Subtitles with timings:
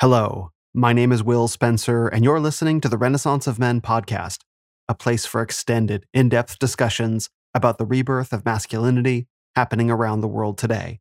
[0.00, 4.42] Hello, my name is Will Spencer, and you're listening to the Renaissance of Men podcast,
[4.88, 9.26] a place for extended, in depth discussions about the rebirth of masculinity
[9.56, 11.00] happening around the world today.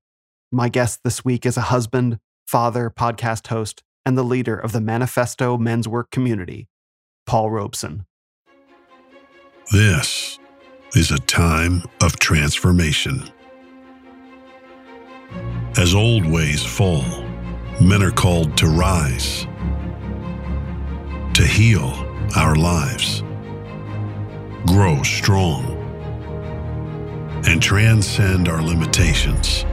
[0.52, 4.82] My guest this week is a husband, father, podcast host, and the leader of the
[4.82, 6.68] Maniphesto Men's Work community,
[7.28, 8.08] Paul Robson.
[9.72, 10.40] This
[10.96, 13.30] is a time of transformation.
[15.78, 17.27] As old ways fall,
[17.80, 19.46] men are called to rise,
[21.34, 21.94] to heal
[22.36, 23.22] our lives,
[24.66, 25.76] grow strong,
[27.48, 29.64] and transcend our limitations.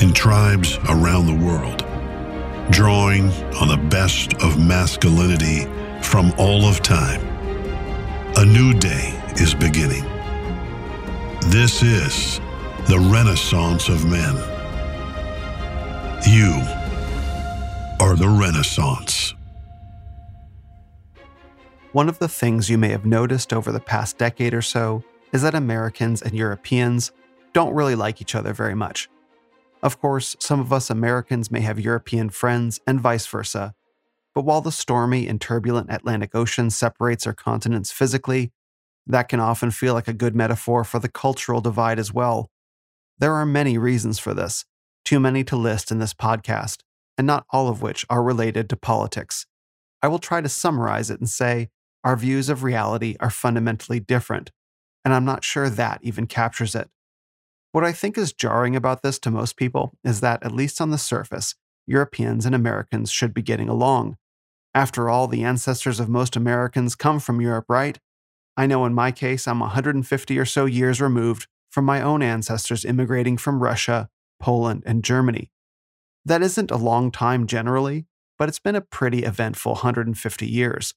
[0.00, 1.84] In tribes around the world,
[2.70, 3.30] drawing
[3.60, 5.66] on the best of masculinity
[6.02, 7.20] from all of time,
[8.36, 10.04] a new day is beginning.
[11.50, 12.38] This is
[12.86, 14.57] the Renaissance of Men.
[16.26, 16.60] You
[18.00, 19.34] are the Renaissance.
[21.92, 25.42] One of the things you may have noticed over the past decade or so is
[25.42, 27.12] that Americans and Europeans
[27.52, 29.08] don't really like each other very much.
[29.80, 33.74] Of course, some of us Americans may have European friends and vice versa,
[34.34, 38.50] but while the stormy and turbulent Atlantic Ocean separates our continents physically,
[39.06, 42.50] that can often feel like a good metaphor for the cultural divide as well.
[43.18, 44.64] There are many reasons for this,
[45.04, 46.78] too many to list in this podcast,
[47.16, 49.46] and not all of which are related to politics.
[50.02, 51.68] I will try to summarize it and say
[52.04, 54.50] our views of reality are fundamentally different,
[55.04, 56.88] and I'm not sure that even captures it.
[57.72, 60.90] What I think is jarring about this to most people is that, at least on
[60.90, 61.54] the surface,
[61.86, 64.16] Europeans and Americans should be getting along.
[64.74, 67.98] After all, the ancestors of most Americans come from Europe, right?
[68.56, 72.84] I know in my case, I'm 150 or so years removed from my own ancestors
[72.84, 74.08] immigrating from Russia,
[74.40, 75.50] Poland, and Germany.
[76.24, 78.06] That isn't a long time generally,
[78.38, 80.94] but it's been a pretty eventful 150 years,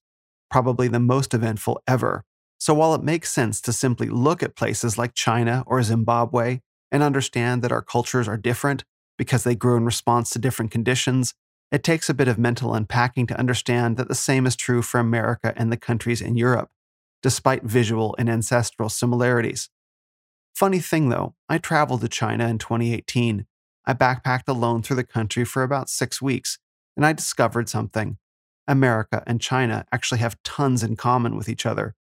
[0.50, 2.24] probably the most eventful ever.
[2.60, 6.60] So while it makes sense to simply look at places like China or Zimbabwe
[6.92, 8.84] and understand that our cultures are different
[9.18, 11.34] because they grew in response to different conditions,
[11.72, 15.00] it takes a bit of mental unpacking to understand that the same is true for
[15.00, 16.70] America and the countries in Europe,
[17.24, 19.70] despite visual and ancestral similarities.
[20.54, 23.46] Funny thing though, I traveled to China in 2018.
[23.86, 26.60] I backpacked alone through the country for about six weeks,
[26.96, 28.18] and I discovered something.
[28.68, 31.96] America and China actually have tons in common with each other.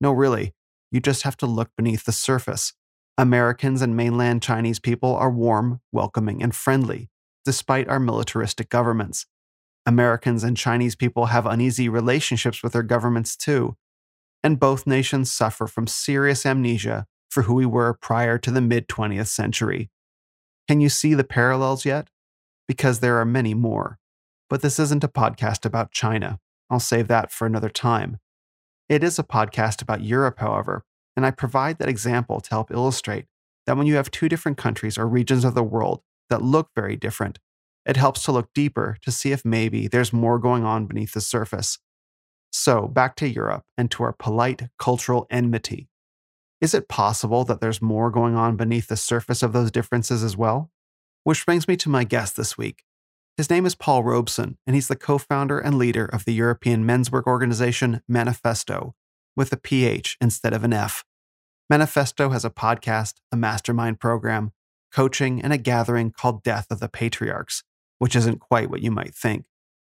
[0.00, 0.54] No, really,
[0.90, 2.72] you just have to look beneath the surface.
[3.18, 7.08] Americans and mainland Chinese people are warm, welcoming, and friendly,
[7.44, 9.26] despite our militaristic governments.
[9.84, 13.76] Americans and Chinese people have uneasy relationships with their governments too.
[14.42, 18.88] And both nations suffer from serious amnesia for who we were prior to the mid
[18.88, 19.90] 20th century.
[20.66, 22.08] Can you see the parallels yet?
[22.66, 23.98] Because there are many more.
[24.48, 26.38] But this isn't a podcast about China.
[26.70, 28.20] I'll save that for another time.
[28.88, 33.26] It is a podcast about Europe, however, and I provide that example to help illustrate
[33.66, 36.96] that when you have two different countries or regions of the world that look very
[36.96, 37.38] different,
[37.84, 41.20] it helps to look deeper to see if maybe there's more going on beneath the
[41.20, 41.78] surface.
[42.50, 45.90] So, back to Europe and to our polite cultural enmity.
[46.60, 50.36] Is it possible that there's more going on beneath the surface of those differences as
[50.36, 50.70] well?
[51.24, 52.84] Which brings me to my guest this week.
[53.36, 56.86] His name is Paul Robson, and he's the co founder and leader of the European
[56.86, 58.94] men's work organization Maniphesto,
[59.36, 61.04] with a PH instead of an F.
[61.68, 64.52] Maniphesto has a podcast, a mastermind program,
[64.90, 67.62] coaching, and a gathering called Death of the Patriarchs,
[67.98, 69.44] which isn't quite what you might think.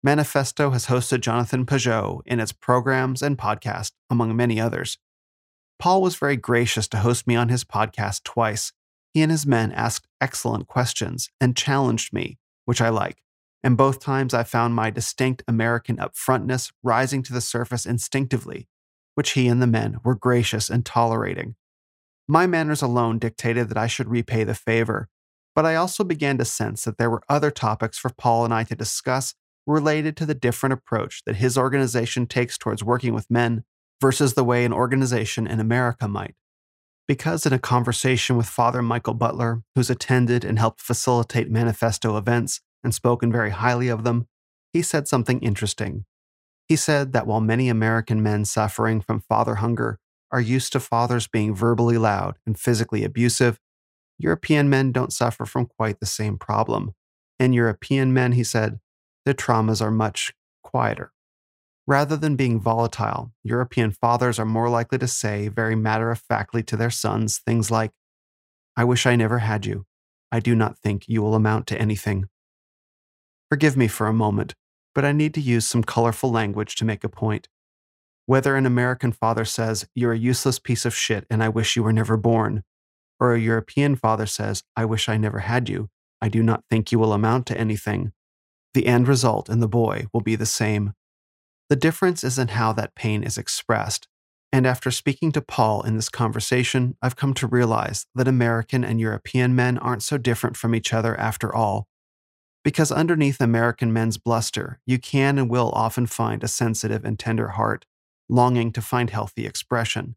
[0.04, 4.98] Maniphesto has hosted Jonathan Pageau in its programs and podcast, among many others.
[5.82, 8.72] Paul was very gracious to host me on his podcast twice.
[9.12, 13.24] He and his men asked excellent questions and challenged me, which I like.
[13.64, 18.68] And both times I found my distinct American upfrontness rising to the surface instinctively,
[19.16, 21.56] which he and the men were gracious and tolerating.
[22.28, 25.08] My manners alone dictated that I should repay the favor,
[25.52, 28.62] but I also began to sense that there were other topics for Paul and I
[28.62, 29.34] to discuss
[29.66, 33.64] related to the different approach that his organization takes towards working with men
[34.02, 36.34] versus the way an organization in America might.
[37.06, 42.60] Because in a conversation with Father Michael Butler, who's attended and helped facilitate Maniphesto events
[42.82, 44.26] and spoken very highly of them,
[44.72, 46.04] he said something interesting.
[46.66, 50.00] He said that while many American men suffering from father hunger
[50.32, 53.60] are used to fathers being verbally loud and physically abusive,
[54.18, 56.94] European men don't suffer from quite the same problem.
[57.38, 58.80] And European men, he said,
[59.24, 60.32] their traumas are much
[60.64, 61.12] quieter.
[61.86, 66.62] Rather than being volatile, European fathers are more likely to say very matter of factly
[66.62, 67.90] to their sons things like,
[68.76, 69.84] I wish I never had you.
[70.30, 72.26] I do not think you will amount to anything.
[73.50, 74.54] Forgive me for a moment,
[74.94, 77.48] but I need to use some colorful language to make a point.
[78.26, 81.82] Whether an American father says, You're a useless piece of shit and I wish you
[81.82, 82.62] were never born,
[83.18, 85.90] or a European father says, I wish I never had you,
[86.20, 88.12] I do not think you will amount to anything,
[88.74, 90.94] the end result in the boy will be the same.
[91.72, 94.06] The difference is in how that pain is expressed.
[94.52, 99.00] And after speaking to Paul in this conversation, I've come to realize that American and
[99.00, 101.88] European men aren't so different from each other after all.
[102.62, 107.48] Because underneath American men's bluster, you can and will often find a sensitive and tender
[107.48, 107.86] heart,
[108.28, 110.16] longing to find healthy expression.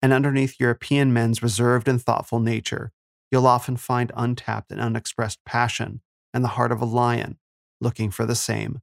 [0.00, 2.92] And underneath European men's reserved and thoughtful nature,
[3.32, 6.02] you'll often find untapped and unexpressed passion
[6.32, 7.38] and the heart of a lion,
[7.80, 8.82] looking for the same.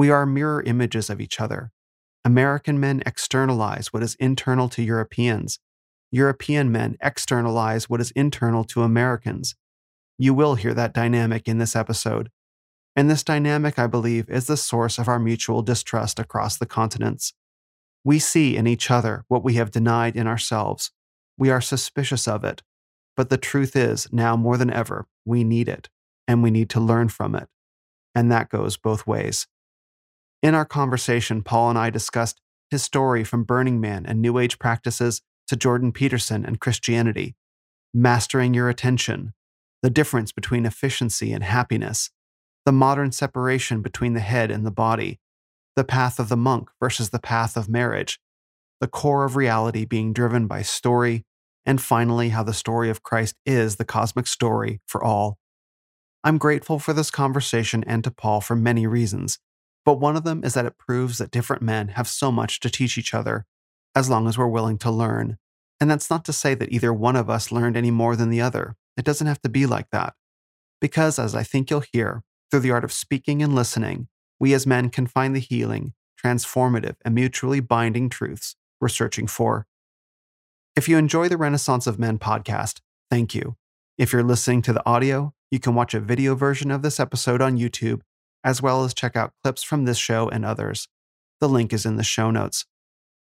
[0.00, 1.72] We are mirror images of each other.
[2.24, 5.58] American men externalize what is internal to Europeans.
[6.10, 9.56] European men externalize what is internal to Americans.
[10.16, 12.30] You will hear that dynamic in this episode.
[12.96, 17.34] And this dynamic, I believe, is the source of our mutual distrust across the continents.
[18.02, 20.92] We see in each other what we have denied in ourselves.
[21.36, 22.62] We are suspicious of it.
[23.18, 25.90] But the truth is, now more than ever, we need it,
[26.26, 27.50] and we need to learn from it
[28.14, 29.46] and that goes both ways.
[30.42, 32.40] In our conversation, Paul and I discussed
[32.70, 37.36] his story from Burning Man and New Age practices to Jordan Peterson and Christianity,
[37.92, 39.34] mastering your attention,
[39.82, 42.10] the difference between efficiency and happiness,
[42.64, 45.20] the modern separation between the head and the body,
[45.76, 48.18] the path of the monk versus the path of marriage,
[48.80, 51.24] the core of reality being driven by story,
[51.66, 55.36] and finally, how the story of Christ is the cosmic story for all.
[56.24, 59.38] I'm grateful for this conversation and to Paul for many reasons,
[59.84, 62.70] but one of them is that it proves that different men have so much to
[62.70, 63.46] teach each other,
[63.94, 65.38] as long as we're willing to learn.
[65.80, 68.40] And that's not to say that either one of us learned any more than the
[68.40, 68.76] other.
[68.96, 70.14] It doesn't have to be like that.
[70.80, 74.66] Because, as I think you'll hear, through the art of speaking and listening, we as
[74.66, 79.66] men can find the healing, transformative, and mutually binding truths we're searching for.
[80.76, 82.80] If you enjoy the Renaissance of Men podcast,
[83.10, 83.56] thank you.
[83.98, 87.42] If you're listening to the audio, you can watch a video version of this episode
[87.42, 88.00] on YouTube,
[88.44, 90.88] as well as check out clips from this show and others.
[91.40, 92.66] The link is in the show notes.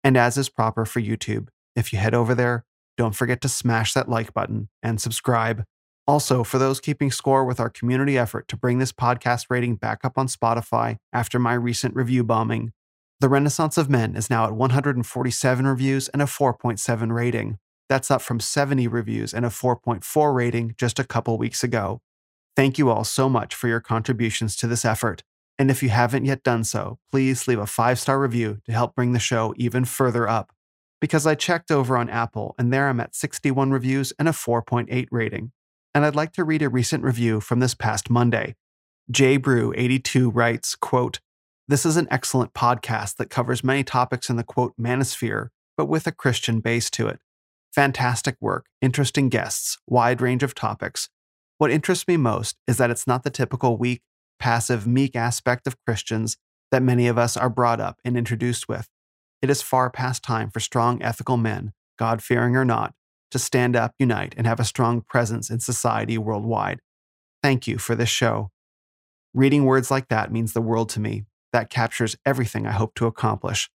[0.03, 2.65] And as is proper for YouTube, if you head over there,
[2.97, 5.65] don't forget to smash that like button and subscribe.
[6.07, 10.05] Also, for those keeping score with our community effort to bring this podcast rating back
[10.05, 12.71] up on Spotify after my recent review bombing,
[13.19, 17.57] The Renaissance of Men is now at 147 reviews and a 4.7 rating.
[17.89, 22.01] That's up from 70 reviews and a 4.4 rating just a couple weeks ago.
[22.55, 25.23] Thank you all so much for your contributions to this effort.
[25.57, 28.95] And if you haven't yet done so, please leave a five star review to help
[28.95, 30.51] bring the show even further up.
[31.01, 35.07] Because I checked over on Apple and there I'm at 61 reviews and a 4.8
[35.11, 35.51] rating.
[35.93, 38.55] And I'd like to read a recent review from this past Monday.
[39.11, 41.19] JBrew82 writes, quote,
[41.67, 46.07] This is an excellent podcast that covers many topics in the quote manosphere, but with
[46.07, 47.19] a Christian base to it.
[47.73, 51.09] Fantastic work, interesting guests, wide range of topics,
[51.57, 54.01] what interests me most is that it's not the typical weak,
[54.39, 56.37] passive, meek aspect of Christians
[56.71, 58.89] that many of us are brought up and introduced with.
[59.41, 62.93] It is far past time for strong, ethical men, God fearing or not,
[63.31, 66.79] to stand up, unite, and have a strong presence in society worldwide.
[67.41, 68.51] Thank you for this show.
[69.33, 71.25] Reading words like that means the world to me.
[71.53, 73.69] That captures everything I hope to accomplish.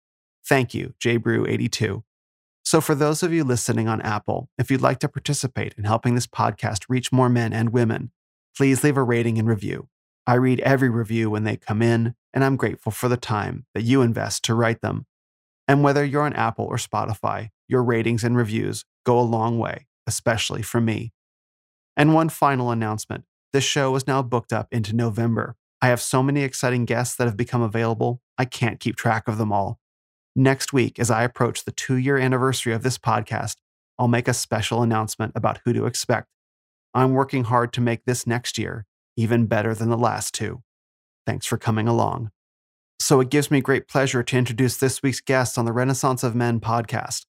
[0.45, 2.03] Thank you, JBrew82.
[2.69, 6.13] So, for those of you listening on Apple, if you'd like to participate in helping
[6.13, 8.11] this podcast reach more men and women,
[8.55, 9.87] please leave a rating and review.
[10.27, 13.81] I read every review when they come in, and I'm grateful for the time that
[13.81, 15.07] you invest to write them.
[15.67, 19.87] And whether you're on Apple or Spotify, your ratings and reviews go a long way,
[20.05, 21.11] especially for me.
[21.97, 25.55] And one final announcement this show is now booked up into November.
[25.81, 29.39] I have so many exciting guests that have become available, I can't keep track of
[29.39, 29.78] them all.
[30.39, 33.57] Next week, as I approach the two year anniversary of this podcast,
[33.97, 36.29] I'll make a special announcement about who to expect.
[36.93, 38.85] I'm working hard to make this next year
[39.17, 40.63] even better than the last two.
[41.27, 42.31] Thanks for coming along.
[43.01, 46.35] So it gives me great pleasure to introduce this week's guest on the Renaissance of
[46.35, 47.25] Men podcast,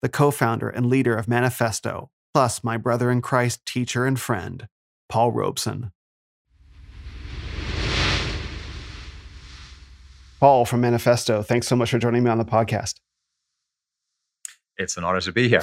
[0.00, 4.68] the co founder and leader of Maniphesto, plus my brother in Christ, teacher, and friend,
[5.10, 5.92] Paul Robson.
[10.44, 12.96] Paul from Maniphesto, thanks so much for joining me on the podcast.
[14.76, 15.62] It's an honor to be here.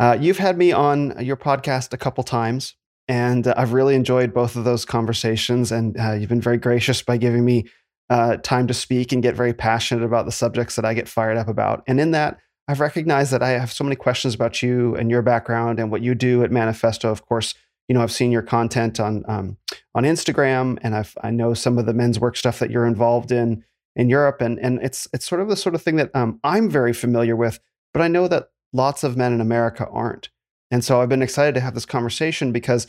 [0.00, 2.76] Uh, you've had me on your podcast a couple times,
[3.09, 5.73] and uh, I've really enjoyed both of those conversations.
[5.73, 7.66] And uh, you've been very gracious by giving me
[8.09, 11.37] uh, time to speak and get very passionate about the subjects that I get fired
[11.37, 11.83] up about.
[11.88, 15.23] And in that, I've recognized that I have so many questions about you and your
[15.23, 17.11] background and what you do at Maniphesto.
[17.11, 17.57] Of course,
[17.88, 19.57] you know, I've seen your content on um,
[19.95, 23.33] on Instagram, and I've I know some of the men's work stuff that you're involved
[23.33, 23.64] in
[23.97, 26.71] in Europe, and and it's it's sort of the sort of thing that um, I'm
[26.71, 27.59] very familiar with,
[27.92, 30.28] but I know that lots of men in America aren't,
[30.71, 32.87] and so I've been excited to have this conversation because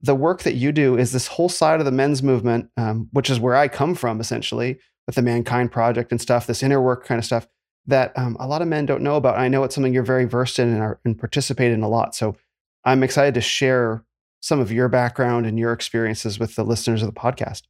[0.00, 3.30] the work that you do is this whole side of the men's movement, um, which
[3.30, 7.04] is where I come from essentially with the Mankind Project and stuff, this inner work
[7.04, 7.48] kind of stuff
[7.86, 9.38] that um, a lot of men don't know about.
[9.38, 12.14] I know it's something you're very versed in and, are, and participate in a lot.
[12.14, 12.36] So
[12.84, 14.04] I'm excited to share
[14.46, 17.62] some of your background and your experiences with the listeners of the podcast.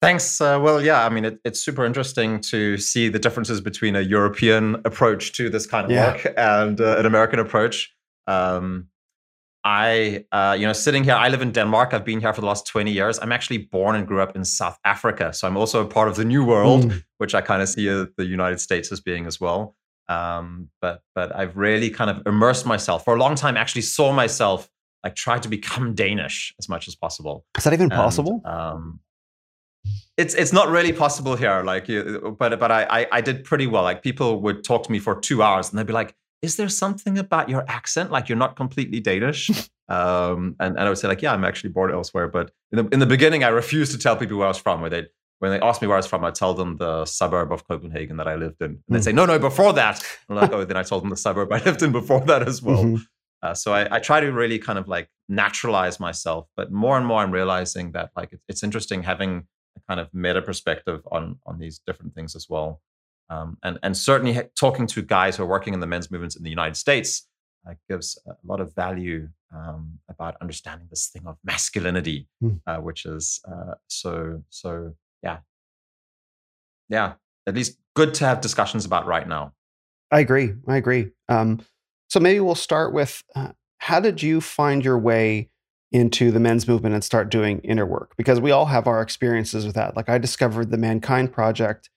[0.00, 0.40] Thanks.
[0.40, 4.00] Uh, well, yeah, I mean, it, it's super interesting to see the differences between a
[4.00, 6.12] European approach to this kind of yeah.
[6.12, 7.94] work and uh, an American approach.
[8.26, 8.88] Um,
[9.64, 11.92] I, uh, you know, sitting here, I live in Denmark.
[11.92, 13.18] I've been here for the last 20 years.
[13.18, 15.32] I'm actually born and grew up in South Africa.
[15.32, 17.04] So I'm also a part of the new world, mm.
[17.18, 19.74] which I kind of see the United States as being as well.
[20.08, 23.56] Um, but but I've really kind of immersed myself for a long time.
[23.56, 24.68] Actually, saw myself
[25.02, 27.44] like try to become Danish as much as possible.
[27.56, 28.42] Is that even and, possible?
[28.44, 29.00] Um,
[30.16, 31.62] it's it's not really possible here.
[31.62, 31.86] Like,
[32.38, 33.82] but but I, I I did pretty well.
[33.82, 36.68] Like people would talk to me for two hours and they'd be like, "Is there
[36.68, 38.10] something about your accent?
[38.10, 39.50] Like you're not completely Danish?"
[39.88, 42.88] um, and and I would say like, "Yeah, I'm actually born elsewhere." But in the
[42.92, 44.80] in the beginning, I refused to tell people where I was from.
[44.80, 45.06] Where they
[45.44, 48.16] when they ask me where I was from, I tell them the suburb of Copenhagen
[48.16, 48.70] that I lived in.
[48.70, 48.82] And mm.
[48.88, 50.02] they say, no, no, before that.
[50.28, 52.62] I'm like, oh, then I told them the suburb I lived in before that as
[52.62, 52.82] well.
[52.82, 53.02] Mm-hmm.
[53.42, 57.06] Uh, so I, I, try to really kind of like naturalize myself, but more and
[57.06, 59.46] more I'm realizing that like it's, it's interesting having
[59.76, 62.80] a kind of meta perspective on on these different things as well.
[63.28, 66.42] Um, and and certainly talking to guys who are working in the men's movements in
[66.42, 67.28] the United States
[67.68, 72.58] uh, gives a lot of value um, about understanding this thing of masculinity, mm.
[72.66, 75.38] uh, which is uh, so so yeah,
[76.88, 77.14] yeah,
[77.46, 79.52] at least good to have discussions about right now.
[80.10, 80.54] I agree.
[80.68, 81.10] I agree.
[81.28, 81.60] Um,
[82.08, 85.50] so maybe we'll start with uh, how did you find your way
[85.90, 88.14] into the men's movement and start doing inner work?
[88.16, 89.96] Because we all have our experiences with that.
[89.96, 91.90] Like I discovered the Mankind Project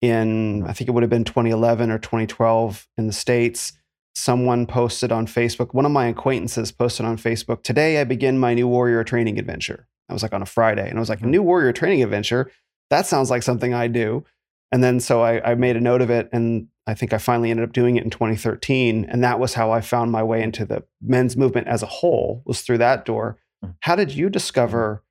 [0.00, 3.72] in, I think it would have been 2011 or 2012 in the States.
[4.14, 8.54] Someone posted on Facebook, one of my acquaintances posted on Facebook, today I begin my
[8.54, 9.86] new warrior training adventure.
[10.08, 11.30] I was like on a Friday and I was like, hmm.
[11.30, 12.50] new warrior training adventure
[12.90, 14.24] that sounds like something I do.
[14.70, 17.50] And then so I, I, made a note of it, and I think I finally
[17.50, 19.06] ended up doing it in 2013.
[19.06, 22.42] And that was how I found my way into the men's movement as a whole.
[22.44, 23.38] Was through that door.
[23.62, 23.70] Hmm.
[23.80, 25.02] How did you discover?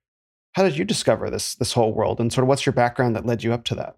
[0.52, 2.20] How did you discover this this whole world?
[2.20, 3.96] And sort of what's your background that led you up to that?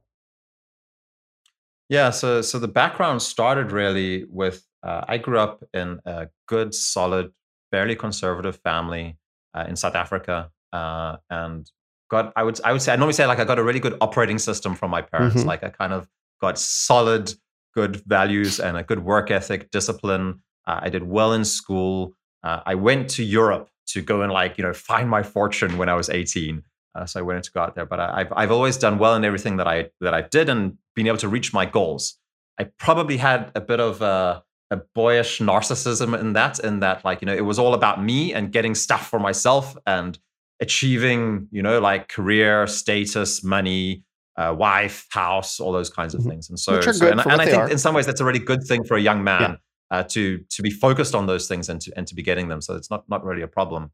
[1.90, 6.74] Yeah, so so the background started really with uh, I grew up in a good,
[6.74, 7.32] solid,
[7.70, 9.18] fairly conservative family
[9.54, 11.70] uh, in South Africa, uh, and
[12.10, 13.96] got I would I would say I normally say like I got a really good
[14.00, 15.36] operating system from my parents.
[15.36, 15.48] Mm-hmm.
[15.48, 16.08] Like I kind of
[16.40, 17.32] got solid,
[17.74, 20.42] good values and a good work ethic, discipline.
[20.66, 22.14] Uh, I did well in school.
[22.42, 25.88] Uh, I went to Europe to go and like you know find my fortune when
[25.88, 26.62] I was 18.
[26.92, 29.14] Uh, so I wanted to go out there, but I, have I've always done well
[29.14, 32.16] in everything that I that I did and been able to reach my goals.
[32.58, 37.22] I probably had a bit of a, a boyish narcissism in that, in that like
[37.22, 40.18] you know it was all about me and getting stuff for myself and
[40.60, 44.04] achieving, you know, like career, status, money,
[44.36, 46.30] uh, wife, house, all those kinds of mm-hmm.
[46.30, 46.50] things.
[46.50, 47.70] And so, so and, and I think are.
[47.70, 49.58] in some ways that's a really good thing for a young man
[49.90, 49.98] yeah.
[49.98, 52.60] uh, to to be focused on those things and to and to be getting them.
[52.60, 53.90] So it's not not really a problem.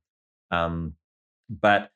[0.51, 0.95] Um,
[1.49, 1.91] but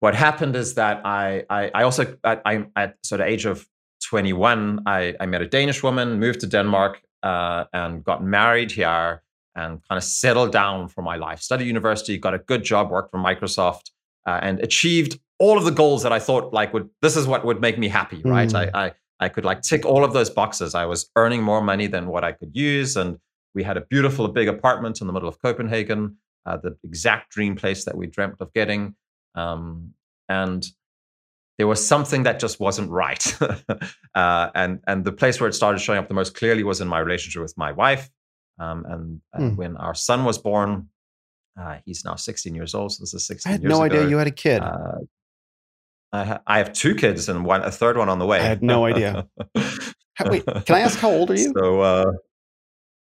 [0.00, 3.66] what happened is that I I, I also I, I at sort of age of
[4.04, 9.22] 21 I, I met a Danish woman, moved to Denmark, uh, and got married here
[9.56, 11.40] and kind of settled down for my life.
[11.40, 13.90] Studied university, got a good job, worked for Microsoft,
[14.26, 17.44] uh, and achieved all of the goals that I thought like would this is what
[17.44, 18.48] would make me happy, right?
[18.48, 18.70] Mm.
[18.74, 20.74] I, I I could like tick all of those boxes.
[20.74, 23.18] I was earning more money than what I could use, and
[23.54, 26.16] we had a beautiful big apartment in the middle of Copenhagen,
[26.46, 28.94] uh, the exact dream place that we dreamt of getting.
[29.34, 29.94] Um,
[30.28, 30.66] and
[31.58, 33.36] there was something that just wasn't right.
[34.14, 36.88] uh, and and the place where it started showing up the most clearly was in
[36.88, 38.10] my relationship with my wife.
[38.58, 39.56] Um, and, and mm.
[39.56, 40.88] when our son was born,
[41.56, 42.92] uh, he's now 16 years old.
[42.92, 43.82] So this is 16 I had no ago.
[43.82, 44.62] idea you had a kid.
[44.62, 44.98] Uh,
[46.12, 48.38] I, ha- I, have two kids and one, a third one on the way.
[48.38, 49.26] I had no idea.
[50.26, 51.52] Wait, can I ask how old are you?
[51.56, 52.12] So uh,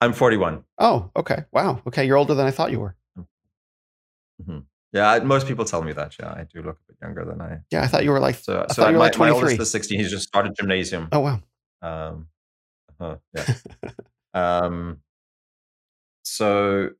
[0.00, 0.64] I'm 41.
[0.78, 1.44] Oh, okay.
[1.52, 1.80] Wow.
[1.86, 2.04] Okay.
[2.04, 2.96] You're older than I thought you were.
[3.18, 4.58] Mm-hmm.
[4.92, 6.16] Yeah, most people tell me that.
[6.18, 7.58] Yeah, I do look a bit younger than I.
[7.70, 8.34] Yeah, I thought you were like.
[8.36, 9.18] So, I so my, like 23.
[9.18, 9.98] my oldest is 16.
[9.98, 11.08] He's just started gymnasium.
[11.12, 11.40] Oh wow.
[11.82, 12.26] Um,
[12.98, 13.54] uh yeah.
[14.34, 14.98] um,
[16.22, 16.90] so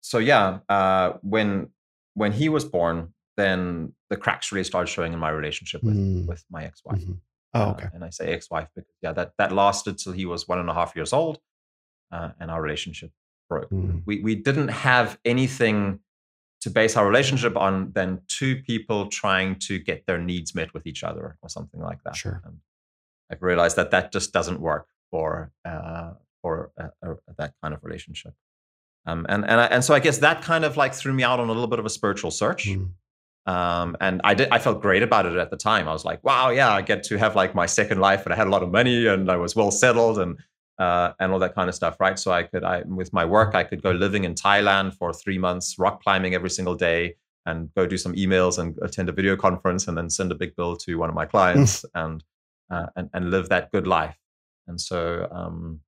[0.00, 1.70] so yeah, uh, when
[2.14, 6.26] when he was born, then the cracks really started showing in my relationship with mm.
[6.26, 7.00] with my ex-wife.
[7.00, 7.12] Mm-hmm.
[7.54, 7.86] Oh, uh, okay.
[7.86, 10.68] Uh, and I say ex-wife because yeah, that that lasted till he was one and
[10.68, 11.38] a half years old,
[12.12, 13.10] uh, and our relationship
[13.48, 13.70] broke.
[13.70, 14.02] Mm.
[14.06, 16.00] We we didn't have anything
[16.60, 20.86] to base our relationship on than two people trying to get their needs met with
[20.86, 22.16] each other or something like that.
[22.16, 22.42] Sure.
[22.44, 22.58] And
[23.30, 27.84] I've realized that that just doesn't work for uh, for uh, uh, that kind of
[27.84, 28.34] relationship.
[29.08, 31.40] Um, and and I, and so I guess that kind of like threw me out
[31.40, 32.68] on a little bit of a spiritual search.
[32.68, 32.90] Mm.
[33.46, 35.88] Um, and I did I felt great about it at the time.
[35.88, 38.36] I was like, wow, yeah, I get to have like my second life, and I
[38.36, 40.38] had a lot of money, and I was well settled, and
[40.78, 42.18] uh, and all that kind of stuff, right?
[42.18, 45.38] So I could, I with my work, I could go living in Thailand for three
[45.38, 49.34] months, rock climbing every single day, and go do some emails and attend a video
[49.36, 52.22] conference, and then send a big bill to one of my clients, and
[52.70, 54.18] uh, and and live that good life.
[54.66, 55.80] And so um,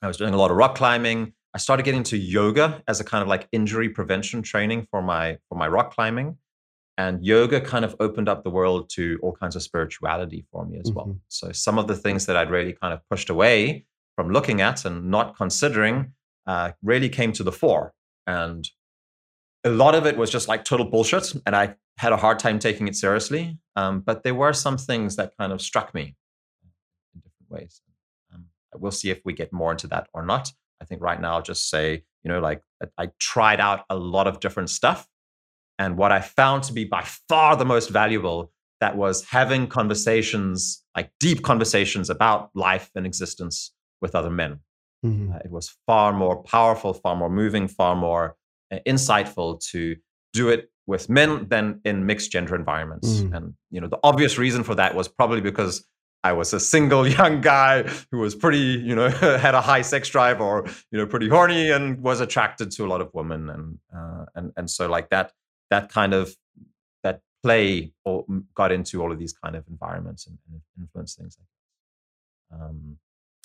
[0.00, 1.32] I was doing a lot of rock climbing.
[1.54, 5.38] I started getting into yoga as a kind of like injury prevention training for my
[5.48, 6.36] for my rock climbing.
[6.96, 10.78] And yoga kind of opened up the world to all kinds of spirituality for me
[10.78, 10.96] as mm-hmm.
[10.96, 11.16] well.
[11.28, 14.84] So some of the things that I'd really kind of pushed away from looking at
[14.84, 16.12] and not considering
[16.46, 17.94] uh, really came to the fore.
[18.26, 18.68] And
[19.64, 21.32] a lot of it was just like total bullshit.
[21.46, 23.58] And I had a hard time taking it seriously.
[23.76, 26.16] Um, but there were some things that kind of struck me
[27.14, 27.80] in different ways.
[28.32, 30.52] Um, we'll see if we get more into that or not.
[30.80, 32.62] I think right now, I'll just say, you know, like
[32.98, 35.06] I tried out a lot of different stuff
[35.78, 40.84] and what I found to be by far the most valuable that was having conversations,
[40.96, 44.60] like deep conversations about life and existence with other men.
[45.04, 45.32] Mm-hmm.
[45.32, 48.36] Uh, it was far more powerful, far more moving, far more
[48.72, 49.96] uh, insightful to
[50.32, 53.08] do it with men than in mixed gender environments.
[53.08, 53.34] Mm-hmm.
[53.34, 55.84] And you know, the obvious reason for that was probably because
[56.22, 59.08] I was a single young guy who was pretty, you know,
[59.38, 62.88] had a high sex drive or you know, pretty horny and was attracted to a
[62.88, 65.32] lot of women, and uh, and and so like that
[65.70, 66.36] that kind of
[67.02, 68.24] that play or
[68.54, 71.38] got into all of these kind of environments and, and influenced things.
[72.52, 72.98] Um,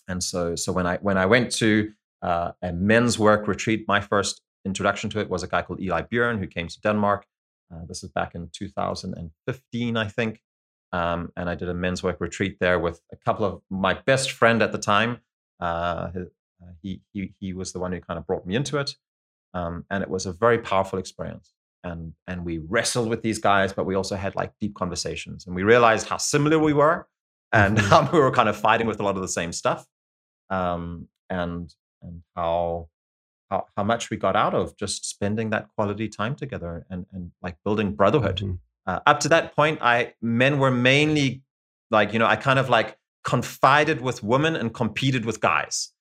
[0.07, 1.91] and so so when I when I went to
[2.21, 6.01] uh, a men's work retreat, my first introduction to it was a guy called Eli
[6.01, 7.25] Bjorn who came to Denmark.
[7.73, 10.41] Uh, this is back in 2015, I think.
[10.91, 14.31] Um, and I did a men's work retreat there with a couple of my best
[14.31, 15.19] friend at the time.
[15.59, 15.63] Uh,
[16.15, 16.19] uh
[16.81, 18.95] he, he, he was the one who kind of brought me into it.
[19.53, 21.53] Um, and it was a very powerful experience
[21.85, 25.55] and and we wrestled with these guys but we also had like deep conversations and
[25.55, 27.07] we realized how similar we were
[27.53, 27.87] and mm-hmm.
[27.87, 29.85] how we were kind of fighting with a lot of the same stuff
[30.49, 32.89] um, and and how,
[33.49, 37.31] how how much we got out of just spending that quality time together and and
[37.41, 38.55] like building brotherhood mm-hmm.
[38.87, 41.41] Uh, up to that point i men were mainly
[41.91, 45.91] like you know i kind of like confided with women and competed with guys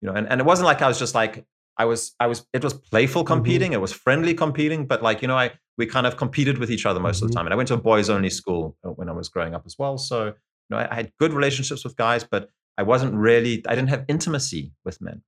[0.00, 2.46] you know and, and it wasn't like i was just like I was I was
[2.52, 3.32] it was playful mm-hmm.
[3.34, 3.78] competing, mm-hmm.
[3.78, 6.86] it was friendly competing, but like you know I we kind of competed with each
[6.86, 7.24] other most mm-hmm.
[7.24, 7.38] of the mm-hmm.
[7.38, 7.46] time.
[7.46, 9.76] And I went to a boys only school uh, when I was growing up as
[9.78, 10.32] well, so you
[10.70, 14.04] know I, I, had good relationships with guys, but I wasn't really I didn't have
[14.08, 15.22] intimacy with men.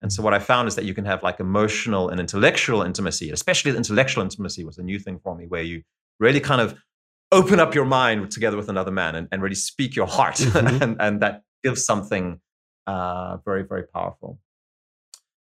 [0.00, 3.30] And so what I found is that you can have like emotional and intellectual intimacy,
[3.30, 5.82] especially the intellectual intimacy was a new thing for me, where you
[6.20, 6.78] really kind of
[7.30, 10.82] open up your mind together with another man and, and really speak your heart, mm-hmm.
[10.82, 12.40] and, and that gives something
[12.86, 14.38] uh, very very powerful.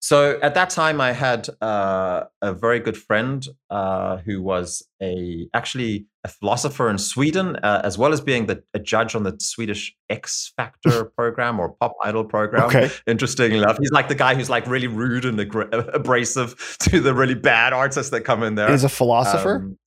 [0.03, 5.47] So at that time, I had uh, a very good friend uh, who was a
[5.53, 9.33] actually a philosopher in Sweden, uh, as well as being the, a judge on the
[9.39, 12.63] Swedish X Factor program or Pop Idol program.
[12.63, 12.91] Okay.
[13.07, 15.39] Interesting enough, he's like the guy who's like really rude and
[15.93, 18.69] abrasive to the really bad artists that come in there.
[18.69, 19.55] He's a philosopher.
[19.55, 19.77] Um,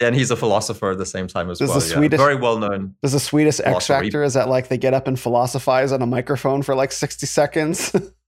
[0.00, 1.80] and he's a philosopher at the same time as does well.
[1.80, 2.24] Swedish, yeah.
[2.24, 2.94] Very well known.
[3.02, 6.06] Does the Swedish X Factor is that like they get up and philosophize on a
[6.06, 7.94] microphone for like sixty seconds?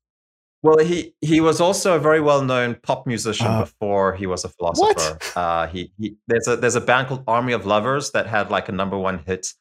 [0.62, 4.44] Well, he he was also a very well known pop musician uh, before he was
[4.44, 5.18] a philosopher.
[5.36, 8.68] Uh, he, he there's a there's a band called Army of Lovers that had like
[8.68, 9.52] a number one hit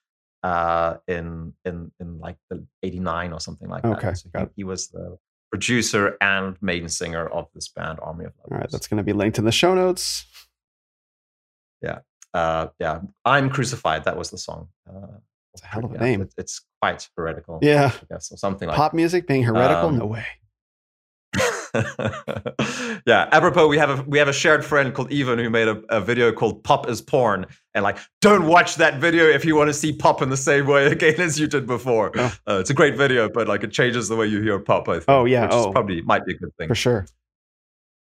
[0.43, 4.17] uh, in in in like the '89 or something like okay, that.
[4.17, 5.17] So he, he, was the
[5.51, 8.51] producer and maiden singer of this band, Army of Lovers.
[8.51, 10.25] All right, that's going to be linked in the show notes.
[11.81, 11.99] Yeah,
[12.33, 13.01] uh, yeah.
[13.25, 14.05] I'm crucified.
[14.05, 14.69] That was the song.
[14.87, 15.17] Uh,
[15.53, 16.21] it's a hell of a yeah, name.
[16.21, 17.59] It, it's quite heretical.
[17.61, 19.89] Yeah, or something like pop music being heretical.
[19.89, 20.25] Um, no way.
[23.05, 23.29] yeah.
[23.31, 26.01] Apropos, we have a we have a shared friend called Evan who made a, a
[26.01, 29.73] video called "Pop is Porn," and like, don't watch that video if you want to
[29.73, 32.11] see pop in the same way again as you did before.
[32.15, 32.33] Oh.
[32.47, 34.87] Uh, it's a great video, but like, it changes the way you hear pop.
[34.89, 35.05] I think.
[35.07, 35.43] Oh yeah.
[35.43, 37.05] Which oh, probably might be a good thing for sure.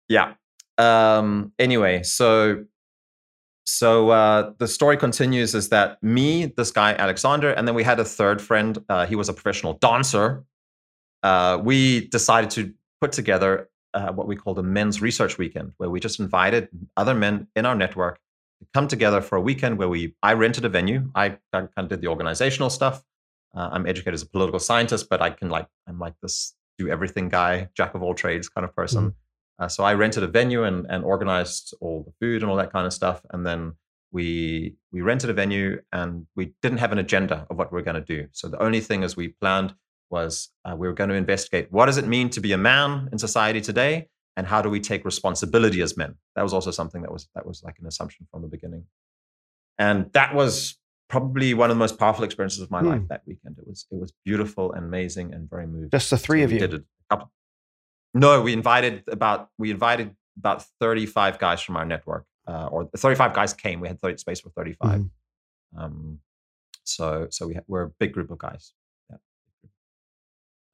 [0.08, 0.34] Yeah.
[0.78, 1.52] Um.
[1.58, 2.64] Anyway, so
[3.70, 8.00] so uh, the story continues is that me, this guy Alexander, and then we had
[8.00, 8.84] a third friend.
[8.88, 10.44] Uh, he was a professional dancer.
[11.22, 15.88] Uh, we decided to put together uh, what we called a men's research weekend, where
[15.88, 18.18] we just invited other men in our network
[18.58, 21.08] to come together for a weekend where we I rented a venue.
[21.14, 23.04] I kind of did the organizational stuff.
[23.54, 26.88] Uh, I'm educated as a political scientist, but I can like I'm like this do
[26.88, 29.00] everything guy, jack of all trades kind of person.
[29.00, 29.29] Mm-hmm.
[29.60, 32.72] Uh, so I rented a venue and, and organized all the food and all that
[32.72, 33.20] kind of stuff.
[33.30, 33.74] And then
[34.10, 37.84] we we rented a venue and we didn't have an agenda of what we are
[37.84, 38.26] going to do.
[38.32, 39.74] So the only thing as we planned
[40.10, 43.08] was uh, we were going to investigate what does it mean to be a man
[43.12, 46.14] in society today, and how do we take responsibility as men.
[46.34, 48.84] That was also something that was that was like an assumption from the beginning,
[49.78, 50.76] and that was
[51.08, 52.88] probably one of the most powerful experiences of my hmm.
[52.88, 53.56] life that weekend.
[53.58, 55.90] It was it was beautiful and amazing and very moving.
[55.90, 56.58] Just the three so of you.
[56.58, 56.84] Did it.
[58.12, 62.90] No, we invited about we invited about thirty five guys from our network uh, or
[62.96, 63.80] 35 guys came.
[63.80, 65.00] We had 30, space for 35.
[65.00, 65.78] Mm-hmm.
[65.78, 66.18] Um,
[66.84, 68.72] so so we ha- we're a big group of guys.
[69.08, 69.16] Yeah.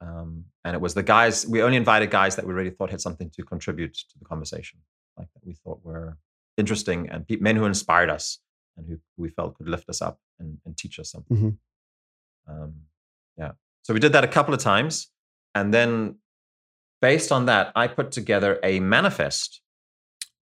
[0.01, 1.46] Um, and it was the guys.
[1.46, 4.81] We only invited guys that we really thought had something to contribute to the conversation,
[5.18, 6.16] like that we thought were
[6.57, 8.38] interesting and pe- men who inspired us
[8.77, 11.37] and who we felt could lift us up and, and teach us something.
[11.37, 12.53] Mm-hmm.
[12.53, 12.75] Um,
[13.37, 13.53] yeah.
[13.83, 15.09] So we did that a couple of times,
[15.55, 16.16] and then
[17.01, 19.61] based on that, I put together a manifest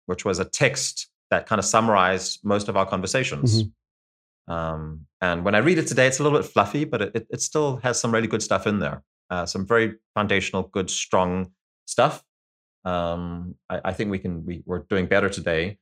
[0.07, 3.65] which was a text that kind of summarized most of our conversations.
[3.65, 4.53] Mm-hmm.
[4.53, 7.43] Um, and when I read it today, it's a little bit fluffy, but it, it
[7.43, 9.03] still has some really good stuff in there.
[9.29, 11.51] Uh, some very foundational, good, strong
[11.87, 12.23] stuff.
[12.85, 14.47] Um, I, I, think we can.
[14.47, 15.79] We, we're doing better today,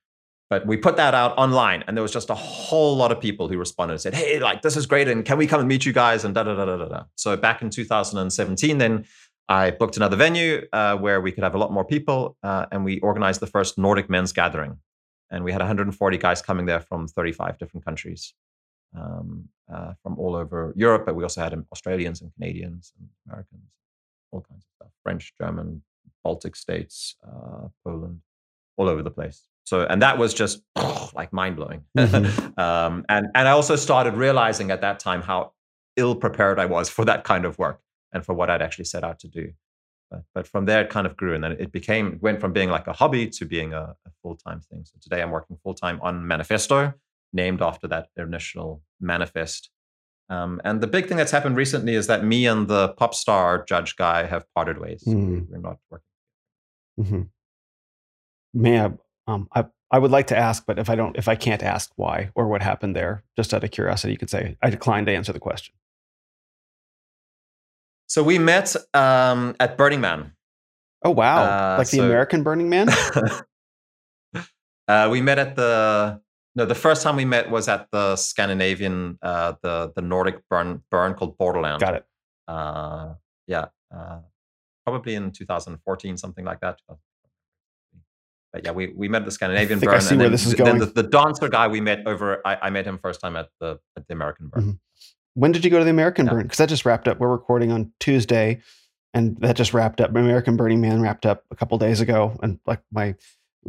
[0.49, 3.47] but we put that out online, and there was just a whole lot of people
[3.49, 5.85] who responded and said, "Hey, like this is great, and can we come and meet
[5.85, 7.03] you guys?" And da da da da da.
[7.17, 9.05] So back in 2017, then
[9.49, 12.85] I booked another venue uh, where we could have a lot more people, uh, and
[12.85, 14.79] we organized the first Nordic men's gathering.
[15.31, 18.35] And we had 140 guys coming there from 35 different countries,
[18.97, 21.05] um, uh, from all over Europe.
[21.05, 23.71] But we also had um, Australians and Canadians and Americans,
[24.31, 25.83] all kinds of stuff French, German,
[26.23, 28.21] Baltic states, uh, Poland,
[28.77, 29.47] all over the place.
[29.65, 30.63] So, and that was just
[31.15, 31.85] like mind blowing.
[31.99, 32.59] Mm-hmm.
[32.61, 35.53] um, and, and I also started realizing at that time how
[35.97, 37.81] ill prepared I was for that kind of work
[38.15, 39.53] and for what I'd actually set out to do.
[40.11, 42.53] But, but from there, it kind of grew, and then it became it went from
[42.53, 44.85] being like a hobby to being a, a full time thing.
[44.85, 46.95] So today, I'm working full time on Maniphesto,
[47.33, 49.71] named after that initial manifest.
[50.31, 53.63] Um, and the big thing that's happened recently is that me and the pop star
[53.69, 55.05] judge guy have parted ways.
[55.07, 55.49] Mm.
[55.51, 56.05] We're not working.
[56.99, 57.23] Mm-hmm.
[58.55, 58.91] May I,
[59.27, 61.91] um, I, I would like to ask, but if I don't, if I can't ask
[61.97, 65.15] why or what happened there, just out of curiosity, you could say I declined to
[65.15, 65.75] answer the question.
[68.15, 70.35] So we met um, at Burning Man.
[71.05, 71.43] Oh wow!
[71.43, 72.89] Uh, like the so, American Burning Man.
[74.87, 76.21] uh, we met at the
[76.55, 76.65] no.
[76.65, 81.15] The first time we met was at the Scandinavian, uh, the the Nordic burn burn
[81.15, 81.81] called Borderland.
[81.81, 82.07] Got it.
[82.47, 83.15] Uh,
[83.49, 84.21] yeah, uh,
[84.87, 86.79] probably in 2014, something like that.
[88.53, 89.95] But yeah, we, we met the Scandinavian I burn.
[89.95, 90.79] I see and where then, this is going.
[90.79, 92.41] Then the, the, dancer guy we met over.
[92.47, 94.63] I, I, met him first time at the at the American burn.
[94.63, 94.71] Mm-hmm.
[95.35, 96.33] When did you go to the American yeah.
[96.33, 96.43] Burn?
[96.45, 97.19] Because that just wrapped up.
[97.19, 98.63] We're recording on Tuesday,
[99.13, 100.11] and that just wrapped up.
[100.11, 103.15] American Burning Man wrapped up a couple days ago, and like my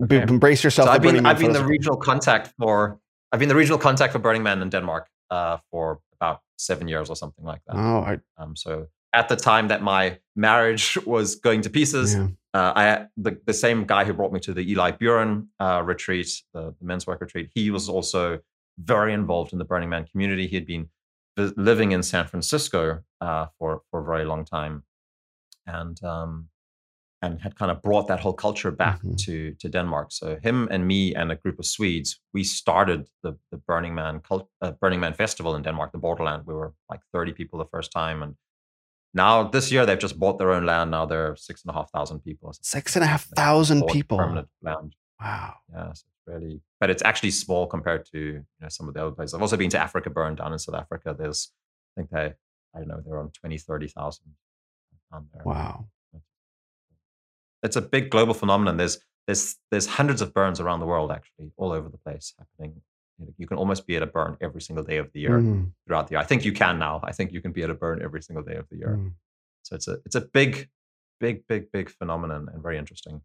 [0.04, 0.22] okay.
[0.22, 0.88] embrace yourself.
[0.88, 3.00] So I've been I've been the regional contact for
[3.32, 7.10] I've been the regional contact for Burning Man in Denmark uh, for about seven years
[7.10, 7.76] or something like that.
[7.76, 12.28] Oh, I, um, so at the time that my marriage was going to pieces, yeah.
[12.54, 16.44] uh, I the, the same guy who brought me to the Eli Buren uh, retreat,
[16.54, 18.40] the, the men's work retreat, he was also
[18.78, 20.48] very involved in the Burning Man community.
[20.48, 20.90] He had been
[21.38, 24.84] living in San Francisco uh, for for a very long time,
[25.66, 26.50] and um,
[27.22, 29.16] and had kind of brought that whole culture back mm-hmm.
[29.16, 30.12] to to Denmark.
[30.12, 34.20] So him and me and a group of Swedes, we started the the Burning Man
[34.20, 36.44] cult, uh, Burning Man festival in Denmark, the Borderland.
[36.46, 38.36] We were like thirty people the first time, and
[39.14, 40.92] now this year they've just bought their own land.
[40.92, 42.54] Now they're six and a half thousand people.
[42.62, 44.18] Six and a half thousand people.
[44.18, 44.96] Permanent land.
[45.22, 45.56] Wow.
[45.74, 49.16] Yeah, so really, but it's actually small compared to you know some of the other
[49.16, 49.34] places.
[49.34, 51.16] I've also been to AfrikaBurn down in South Africa.
[51.18, 51.52] There's,
[51.98, 52.34] I think they,
[52.76, 54.24] I don't know, they're on 20, 30,000
[55.12, 55.44] down there.
[55.46, 55.88] Wow.
[57.64, 58.78] It's a big global phenomenon.
[58.78, 62.82] There's there's there's hundreds of burns around the world actually, all over the place happening.
[63.38, 65.72] You can almost be at a burn every single day of the year mm.
[65.88, 66.20] throughout the year.
[66.20, 67.00] I think you can now.
[67.04, 68.98] I think you can be at a burn every single day of the year.
[69.00, 69.14] Mm.
[69.64, 70.70] So it's a it's a big,
[71.20, 73.22] big, big, big phenomenon and very interesting.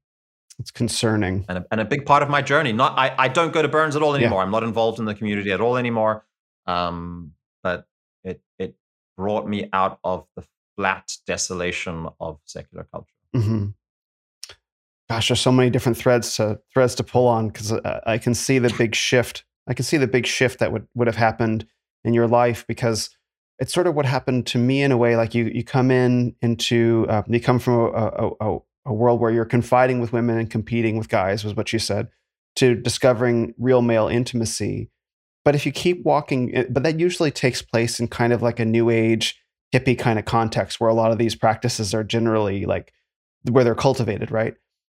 [0.61, 1.47] It's concerning.
[1.49, 2.73] And a, and a big part of my journey.
[2.73, 4.41] Not I, I don't go to Burns at all anymore.
[4.41, 4.45] Yeah.
[4.45, 6.27] I'm not involved in the community at all anymore.
[6.67, 7.87] Um, but
[8.23, 8.77] it it
[9.17, 10.45] brought me out of the
[10.77, 13.09] flat desolation of secular culture.
[13.35, 13.67] Mm-hmm.
[15.09, 18.35] Gosh, there's so many different threads to threads to pull on because I, I can
[18.35, 19.45] see the big shift.
[19.67, 21.67] I can see the big shift that would would have happened
[22.05, 23.17] in your life because
[23.59, 25.17] it's sort of what happened to me in a way.
[25.17, 29.21] Like you you come in into uh, you come from a, a, a, a world
[29.21, 32.09] where you're confiding with women and competing with guys, was what she said,
[32.57, 34.91] to discovering real male intimacy.
[35.45, 38.65] But if you keep walking, but that usually takes place in kind of like a
[38.65, 39.41] new age
[39.75, 42.93] hippie kind of context where a lot of these practices are generally like
[43.51, 44.55] where they're cultivated, right?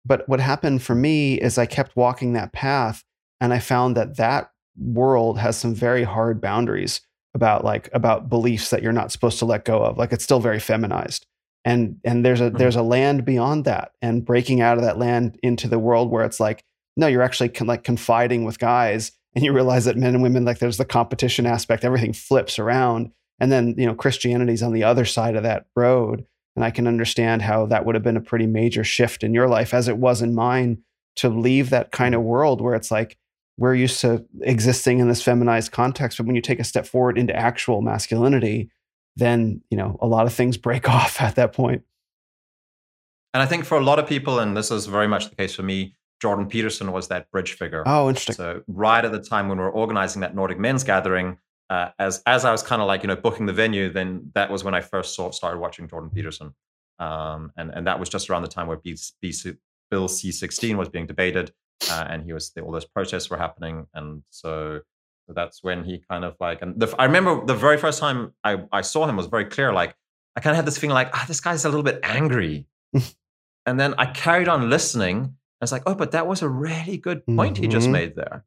[0.06, 3.04] But what happened for me is I kept walking that path
[3.40, 7.02] and I found that that world has some very hard boundaries
[7.34, 9.98] about like about beliefs that you're not supposed to let go of.
[9.98, 11.26] Like it's still very feminized.
[11.64, 12.58] And and there's a mm-hmm.
[12.58, 16.26] there's a land beyond that and breaking out of that land into the world where
[16.26, 16.64] it's like
[16.98, 20.44] no, you're actually con- like confiding with guys and you realize that men and women
[20.44, 23.12] like there's the competition aspect everything flips around.
[23.40, 26.26] And then you know christianity's on the other side of that road.
[26.56, 29.48] And i can understand how that would have been a pretty major shift in your
[29.48, 30.84] life as it was in mine
[31.18, 33.18] to leave that kind of world where it's like
[33.58, 36.18] we're used to existing in this feminized context.
[36.18, 38.72] But when you take a step forward into actual masculinity
[39.16, 41.84] then you know a lot of things break off at that point.
[43.34, 45.56] And i think for a lot of people and this is very much the case
[45.56, 47.84] for me jordan peterson was that bridge figure.
[47.86, 48.36] Oh interesting.
[48.36, 51.38] So right at the time when we were organizing that nordic men's gathering
[51.72, 54.52] uh, as as I was kind of like you know booking the venue, then that
[54.52, 56.54] was when I first saw, started watching Jordan Peterson,
[57.00, 59.34] um, and and that was just around the time where B, B,
[59.90, 61.54] Bill C sixteen was being debated,
[61.90, 64.82] uh, and he was all those protests were happening, and so, so
[65.36, 68.64] that's when he kind of like and the, I remember the very first time I
[68.72, 69.74] I saw him was very clear.
[69.74, 69.96] Like
[70.36, 72.68] I kind of had this feeling like ah this guy's a little bit angry,
[73.66, 75.36] and then I carried on listening.
[75.60, 77.64] I was like, oh, but that was a really good point mm-hmm.
[77.64, 77.94] he just mm-hmm.
[77.94, 78.46] made there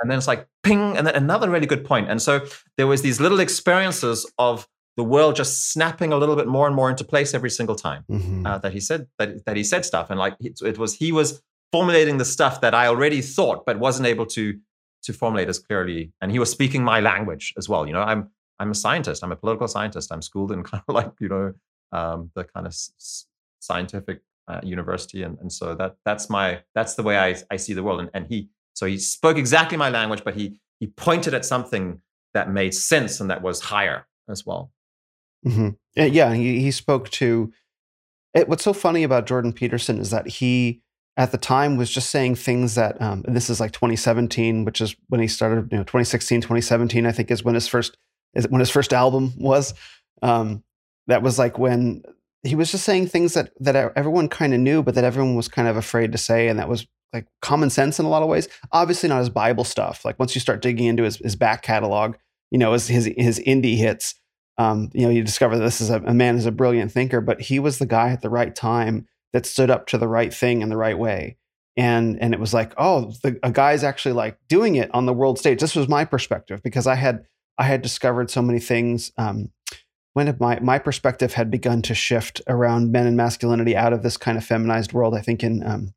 [0.00, 2.46] and then it's like ping and then another really good point and so
[2.76, 6.74] there was these little experiences of the world just snapping a little bit more and
[6.74, 8.46] more into place every single time mm-hmm.
[8.46, 11.12] uh, that he said that, that he said stuff and like it, it, was he
[11.12, 14.58] was formulating the stuff that i already thought but wasn't able to
[15.06, 18.28] to formulate as clearly and he was speaking my language as well you know i'm
[18.58, 21.52] i'm a scientist i'm a political scientist i'm schooled in kind of like you know
[21.92, 23.26] um, the kind of s-
[23.60, 27.74] scientific uh, university and, and so that that's my that's the way I, I see
[27.74, 31.32] the world and, and he so he spoke exactly my language, but he he pointed
[31.32, 32.00] at something
[32.34, 34.70] that made sense and that was higher as well.
[35.46, 35.70] Mm-hmm.
[35.94, 37.52] Yeah, he he spoke to.
[38.34, 40.82] It, what's so funny about Jordan Peterson is that he
[41.16, 44.94] at the time was just saying things that um, this is like 2017 which is
[45.08, 47.96] when he started you know 2016 2017 i think is when his first
[48.34, 49.74] is when his first album was
[50.22, 50.62] um,
[51.06, 52.02] that was like when
[52.42, 55.48] he was just saying things that that everyone kind of knew but that everyone was
[55.48, 58.28] kind of afraid to say and that was like common sense in a lot of
[58.28, 58.48] ways.
[58.72, 60.04] Obviously, not his Bible stuff.
[60.04, 62.16] Like once you start digging into his, his back catalog,
[62.50, 64.14] you know, his his, his indie hits,
[64.58, 67.20] um, you know, you discover that this is a, a man is a brilliant thinker.
[67.20, 70.32] But he was the guy at the right time that stood up to the right
[70.32, 71.36] thing in the right way.
[71.76, 75.12] And and it was like, oh, the, a guy's actually like doing it on the
[75.12, 75.60] world stage.
[75.60, 77.26] This was my perspective because I had
[77.58, 79.12] I had discovered so many things.
[79.18, 79.50] Um,
[80.14, 84.16] when my my perspective had begun to shift around men and masculinity out of this
[84.16, 85.92] kind of feminized world, I think in um,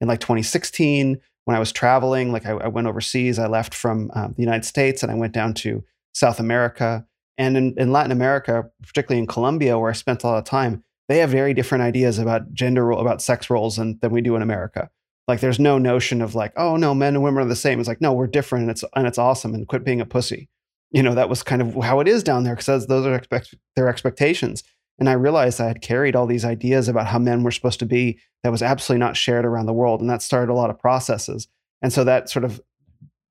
[0.00, 2.32] in like 2016 when I was traveling.
[2.32, 3.38] Like I, I went overseas.
[3.38, 7.06] I left from uh, the United States and I went down to South America.
[7.38, 10.82] And in, in, Latin America, particularly in Colombia, where I spent a lot of time,
[11.10, 14.42] they have very different ideas about gender, about sex roles than, than we do in
[14.42, 14.88] America.
[15.26, 17.80] Like there's no notion of like, oh no, men and women are the same.
[17.80, 20.48] It's like, no, we're different and it's and it's awesome and quit being a pussy.
[20.92, 23.56] You know, that was kind of how it is down there because those are expect,
[23.74, 24.62] their expectations.
[25.00, 27.86] And I realized I had carried all these ideas about how men were supposed to
[27.86, 30.00] be that was absolutely not shared around the world.
[30.00, 31.48] And that started a lot of processes.
[31.82, 32.60] And so that sort of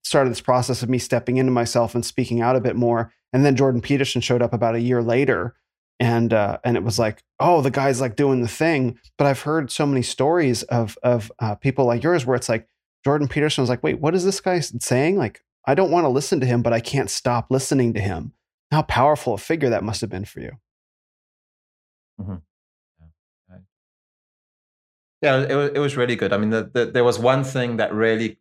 [0.03, 3.13] started this process of me stepping into myself and speaking out a bit more.
[3.31, 5.55] And then Jordan Peterson showed up about a year later.
[5.99, 8.97] And uh, and it was like, oh, the guy's like doing the thing.
[9.17, 12.67] But I've heard so many stories of of uh, people like yours where it's like
[13.03, 15.17] Jordan Peterson was like, wait, what is this guy saying?
[15.17, 18.33] Like, I don't want to listen to him, but I can't stop listening to him.
[18.71, 20.51] How powerful a figure that must have been for you.
[22.21, 22.35] Mm-hmm.
[23.49, 23.57] Yeah,
[25.21, 26.33] yeah it, was, it was really good.
[26.33, 28.39] I mean, the, the, there was one thing that really,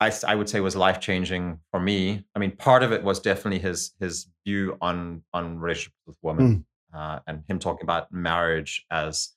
[0.00, 2.24] I, I would say, was life changing for me.
[2.34, 6.48] I mean, part of it was definitely his his view on on relationships with women,
[6.48, 6.64] mm.
[6.94, 9.30] Uh, and him talking about marriage as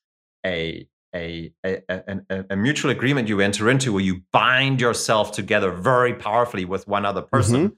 [0.46, 5.72] a a, a, a, a, mutual agreement you enter into where you bind yourself together
[5.72, 7.76] very powerfully with one other person mm-hmm.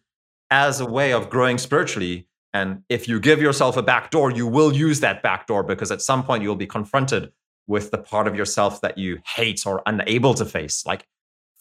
[0.50, 4.48] as a way of growing spiritually and if you give yourself a back door, you
[4.48, 7.32] will use that back door because at some point you'll be confronted
[7.68, 11.06] with the part of yourself that you hate or unable to face, like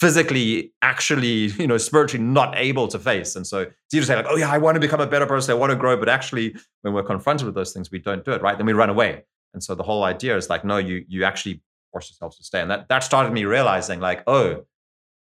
[0.00, 3.36] physically, actually, you know, spiritually not able to face.
[3.36, 5.26] And so it's easy to say, like, oh yeah, I want to become a better
[5.26, 5.96] person, I want to grow.
[5.96, 8.56] But actually, when we're confronted with those things, we don't do it, right?
[8.56, 9.24] Then we run away.
[9.54, 12.60] And so the whole idea is like, no, you you actually force yourself to stay.
[12.60, 14.64] And that that started me realizing, like, oh,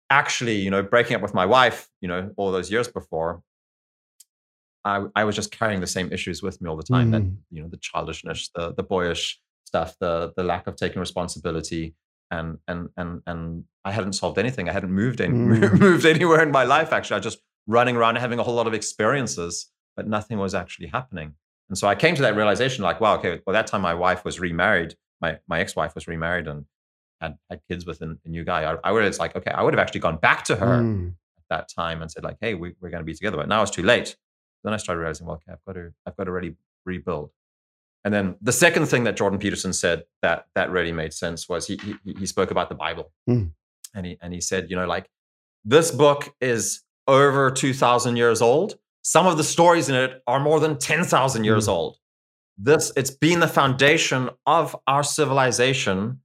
[0.09, 3.43] actually, you know, breaking up with my wife, you know, all those years before,
[4.83, 7.09] I, I was just carrying the same issues with me all the time.
[7.09, 7.11] Mm.
[7.11, 11.95] That you know, the childishness, the the boyish stuff, the the lack of taking responsibility,
[12.31, 14.69] and and and and I hadn't solved anything.
[14.69, 15.79] I hadn't moved any, mm.
[15.79, 16.91] moved anywhere in my life.
[16.91, 20.53] Actually, I was just running around having a whole lot of experiences, but nothing was
[20.55, 21.33] actually happening.
[21.69, 24.23] And so I came to that realization, like, wow, okay, well, that time my wife
[24.23, 26.65] was remarried, my my ex-wife was remarried and
[27.21, 28.71] had had kids with a, a new guy.
[28.71, 31.09] I, I would it's like, okay, I would have actually gone back to her Mm.
[31.37, 33.37] at that time and said, like, hey, we, we're going to be together.
[33.37, 34.15] But now it's too late.
[34.63, 37.31] Then I started realizing, well, okay, I've got to I've got to really rebuild.
[38.07, 41.67] And then the second thing that Jordan Peterson said that that really made sense was
[41.67, 43.51] he he, he spoke about the Bible, Mm.
[43.93, 45.09] and he and he said, you know, like
[45.65, 48.75] this book is over two thousand years old.
[49.01, 51.73] Some of the stories in it are more than ten thousand years Mm.
[51.73, 51.97] old.
[52.57, 56.21] This it's been the foundation of our civilization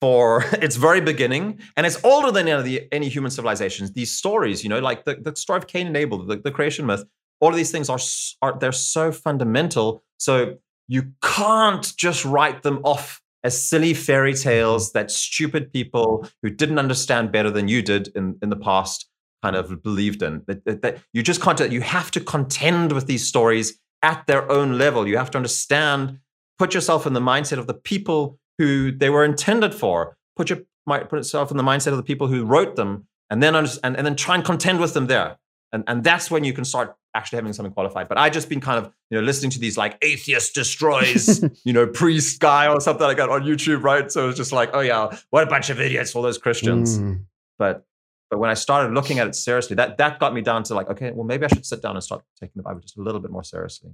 [0.00, 3.92] for its very beginning, and it's older than any, of the, any human civilizations.
[3.92, 6.86] These stories, you know, like the, the story of Cain and Abel, the, the creation
[6.86, 7.04] myth,
[7.40, 8.00] all of these things are,
[8.40, 10.02] are they're so fundamental.
[10.16, 10.56] So
[10.92, 16.78] you can't just write them off as silly fairy tales that stupid people who didn't
[16.78, 19.08] understand better than you did in, in the past
[19.42, 20.42] kind of believed in.
[20.46, 21.72] That, that, that you just can't.
[21.72, 25.08] You have to contend with these stories at their own level.
[25.08, 26.18] You have to understand,
[26.58, 30.18] put yourself in the mindset of the people who they were intended for.
[30.36, 33.54] Put your put yourself in the mindset of the people who wrote them, and then
[33.54, 35.38] and, and then try and contend with them there.
[35.72, 38.08] And and that's when you can start actually having something qualified.
[38.08, 41.72] But I just been kind of you know listening to these like atheist destroys you
[41.72, 44.10] know priest guy or something like that on YouTube, right?
[44.10, 46.98] So it's just like oh yeah, what a bunch of idiots, all those Christians.
[46.98, 47.24] Mm.
[47.58, 47.86] But
[48.30, 50.88] but when I started looking at it seriously, that that got me down to like
[50.88, 53.20] okay, well maybe I should sit down and start taking the Bible just a little
[53.20, 53.92] bit more seriously.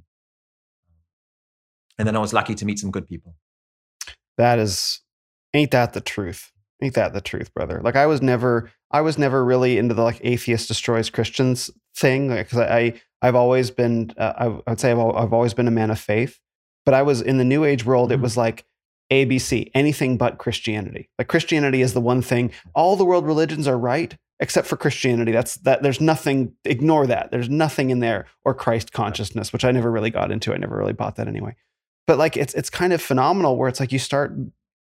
[1.98, 3.34] And then I was lucky to meet some good people.
[4.36, 5.00] That is,
[5.52, 6.52] ain't that the truth?
[6.80, 7.80] Ain't that the truth, brother?
[7.82, 12.28] Like I was never, I was never really into the like atheist destroys Christians thing,
[12.28, 15.68] because I, I, I've always been, uh, I, I would say I've, I've always been
[15.68, 16.38] a man of faith,
[16.86, 18.12] but I was in the New Age world.
[18.12, 18.22] It Mhm.
[18.22, 18.64] was like
[19.10, 21.08] ABC, anything but Christianity.
[21.18, 22.52] Like Christianity is the one thing.
[22.74, 25.32] All the world religions are right except for Christianity.
[25.32, 25.82] That's that.
[25.82, 26.52] There's nothing.
[26.64, 27.30] Ignore that.
[27.30, 30.52] There's nothing in there or Christ consciousness, which I never really got into.
[30.54, 31.56] I never really bought that anyway.
[32.06, 34.32] But like it's it's kind of phenomenal where it's like you start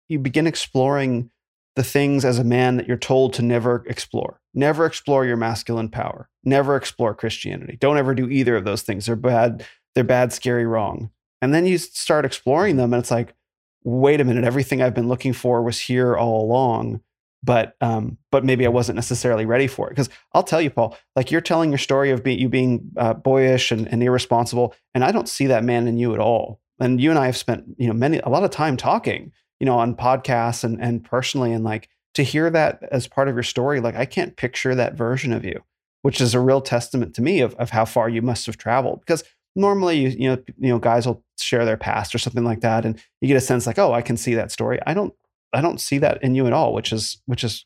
[0.09, 1.31] you begin exploring
[1.77, 4.41] the things as a man that you're told to never explore.
[4.55, 6.29] Never explore your masculine power.
[6.45, 7.77] Never explore Christianity.
[7.81, 9.07] Don't ever do either of those things.
[9.07, 9.67] They're bad.
[9.95, 11.11] They're bad, scary, wrong.
[11.43, 13.35] And then you start exploring them, and it's like,
[13.83, 17.01] wait a minute, everything I've been looking for was here all along.
[17.43, 19.91] But um, but maybe I wasn't necessarily ready for it.
[19.91, 23.13] Because I'll tell you, Paul, like you're telling your story of be, you being uh,
[23.13, 26.61] boyish and, and irresponsible, and I don't see that man in you at all.
[26.81, 29.67] And you and I have spent you know many a lot of time talking, you
[29.67, 33.43] know, on podcasts and and personally, and like to hear that as part of your
[33.43, 35.63] story, like I can't picture that version of you,
[36.03, 39.01] which is a real testament to me of of how far you must have traveled.
[39.01, 39.25] Because
[39.57, 42.85] normally you you know you know guys will share their past or something like that,
[42.85, 44.79] and you get a sense like, oh, I can see that story.
[44.87, 45.15] I don't
[45.53, 47.65] I don't see that in you at all, which is which is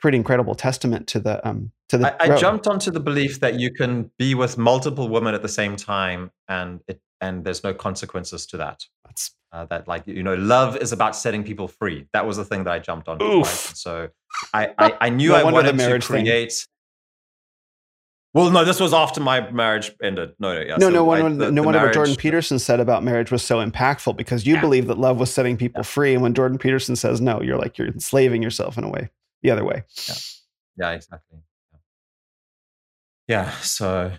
[0.00, 3.58] pretty incredible testament to the um to the I, I jumped onto the belief that
[3.58, 7.74] you can be with multiple women at the same time, and it and there's no
[7.74, 8.84] consequences to that.
[9.04, 12.06] That's- Uh, that like you know, love is about setting people free.
[12.12, 13.18] That was the thing that I jumped on.
[13.18, 13.46] Right?
[13.46, 14.08] So
[14.52, 16.24] I I, I knew No I wanted to marriage thing.
[16.24, 16.52] create.
[18.34, 20.32] Well, no, this was after my marriage ended.
[20.38, 20.76] No, no, yeah.
[20.76, 24.18] no, so no I- the- no the Jordan Peterson said about marriage was so impactful
[24.18, 24.60] because you Yeah.
[24.60, 27.78] believe that love was setting people free, and when Jordan Peterson says no, you're like
[27.78, 29.08] you're enslaving yourself in a way,
[29.42, 29.82] the other way.
[30.76, 31.38] Yeah, exactly.
[33.26, 33.50] Yeah.
[33.62, 34.12] So,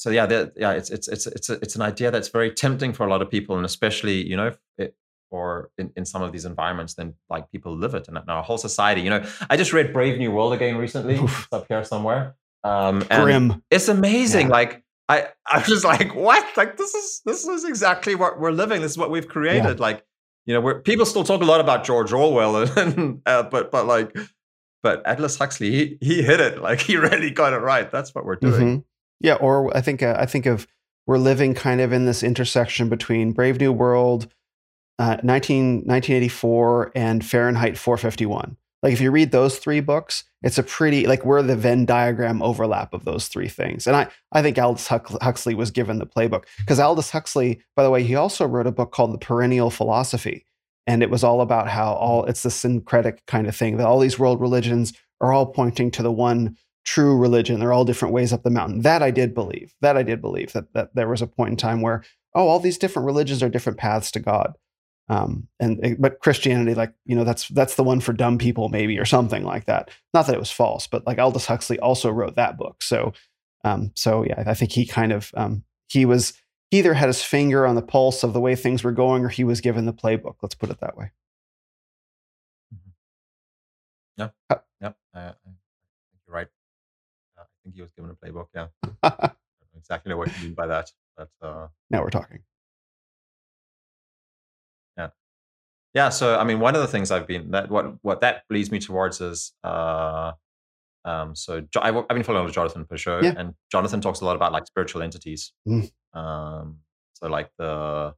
[0.00, 3.06] so yeah, yeah, it's it's it's it's a, it's an idea that's very tempting for
[3.06, 4.96] a lot of people, and especially you know, it,
[5.30, 8.42] or in, in some of these environments, then like people live it, and in our
[8.42, 9.02] whole society.
[9.02, 11.16] You know, I just read Brave New World again recently.
[11.18, 11.40] Oof.
[11.44, 12.34] It's up here somewhere.
[12.64, 13.62] Um, and Grim.
[13.70, 14.46] It's amazing.
[14.46, 14.52] Yeah.
[14.52, 16.46] Like I, I was just like, what?
[16.56, 18.80] Like this is this is exactly what we're living.
[18.80, 19.80] This is what we've created.
[19.80, 20.02] Like,
[20.46, 23.84] you know, we're people still talk a lot about George Orwell, and uh, but but
[23.84, 24.16] like,
[24.82, 26.62] but Aldous Huxley, he he hit it.
[26.62, 27.90] Like he really got it right.
[27.90, 28.78] That's what we're doing.
[28.78, 28.84] Mhm.
[29.20, 30.66] Yeah, or I think uh, I think of
[31.06, 34.28] we're living kind of in this intersection between Brave New World,
[34.98, 38.56] uh, 19, 1984, and Fahrenheit 451.
[38.82, 42.42] Like if you read those three books, it's a pretty like we're the Venn diagram
[42.42, 43.86] overlap of those three things.
[43.86, 47.90] And I I think Aldous Huxley was given the playbook because Aldous Huxley, by the
[47.90, 50.46] way, he also wrote a book called The Perennial Philosophy,
[50.86, 53.98] and it was all about how all it's the syncretic kind of thing that all
[53.98, 56.56] these world religions are all pointing to the one
[56.90, 57.60] true religion.
[57.60, 58.82] They're all different ways up the mountain.
[58.82, 59.74] That I did believe.
[59.80, 62.02] That I did believe that that there was a point in time where
[62.34, 64.56] oh, all these different religions are different paths to God.
[65.08, 68.98] Um, and but Christianity, like you know, that's that's the one for dumb people, maybe
[68.98, 69.90] or something like that.
[70.14, 72.82] Not that it was false, but like Aldous Huxley also wrote that book.
[72.82, 73.12] So,
[73.64, 76.32] um, so yeah, I think he kind of um, he was
[76.70, 79.28] he either had his finger on the pulse of the way things were going, or
[79.28, 80.36] he was given the playbook.
[80.42, 81.10] Let's put it that way.
[84.16, 84.34] Yep.
[84.50, 84.96] Uh, Yep.
[85.14, 85.32] I,
[87.62, 88.46] think he was given a playbook.
[88.54, 88.68] Yeah,
[89.02, 92.40] I don't know exactly what you mean by that, but uh, now we're talking.
[94.96, 95.08] Yeah,
[95.94, 96.08] yeah.
[96.08, 98.78] So I mean, one of the things I've been that what what that leads me
[98.78, 99.52] towards is.
[99.62, 100.32] Uh,
[101.02, 103.32] um, so jo- I've, been following with Jonathan Pageau, yeah.
[103.36, 105.52] and Jonathan talks a lot about like spiritual entities.
[105.66, 105.90] Mm.
[106.12, 106.80] Um,
[107.14, 108.14] so like the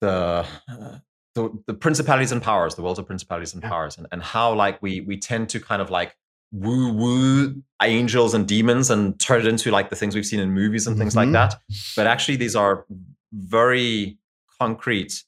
[0.00, 0.46] the
[1.34, 4.82] the, the, principalities and powers, the worlds of principalities and powers, and, and how like
[4.82, 6.16] we we tend to kind of like
[6.52, 10.52] woo woo angels and demons and turn it into like the things we've seen in
[10.52, 11.32] movies and things like Mhm.
[11.32, 11.54] that.
[11.96, 12.84] But actually, these are
[13.32, 14.18] very
[14.60, 15.24] concrete,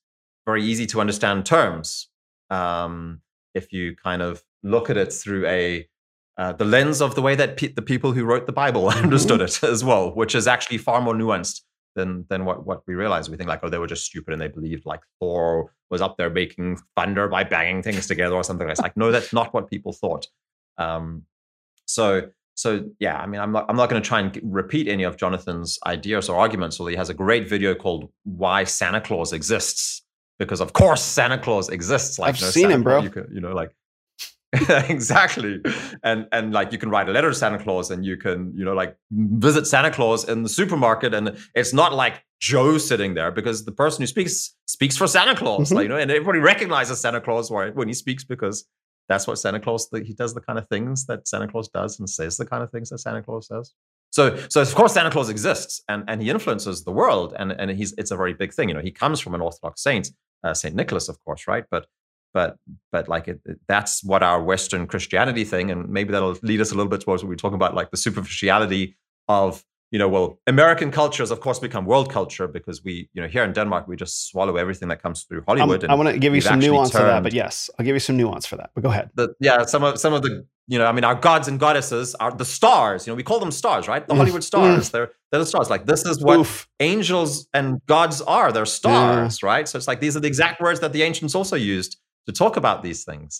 [0.46, 2.08] very easy to understand terms.
[2.50, 3.22] Um,
[3.54, 5.88] if you kind of look at it through a
[6.36, 9.40] uh, the lens of the way that pe- the people who wrote the Bible understood
[9.40, 11.60] it as well, which is actually far more nuanced
[11.94, 13.30] than than what what we realize.
[13.30, 16.16] We think like, oh, they were just stupid and they believed like Thor was up
[16.16, 18.68] there making thunder by banging things together or something.
[18.68, 20.26] It's like, no, that's not what people thought.
[20.78, 21.22] Um,
[21.86, 25.02] so so yeah, I mean, I'm not I'm not going to try and repeat any
[25.02, 26.78] of Jonathan's ideas or arguments.
[26.78, 30.02] Although he has a great video called "Why Santa Claus Exists,"
[30.38, 32.18] because of course Santa Claus exists.
[32.18, 33.02] Like I've no seen Santa him, bro.
[33.02, 33.74] You, can, you know, like
[34.88, 35.60] exactly
[36.04, 38.64] and and like you can write a letter to santa claus and you can you
[38.64, 43.32] know like visit santa claus in the supermarket and it's not like joe sitting there
[43.32, 45.74] because the person who speaks speaks for santa claus Mhm.
[45.74, 48.64] like, you know and everybody recognizes santa claus when he speaks because
[49.08, 52.08] that's what santa claus he does the kind of things that santa claus does and
[52.08, 53.72] says the kind of things that santa claus says.
[54.10, 57.70] So so of course santa claus exists and and he influences the world and and
[57.70, 58.68] he's it's a very big thing.
[58.68, 60.10] You know he comes from an orthodox saint
[60.42, 61.64] uh, saint nicholas of course right?
[61.70, 61.86] But
[62.32, 62.56] but
[62.92, 66.74] but like it, that's what our western christianity thing and maybe that'll lead us a
[66.74, 68.96] little bit towards what we're talking about like the superficiality
[69.28, 69.64] of
[69.94, 73.28] you know well american culture has of course become world culture because we you know
[73.34, 76.18] here in denmark we just swallow everything that comes through I'm- hollywood I want to
[76.24, 78.68] give you some nuance to that, but yes, I'll give you some nuance for that.
[78.74, 79.06] But go ahead.
[79.20, 80.32] the, yeah some of some of the
[80.72, 83.40] you know i mean our gods and goddesses are the stars you know we call
[83.44, 86.38] them stars right the Mm, hollywood stars they're they're the stars like this is what
[86.40, 86.52] Oof.
[86.92, 87.66] angels and
[87.96, 91.02] gods are they're stars right so it's like these are the exact words that the
[91.08, 91.92] ancients also used
[92.26, 93.32] to talk about these things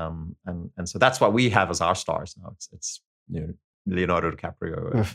[0.00, 0.16] um,
[0.48, 2.90] and and so that's what we have as our stars now it's it's
[3.34, 3.50] you know
[3.96, 5.10] leonardo dicaprio Oof.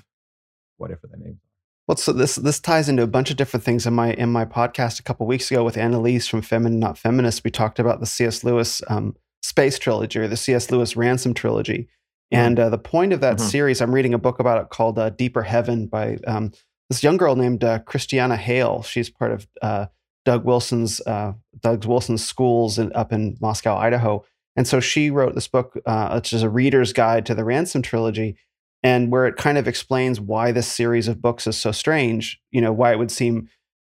[0.77, 1.39] Whatever their name
[1.87, 3.85] Well, so this this ties into a bunch of different things.
[3.87, 7.43] In my in my podcast a couple weeks ago with Annalise from Feminine Not Feminist,
[7.43, 8.43] we talked about the C.S.
[8.43, 10.69] Lewis um, space trilogy or the C.S.
[10.71, 11.87] Lewis ransom trilogy.
[12.29, 13.49] And uh, the point of that Mhm.
[13.49, 16.51] series, I'm reading a book about it called uh, Deeper Heaven by um,
[16.89, 18.83] this young girl named uh, Christiana Hale.
[18.83, 19.85] She's part of uh,
[20.25, 24.25] Doug Wilson's uh, Doug Wilson's schools in, up in Moscow, Idaho.
[24.57, 27.81] And so she wrote this book, uh, which is a reader's guide to the ransom
[27.81, 28.35] trilogy
[28.83, 32.61] and where it kind of explains why this series of books is so strange you
[32.61, 33.49] know why it would seem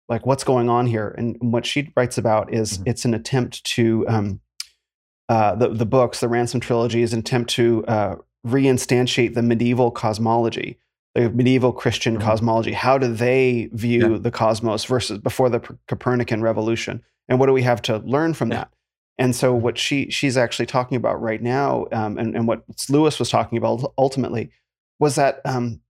[0.08, 2.82] like what's going on here and what she writes about is Mhm.
[2.86, 4.40] it's an attempt to um,
[5.28, 8.16] uh, the, the books the ransom trilogy is an attempt to uh,
[8.46, 10.78] reinstantiate the medieval cosmology
[11.14, 12.22] the medieval christian Mhm.
[12.22, 14.18] cosmology how do they view Yeah.
[14.18, 18.50] the cosmos versus before the copernican revolution and what do we have to learn from
[18.50, 18.58] Yeah.
[18.58, 18.70] that
[19.18, 23.18] and so what she she's actually talking about right now um, and, and what lewis
[23.18, 24.50] was talking about ultimately
[24.98, 25.80] was that um,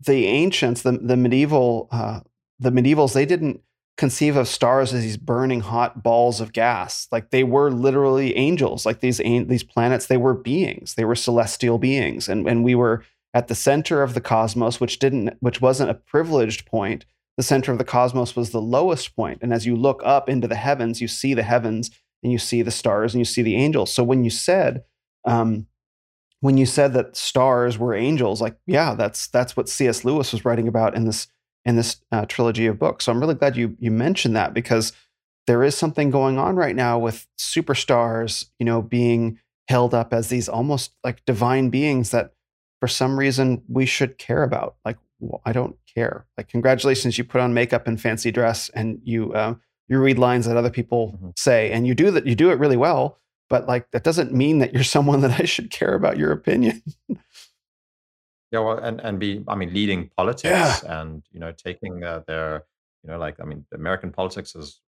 [0.00, 2.20] the ancients, the the medieval uh,
[2.58, 3.60] the medievals, they didn't
[3.96, 7.08] conceive of stars as these burning hot balls of gas.
[7.10, 8.86] Like they were literally angels.
[8.86, 10.94] Like these these planets, they were beings.
[10.94, 14.98] They were celestial beings, and and we were at the center of the cosmos, which
[14.98, 17.04] didn't which wasn't a privileged point.
[17.36, 20.48] The center of the cosmos was the lowest point, and as you look up into
[20.48, 21.90] the heavens, you see the heavens
[22.22, 23.92] and you see the stars and you see the angels.
[23.92, 24.82] So when you said
[25.24, 25.67] um,
[26.40, 30.04] when you said that stars were angels, like yeah, that's that's what C.S.
[30.04, 31.28] Lewis was writing about in this
[31.64, 33.04] in this uh, trilogy of books.
[33.04, 34.92] So I'm really glad you you mentioned that because
[35.46, 40.28] there is something going on right now with superstars, you know, being held up as
[40.28, 42.32] these almost like divine beings that
[42.80, 44.76] for some reason we should care about.
[44.84, 46.26] Like well, I don't care.
[46.36, 49.54] Like congratulations, you put on makeup and fancy dress and you uh,
[49.88, 51.38] you read lines that other people Mhm.
[51.38, 53.18] say and you do that you do it really well
[53.48, 56.82] but like that doesn't mean that you're someone that I should care about your opinion.
[58.50, 62.64] Yeah, well, and and be, I mean, leading politics and you know taking uh, their,
[63.04, 64.80] you know, like I mean, American politics is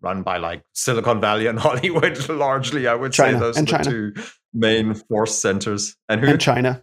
[0.00, 2.86] run by like Silicon Valley and Hollywood largely.
[2.86, 3.84] I would China, say those are the China.
[3.84, 4.14] two
[4.54, 5.96] main force centers.
[6.08, 6.28] And who?
[6.28, 6.82] and China.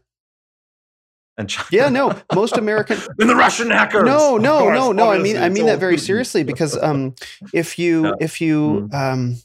[1.37, 1.67] And China.
[1.71, 4.03] Yeah, no, most American and the Russian hackers.
[4.03, 5.11] No, no, course, no, no.
[5.11, 7.15] I mean I mean that very seriously because um
[7.53, 8.13] if you Yeah.
[8.19, 9.37] if you um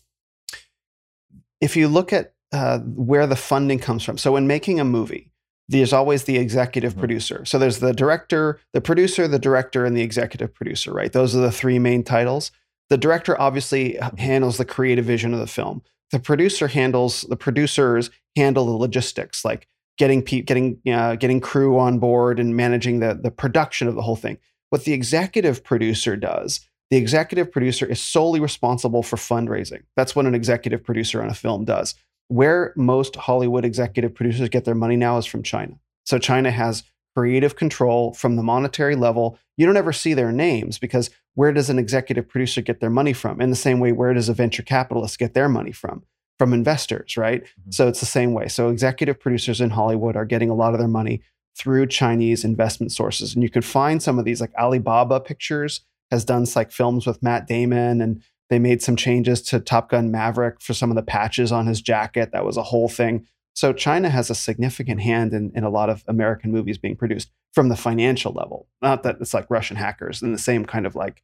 [1.63, 4.19] if you look at uh, where the funding comes from.
[4.19, 5.31] So in making a movie,
[5.71, 6.99] there's always the executive Mhm.
[6.99, 7.45] producer.
[7.47, 11.11] So there's the director, the producer, the director, and the executive producer, right?
[11.11, 12.51] Those are the three main titles.
[12.91, 15.81] The director obviously handles the creative vision of the film.
[16.11, 21.79] The producer handles the producers handle the logistics, like getting pe- getting uh, getting crew
[21.79, 24.37] on board and managing the the production of the whole thing.
[24.69, 26.61] What the executive producer does,
[26.93, 29.83] the executive producer is solely responsible for fundraising.
[29.97, 31.95] That's what an executive producer on a film does.
[32.29, 35.77] Where most Hollywood executive producers get their money now is from China.
[36.05, 36.83] So China has
[37.17, 39.39] creative control from the monetary level.
[39.57, 43.15] You don't ever see their names because where does an executive producer get their money
[43.15, 43.41] from?
[43.41, 46.03] In the same way, where does a venture capitalist get their money from?
[46.39, 47.43] From investors, right?
[47.43, 47.71] Mm-hmm.
[47.71, 48.49] So it's the same way.
[48.49, 51.23] So executive producers in Hollywood are getting a lot of their money
[51.57, 53.33] through Chinese investment sources.
[53.33, 55.81] And you can find some of these, like Alibaba Pictures
[56.13, 60.11] has done like films with Matt Damon, and they made some changes to Top Gun
[60.11, 62.31] Maverick for some of the patches on his jacket.
[62.33, 63.27] That was a whole thing.
[63.55, 67.31] So China has a significant hand in, in a lot of American movies being produced
[67.53, 68.69] from the financial level.
[68.83, 71.23] Not that it's like Russian hackers in the same kind of like,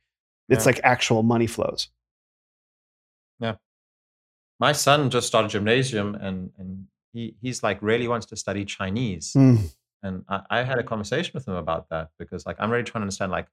[0.48, 0.72] it's yeah.
[0.72, 1.88] like actual money flows.
[3.40, 3.56] Yeah.
[4.58, 9.32] My son just started gymnasium and, and he, he's like really wants to study Chinese.
[9.34, 9.70] Mm.
[10.02, 13.00] And I, I had a conversation with him about that because like I'm really trying
[13.00, 13.48] to understand like,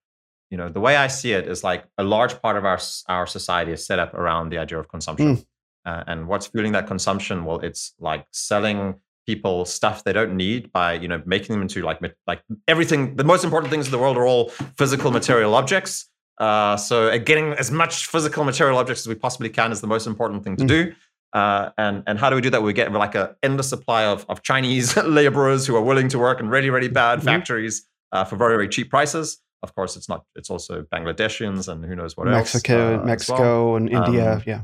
[0.49, 3.27] you know, the way I see it is like a large part of our our
[3.27, 5.37] society is set up around the idea of consumption.
[5.37, 5.45] Mm.
[5.85, 7.45] Uh, and what's fueling that consumption?
[7.45, 8.95] Well, it's like selling
[9.27, 13.15] people stuff they don't need by you know making them into like like everything.
[13.15, 16.09] The most important things in the world are all physical material objects.
[16.37, 19.87] Uh, so uh, getting as much physical material objects as we possibly can is the
[19.87, 20.67] most important thing to mm.
[20.67, 20.93] do.
[21.33, 22.61] Uh, and and how do we do that?
[22.61, 26.39] We get like an endless supply of of Chinese laborers who are willing to work
[26.39, 27.27] in really really bad mm-hmm.
[27.27, 29.41] factories uh, for very very cheap prices.
[29.65, 30.25] Of course, it's not.
[30.35, 33.05] It's also Bangladeshians and who knows what Mexico, else.
[33.05, 33.75] Mexico, Mexico, well.
[33.77, 34.33] and India.
[34.33, 34.61] Um, yeah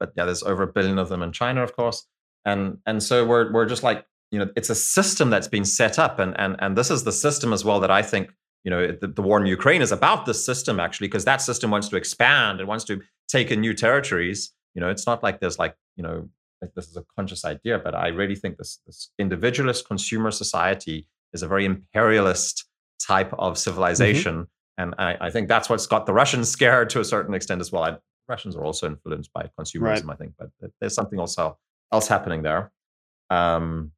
[0.00, 2.06] but yeah, there's over a billion of them in China, of course.
[2.44, 5.98] And and so we're we're just like you know it's a system that's been set
[5.98, 8.32] up, and and and this is the system as well that I think
[8.64, 11.70] you know the, the war in Ukraine is about this system actually because that system
[11.70, 14.52] wants to expand, it wants to take in new territories.
[14.74, 16.30] You know, it's not like there's like you know
[16.62, 21.06] like this is a conscious idea, but I really think this this individualist consumer society
[21.34, 22.64] is a very imperialist
[23.00, 23.56] type of mm-hmm.
[23.56, 24.34] civilization.
[24.34, 24.82] Mm-hmm.
[24.82, 27.70] And I, I, think that's what's got the Russians scared to a certain extent as
[27.70, 27.84] well.
[27.84, 27.96] I,
[28.28, 30.14] Russians are also influenced by consumerism, right.
[30.14, 31.58] I think, but there's something also
[31.92, 32.70] else happening there.
[33.28, 33.92] Um,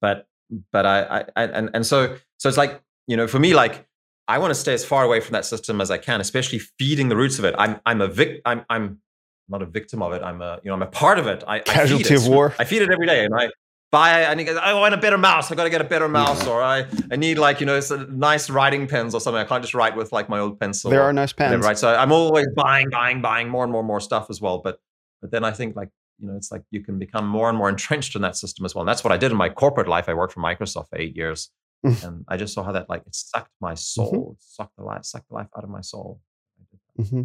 [0.00, 0.26] but
[0.72, 3.86] but I, I and and so so it's like you know for me like
[4.28, 7.08] I want to stay as far away from that system as I can, especially feeding
[7.08, 7.54] the roots of it.
[7.58, 9.00] I'm I'm a vic I'm I'm
[9.48, 10.22] not a victim of it.
[10.22, 11.44] I'm a you know I'm a part of it.
[11.46, 12.54] I casualty I of war.
[12.58, 13.50] I feed it every day, and I
[13.92, 15.52] buy I need I want a better mouse.
[15.52, 17.80] I got to get a better mouse, or I I need like you know
[18.10, 19.40] nice writing pens or something.
[19.40, 20.90] I can't just write with like my old pencil.
[20.90, 21.78] There are nice pens, whatever, right?
[21.78, 24.58] So I'm always buying, buying, buying more and more and more stuff as well.
[24.64, 24.80] But
[25.20, 27.68] but then I think like you know it's like you can become more and more
[27.68, 28.82] entrenched in that system as well.
[28.82, 30.08] And that's what I did in my corporate life.
[30.08, 31.50] I worked for Microsoft for eight years,
[31.86, 32.02] mm.
[32.04, 34.32] and I just saw how that like it sucked my soul, mm-hmm.
[34.38, 36.18] sucked the life, sucked the life out of my soul.
[36.98, 37.22] Mm-hmm.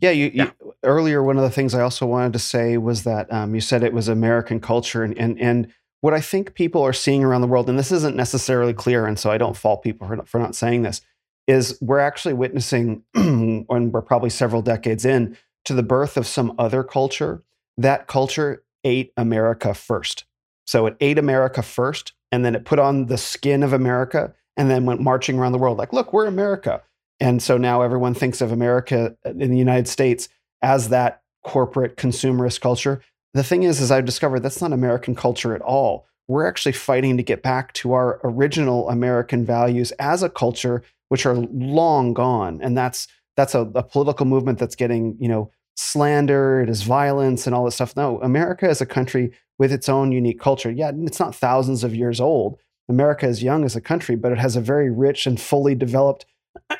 [0.00, 0.50] Yeah, you, yeah.
[0.60, 3.60] you, earlier one of the things I also wanted to say was that um, you
[3.60, 5.72] said it was American culture and and and
[6.06, 9.18] what I think people are seeing around the world, and this isn't necessarily clear, and
[9.18, 11.00] so I don't fault people for not, for not saying this,
[11.48, 16.54] is we're actually witnessing, and we're probably several decades in, to the birth of some
[16.60, 17.42] other culture.
[17.76, 20.26] That culture ate America first.
[20.64, 24.70] So it ate America first, and then it put on the skin of America, and
[24.70, 26.84] then went marching around the world like, look, we're America.
[27.18, 30.28] And so now everyone thinks of America in the United States
[30.62, 33.02] as that corporate consumerist culture
[33.36, 36.06] the thing is, is I've discovered that's not American culture at all.
[36.28, 41.24] We're actually fighting to get back to our original American values as a culture, which
[41.26, 42.60] are long gone.
[42.62, 47.46] And that's that's a, a political movement that's getting, you know, slander, it is violence
[47.46, 47.94] and all this stuff.
[47.96, 50.70] No, America is a country with its own unique culture.
[50.70, 52.58] Yeah, it's not thousands of years old.
[52.88, 56.24] America is young as a country, but it has a very rich and fully developed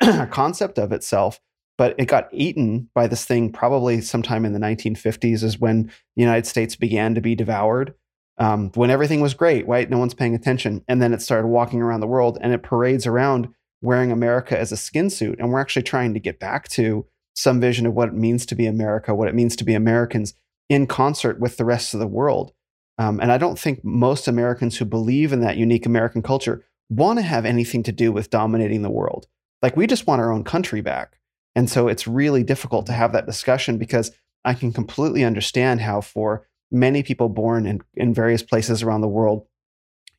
[0.31, 1.39] concept of itself
[1.77, 5.83] but it got eaten by this thing probably sometime in the 1950s is when
[6.15, 7.93] the united states began to be devoured
[8.37, 9.89] um, when everything was great right?
[9.89, 10.83] No one's paying attention.
[10.87, 13.49] And then it started walking around the world and it parades around
[13.81, 15.39] wearing america as a skin suit.
[15.39, 17.05] And we're actually trying to get back to
[17.35, 20.33] some vision of what it means to be america what it means to be americans
[20.69, 22.53] in concert with the rest of the world.
[22.99, 27.19] Um, and i don't think most americans who believe in that unique american culture want
[27.19, 29.27] to have anything to do with dominating the world.
[29.61, 31.16] Like we just want our own country back
[31.57, 34.11] and so it's really difficult to have that discussion because
[34.45, 39.07] I can completely understand how, for many people born in, in various places around the
[39.07, 39.47] world,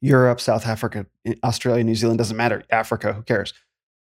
[0.01, 1.07] Europe, South Africa,
[1.45, 3.55] Australia, New Zealand, doesn't matter, Africa, who cares?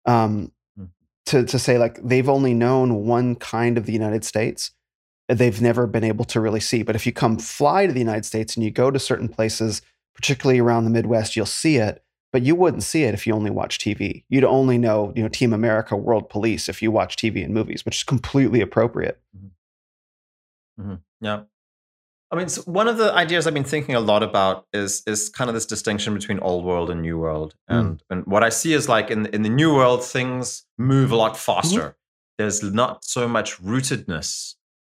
[0.04, 0.90] Um, mm.
[1.24, 4.72] to, to say like they've only known one kind of the United States,
[5.26, 6.82] they've never been able to really see.
[6.82, 9.80] But if you come fly to the United States and you go to certain places,
[10.14, 13.50] particularly around the Midwest, you'll see it but you wouldn't see it if you only
[13.50, 14.24] watch TV.
[14.28, 17.84] You'd only know, you know, Team America, World Police if you watch TV and movies,
[17.84, 19.20] which is completely appropriate.
[19.36, 20.82] Mm-hmm.
[20.82, 20.94] Mm-hmm.
[21.20, 21.42] Yeah.
[22.30, 25.28] I mean, so one of the ideas I've been thinking a lot about is is
[25.28, 27.54] kind of this distinction between old world and new world.
[27.70, 27.78] Mm.
[27.78, 28.00] And mm.
[28.08, 31.32] and what I see is like in in the new world, things move a lot
[31.32, 31.52] mm-hmm.
[31.52, 31.80] faster.
[31.80, 31.88] Mm-hmm.
[32.38, 34.54] there's not so much rootedness,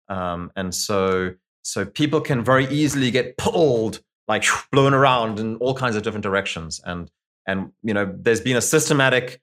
[0.08, 5.74] um, and so so people can very easily get pulled, like blown around in all
[5.74, 7.10] kinds of different directions, and
[7.46, 9.40] and you know there's been a systematic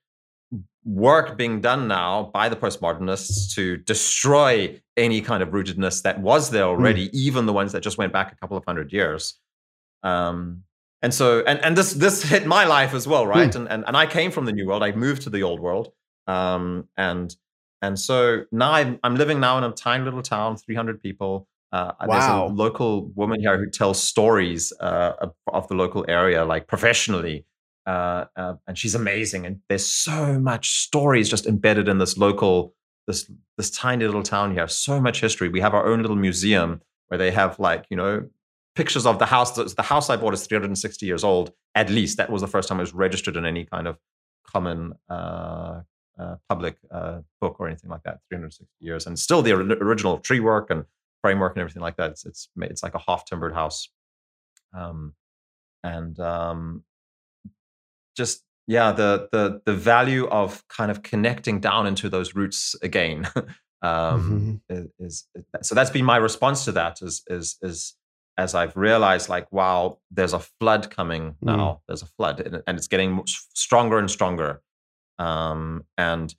[0.86, 6.50] work being done now by the postmodernists to destroy any kind of rootedness that was
[6.50, 6.70] there hmm.
[6.70, 7.14] already, mm.
[7.14, 9.36] even the ones that just went back a couple of hundred years.
[10.04, 10.64] Um,
[11.02, 13.50] and so, and, and this this hit my life as well, right?
[13.50, 13.56] Mm.
[13.56, 14.84] And, and and I came from the new world.
[14.84, 15.92] I moved to the old world,
[16.28, 17.36] um, and
[17.82, 21.48] and so now I'm I'm living now in a tiny little town, 300 people.
[21.72, 22.08] Uh, wow.
[22.08, 26.68] There's a local woman here who tells stories uh, of, of the local area, like
[26.68, 27.46] professionally,
[27.90, 29.48] uh, uh, and she's amazing.
[29.48, 32.76] And there's so much stories just embedded in this local,
[33.08, 34.68] this this tiny little town here.
[34.68, 35.50] So much history.
[35.50, 38.28] We have our own little museum where they have like you know
[38.76, 39.54] pictures of the house.
[39.54, 42.18] The house I bought is 360 years old at least.
[42.18, 43.98] That was the first time it was registered in any kind of
[44.46, 45.82] common uh,
[46.20, 48.20] uh, public uh, book or anything like that.
[48.30, 50.86] 360 years, and still the original tree work and
[51.24, 52.12] framework and everything like that.
[52.12, 53.90] It's it's, it's like a half timbered house.
[54.78, 55.16] Um,
[55.84, 56.84] and um,
[58.20, 63.26] just yeah the the the value of kind of connecting down into those roots again
[63.82, 64.76] um mm-hmm.
[65.00, 67.96] is, is, so that's been my response to that is is is
[68.38, 71.80] as i've realized like wow there's a flood coming now mm.
[71.88, 74.62] there's a flood and, and it's getting stronger and stronger
[75.18, 76.36] um and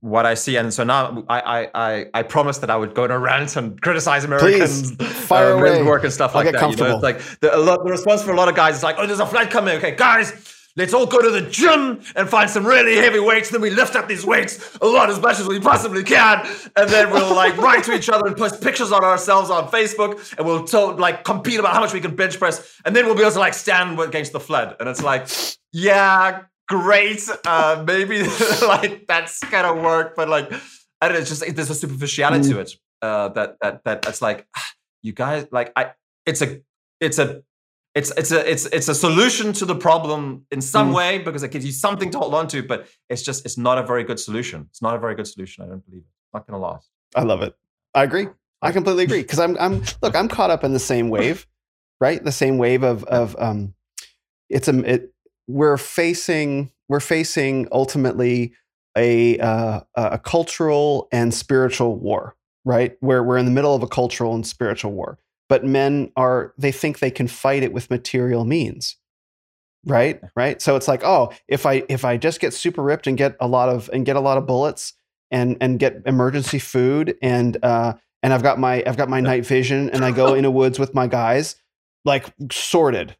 [0.00, 3.18] what I see, and so now I I I promised that I would go to
[3.18, 4.92] rant and criticize Americans'
[5.30, 6.70] Fire uh, work and stuff I'll like that.
[6.70, 8.96] You know, it's like the, lot, the response for a lot of guys is like,
[8.98, 9.76] "Oh, there's a flight coming.
[9.76, 10.32] Okay, guys,
[10.76, 13.50] let's all go to the gym and find some really heavy weights.
[13.50, 16.44] Then we lift up these weights a lot as much as we possibly can,
[16.76, 20.36] and then we'll like write to each other and post pictures on ourselves on Facebook,
[20.36, 23.14] and we'll tell, like compete about how much we can bench press, and then we'll
[23.14, 24.74] be able to like stand against the flood.
[24.80, 25.28] And it's like,
[25.72, 27.28] yeah, great.
[27.44, 28.22] Uh, maybe
[28.66, 30.50] like that's of work, but like
[31.00, 31.20] I don't know.
[31.20, 32.52] It's just there's a superficiality mm.
[32.52, 32.72] to it.
[33.02, 34.70] Uh, that that that that's like ah,
[35.02, 35.92] you guys like I.
[36.24, 36.60] It's a
[37.00, 37.42] it's a
[37.94, 40.96] it's it's a it's it's a solution to the problem in some mm.
[40.96, 43.78] way because it gives you something to hold on to, but it's just it's not
[43.78, 44.66] a very good solution.
[44.70, 45.64] It's not a very good solution.
[45.64, 46.32] I don't believe it.
[46.32, 46.88] Not to last.
[47.16, 47.54] I love it.
[47.92, 48.28] I agree.
[48.62, 51.46] I completely agree because I'm I'm look I'm caught up in the same wave,
[52.00, 52.22] right?
[52.22, 53.74] The same wave of of um,
[54.48, 55.12] it's a it
[55.46, 58.52] we're facing we're facing ultimately
[58.96, 62.96] a uh, a cultural and spiritual war, right?
[63.00, 65.18] Where we're in the middle of a cultural and spiritual war.
[65.48, 68.96] But men are they think they can fight it with material means.
[69.86, 70.20] Right?
[70.36, 70.60] Right?
[70.60, 73.48] So it's like, oh, if I if I just get super ripped and get a
[73.48, 74.92] lot of and get a lot of bullets
[75.30, 79.46] and and get emergency food and uh and I've got my I've got my night
[79.46, 81.56] vision and I go in the woods with my guys,
[82.04, 83.16] like sorted.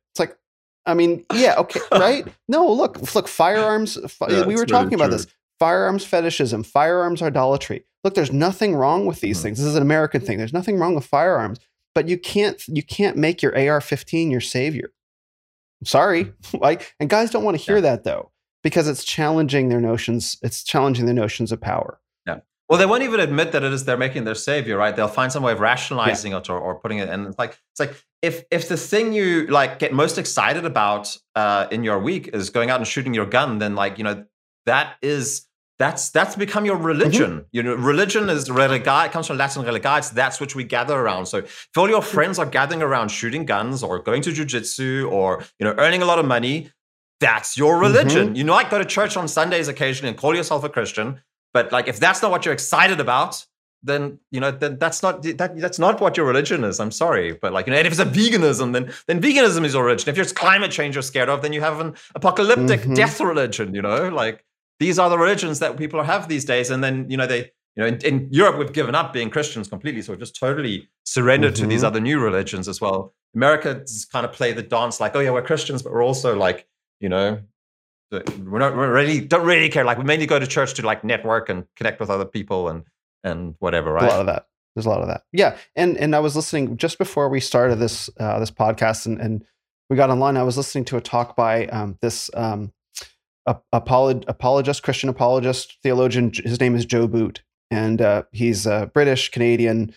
[0.90, 2.26] I mean, yeah, okay, right?
[2.48, 3.98] No, look, look, firearms.
[4.12, 5.26] Fi- we were talking about this.
[5.58, 7.84] Firearms fetishism, firearms idolatry.
[8.02, 9.58] Look, there's nothing wrong with these mm things.
[9.58, 10.38] This is an American thing.
[10.38, 11.58] There's nothing wrong with firearms,
[11.94, 14.92] but you can't you can't make your AR-15 your savior.
[15.80, 16.56] I'm sorry, hmm.
[16.60, 17.82] like, and guys don't want to hear yeah.
[17.82, 18.30] that though
[18.62, 20.36] because it's challenging their notions.
[20.42, 22.00] It's challenging the notions of power.
[22.70, 24.94] Well, they won't even admit that it is they're making their savior, right?
[24.94, 26.38] They'll find some way of rationalizing yeah.
[26.38, 27.08] it or, or putting it.
[27.08, 27.26] in.
[27.26, 31.66] it's like it's like if if the thing you like get most excited about uh,
[31.72, 34.24] in your week is going out and shooting your gun, then like you know
[34.66, 35.48] that is
[35.80, 37.30] that's that's become your religion.
[37.30, 37.48] Mm-hmm.
[37.50, 39.06] You know, religion is religare.
[39.06, 40.08] It comes from Latin religare.
[40.12, 41.26] that's which we gather around.
[41.26, 45.42] So if all your friends are gathering around shooting guns or going to jujitsu or
[45.58, 46.70] you know earning a lot of money,
[47.18, 48.28] that's your religion.
[48.28, 48.36] Mm-hmm.
[48.36, 51.20] You know, like go to church on Sundays occasionally and call yourself a Christian.
[51.52, 53.44] But like, if that's not what you're excited about,
[53.82, 56.80] then you know then that's not that that's not what your religion is.
[56.80, 59.74] I'm sorry, but like you know, and if it's a veganism, then then veganism is
[59.74, 60.10] your religion.
[60.10, 62.94] If it's climate change you're scared of, then you have an apocalyptic mm-hmm.
[62.94, 63.74] death religion.
[63.74, 64.44] You know, like
[64.78, 66.70] these are the religions that people have these days.
[66.70, 69.68] And then you know they you know in, in Europe we've given up being Christians
[69.68, 71.62] completely, so we've just totally surrendered mm-hmm.
[71.62, 71.86] to these mm-hmm.
[71.86, 73.14] other new religions as well.
[73.34, 76.66] America kind of play the dance like, oh yeah, we're Christians, but we're also like
[77.00, 77.40] you know
[78.10, 79.84] we're not we really don't really care.
[79.84, 82.84] Like we mainly go to church to like network and connect with other people and
[83.24, 83.92] and whatever.
[83.92, 84.04] Right?
[84.04, 84.46] A lot of that.
[84.74, 85.24] There's a lot of that.
[85.32, 89.20] Yeah, and and I was listening just before we started this uh, this podcast and
[89.20, 89.44] and
[89.88, 90.36] we got online.
[90.36, 92.72] I was listening to a talk by um, this um,
[93.74, 96.32] apolog- apologist, Christian apologist, theologian.
[96.34, 99.94] His name is Joe Boot, and uh, he's uh, British Canadian,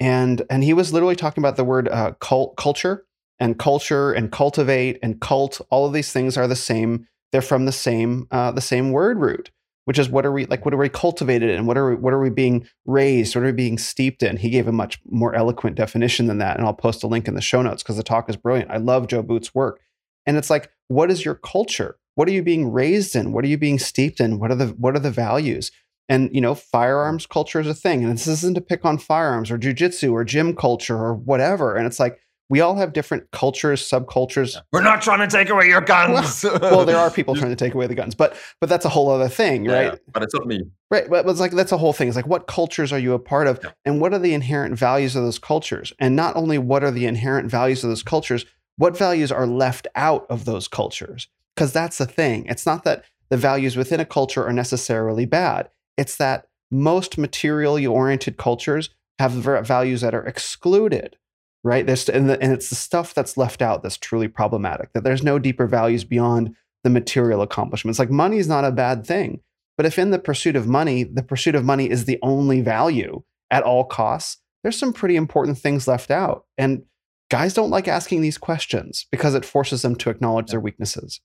[0.00, 3.04] and and he was literally talking about the word uh, cult culture
[3.40, 5.60] and culture and cultivate and cult.
[5.70, 9.18] All of these things are the same they're from the same uh, the same word
[9.18, 9.50] root
[9.84, 11.66] which is what are we like what are we cultivated in?
[11.66, 13.34] What are we, what are we being raised?
[13.34, 14.36] What are we being steeped in?
[14.36, 17.34] He gave a much more eloquent definition than that and i'll post a link in
[17.34, 18.70] the show notes because the talk is brilliant.
[18.70, 19.80] I love joe boot's work.
[20.26, 21.96] And it's like what is your culture?
[22.14, 23.32] What are you being raised in?
[23.32, 24.38] What are you being steeped in?
[24.38, 25.70] What are the what are the values?
[26.08, 29.50] And you know, firearms culture is a thing, and this isn't to pick on firearms
[29.50, 31.74] or jujitsu or gym culture or whatever.
[31.76, 32.18] And it's like
[32.52, 34.58] we all have different cultures, subcultures.
[34.72, 36.44] We're not trying to take away your guns.
[36.44, 38.90] Well, well there are people trying to take away the guns, but but that's a
[38.90, 39.92] whole other thing, right?
[39.92, 40.60] Yeah, but it's not me.
[40.90, 41.08] Right.
[41.08, 42.08] But it's like that's a whole thing.
[42.08, 43.58] It's like what cultures are you a part of?
[43.64, 43.70] Yeah.
[43.86, 45.94] And what are the inherent values of those cultures?
[45.98, 48.44] And not only what are the inherent values of those cultures,
[48.76, 51.28] what values are left out of those cultures?
[51.56, 52.44] Because that's the thing.
[52.50, 55.70] It's not that the values within a culture are necessarily bad.
[55.96, 61.16] It's that most materially oriented cultures have values that are excluded
[61.64, 61.86] right?
[61.86, 64.92] There's and, the, and it's the stuff that's left out that's truly problematic.
[64.92, 66.54] That there's no deeper values beyond
[66.84, 67.98] the material accomplishments.
[67.98, 69.40] Like money is not a bad thing,
[69.76, 73.22] but if in the pursuit of money, the pursuit of money is the only value
[73.50, 76.46] at all costs, there's some pretty important things left out.
[76.56, 76.82] And
[77.30, 81.20] guys don't like asking these questions because it forces them to acknowledge their weaknesses.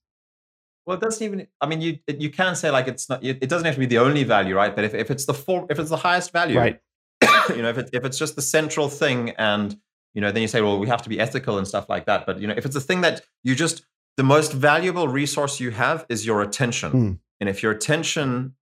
[0.86, 1.48] Well, it doesn't even.
[1.60, 3.22] I mean, you you can say like it's not.
[3.22, 4.74] It doesn't have to be the only value, right?
[4.74, 6.80] But if, if it's the full, if it's the highest value, right?
[7.50, 9.78] you know, if it, if it's just the central thing, and
[10.18, 12.26] you know then you say well we have to be ethical and stuff like that.
[12.26, 13.86] But you know if it's a thing that you just
[14.18, 16.92] the most valuable resource you have is your attention.
[16.92, 17.20] Mm.
[17.40, 18.56] and if your attention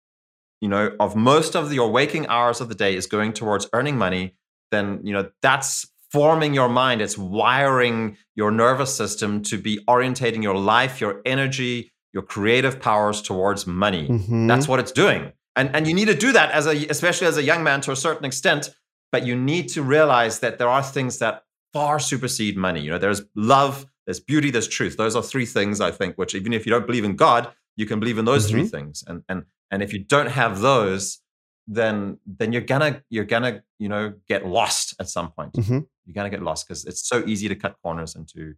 [0.62, 3.98] you know of most of your waking hours of the day is going towards earning
[4.00, 4.36] money
[4.72, 7.02] then you know that's forming your mind.
[7.02, 13.22] It's wiring your nervous system to be orientating your life your energy your creative powers
[13.22, 14.08] towards money.
[14.08, 14.48] Mm-hmm.
[14.48, 15.32] that's what it's doing.
[15.56, 17.92] And and you need to do that as a especially as a young man to
[17.92, 18.72] a certain extent
[19.14, 22.82] but you need to realize that there are things that far supersede money.
[22.82, 24.98] You know, there's love, there's beauty, there's truth.
[24.98, 27.86] Those are three things I think which even if you don't believe in God, you
[27.86, 28.62] can believe in those mm-hmm.
[28.62, 29.04] three things.
[29.06, 31.22] And and and if you don't have those,
[31.68, 35.54] then then you're gonna you're gonna you know get lost at some point.
[35.54, 35.80] Mm-hmm.
[36.06, 38.56] You're gonna get lost because it's so easy to cut corners and to.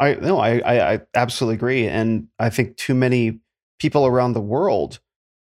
[0.00, 3.38] I no, I, I I absolutely agree, and I think too many
[3.78, 4.98] people around the world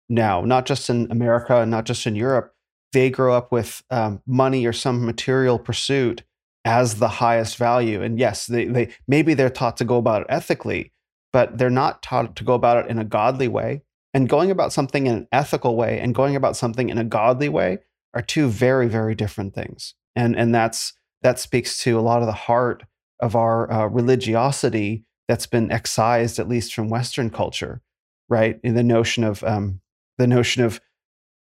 [0.07, 2.52] now, not just in America not just in Europe,
[2.93, 6.23] they grow up with um, money or some material pursuit
[6.65, 8.01] as the highest value.
[8.01, 10.93] And yes, they, they maybe they're taught to go about it ethically,
[11.33, 13.83] but they're not taught to go about it in a godly way.
[14.13, 17.49] And going about something in an ethical way and going about something in a godly
[17.49, 17.79] way
[18.13, 19.95] are two very, very different things.
[20.15, 22.83] And and that's that speaks to a lot of the heart
[23.19, 27.81] of our uh, religiosity that's been excised, at least from Western culture,
[28.29, 28.59] right?
[28.63, 29.81] In the notion of um,
[30.17, 30.79] the notion of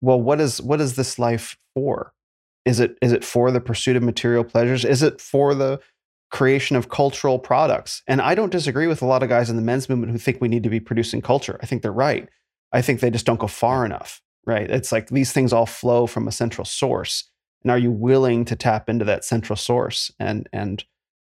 [0.01, 2.13] well, what is what is this life for?
[2.65, 4.83] Is it is it for the pursuit of material pleasures?
[4.85, 5.79] Is it for the
[6.31, 8.03] creation of cultural products?
[8.07, 10.39] And I don't disagree with a lot of guys in the men's movement who think
[10.39, 11.59] we need to be producing culture.
[11.61, 12.27] I think they're right.
[12.71, 14.69] I think they just don't go far enough, right?
[14.69, 17.25] It's like these things all flow from a central source.
[17.63, 20.11] And are you willing to tap into that central source?
[20.19, 20.83] And and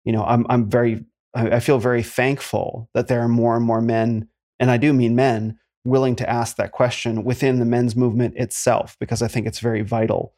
[0.06, 3.82] you know, I'm I'm very I feel very thankful that there are more and more
[3.82, 4.28] men,
[4.60, 8.98] and I do mean men, willing to ask that question within the men's movement itself
[9.00, 10.34] because I think it's very vital.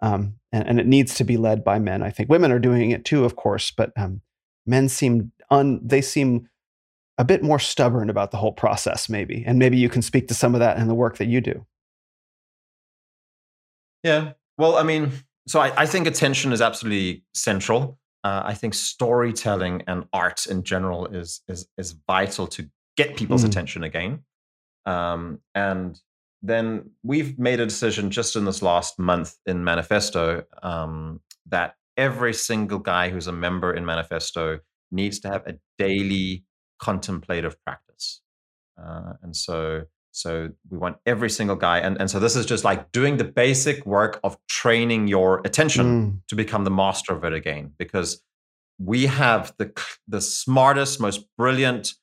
[0.00, 2.02] Um, and, and, it needs to be led by men.
[2.02, 4.20] I think women are doing it too, of course, but um,
[4.66, 6.48] men seem un, they seem
[7.16, 9.42] a bit more stubborn about the whole process, maybe.
[9.46, 11.64] And maybe you can speak to some of that in the work that you do.
[14.02, 14.32] Yeah.
[14.58, 15.12] Well, I mean,
[15.48, 17.98] so I, I think attention is absolutely central.
[18.22, 23.44] Uh, I think storytelling and art in general is is is vital to get people's
[23.44, 23.48] mm.
[23.48, 24.24] attention again.
[24.86, 26.00] Um, and
[26.42, 32.32] then we've made a decision just in this last month in Maniphesto um, that every
[32.32, 34.60] single guy who's a member in Maniphesto
[34.92, 36.44] needs to have a daily
[36.78, 38.20] contemplative practice.
[38.80, 39.82] Uh, and so,
[40.12, 43.24] so we want every single guy, and, and so this is just like doing the
[43.24, 46.20] basic work of training your attention mm.
[46.28, 48.22] to become the master of it again, because
[48.78, 49.72] we have the
[50.06, 51.94] the smartest, most brilliant,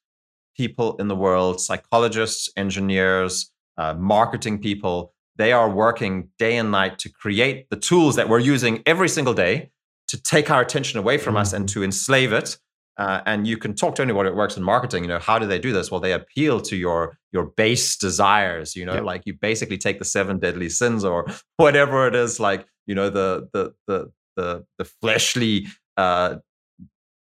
[0.56, 5.14] people in the world psychologists, engineers, uh, marketing people.
[5.36, 9.34] They are working day and night to create the tools that we're using every single
[9.34, 9.72] day
[10.08, 11.42] to take our attention away from mm-hmm.
[11.42, 11.80] us and mm-hmm.
[11.80, 12.58] to enslave it.
[12.98, 15.04] Uh, and you can talk to anyone that works in marketing.
[15.04, 15.90] You know, how do they do this?
[15.90, 18.76] Well, they appeal to your your base desires.
[18.76, 19.04] You know, yep.
[19.04, 21.26] like you basically take the seven deadly sins or
[21.58, 22.40] whatever it is.
[22.40, 26.36] Like you know, the the the the the fleshly uh,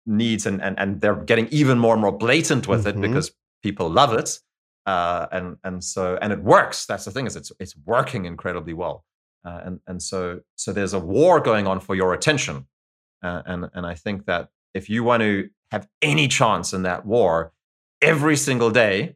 [0.05, 3.03] needs and, and and they're getting even more and more blatant with mm-hmm.
[3.03, 3.31] it because
[3.63, 4.39] people love it
[4.85, 6.85] uh, and and so and it works.
[6.85, 9.03] That's the thing is it's it's working incredibly well.
[9.43, 12.67] Uh, and and so so there's a war going on for your attention.
[13.23, 17.05] Uh, and and I think that if you want to have any chance in that
[17.05, 17.51] war
[18.01, 19.15] every single day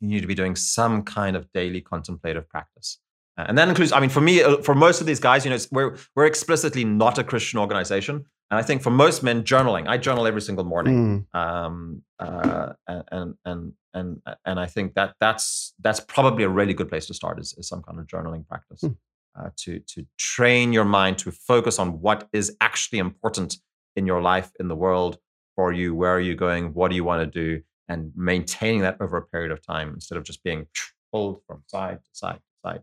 [0.00, 2.98] you need to be doing some kind of daily contemplative practice.
[3.38, 5.50] Uh, and that includes i mean for me uh, for most of these guys you
[5.50, 9.88] know we're we're explicitly not a christian organization and I think for most men, journaling,
[9.88, 11.26] I journal every single morning.
[11.34, 11.38] Mm.
[11.40, 16.90] Um, uh, and, and and and I think that that's that's probably a really good
[16.90, 18.90] place to start is, is some kind of journaling practice Hmm.
[19.38, 23.56] uh, to to train your mind to focus on what is actually important
[23.96, 25.16] in your life in the world
[25.56, 25.94] for you.
[25.94, 26.74] Where are you going?
[26.74, 27.62] What do you want to do?
[27.88, 30.66] And maintaining that over a period of time instead of just being
[31.10, 32.82] pulled from side to side to side to side.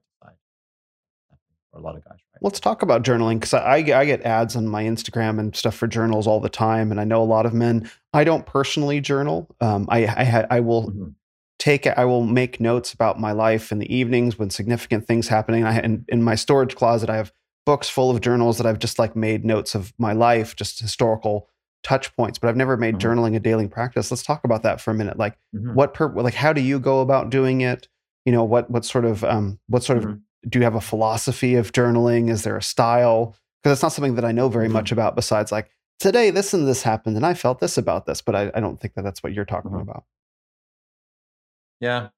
[1.80, 2.41] For a lot of guys, right?
[2.41, 5.88] Let's talk about journaling because I, I get ads on my Instagram and stuff for
[5.88, 7.89] journals all the time, and I know a lot of men.
[8.13, 9.47] I don't personally journal.
[9.61, 11.13] Um, I I, I will Mhm.
[11.59, 15.63] take I will make notes about my life in the evenings when significant things happening.
[15.63, 17.32] I in, in my storage closet I have
[17.65, 21.49] books full of journals that I've just like made notes of my life, just historical
[21.84, 22.39] touch points.
[22.39, 23.01] But I've never made Mhm.
[23.01, 24.09] journaling a daily practice.
[24.11, 25.17] Let's talk about that for a minute.
[25.17, 25.73] Like Mhm.
[25.75, 27.88] what per like how do you go about doing it?
[28.25, 30.21] You know what what sort of um what sort of Mhm.
[30.48, 32.30] Do you have a philosophy of journaling?
[32.30, 33.36] Is there a style?
[33.62, 34.74] Because it's not something that I know very Mhm.
[34.74, 35.16] much about.
[35.16, 35.70] Besides like
[36.00, 38.80] today this and this happened and I felt this about this, but I, I don't
[38.80, 39.82] think that that's what you're talking Mhm.
[39.82, 40.06] about.
[41.80, 42.10] Yeah.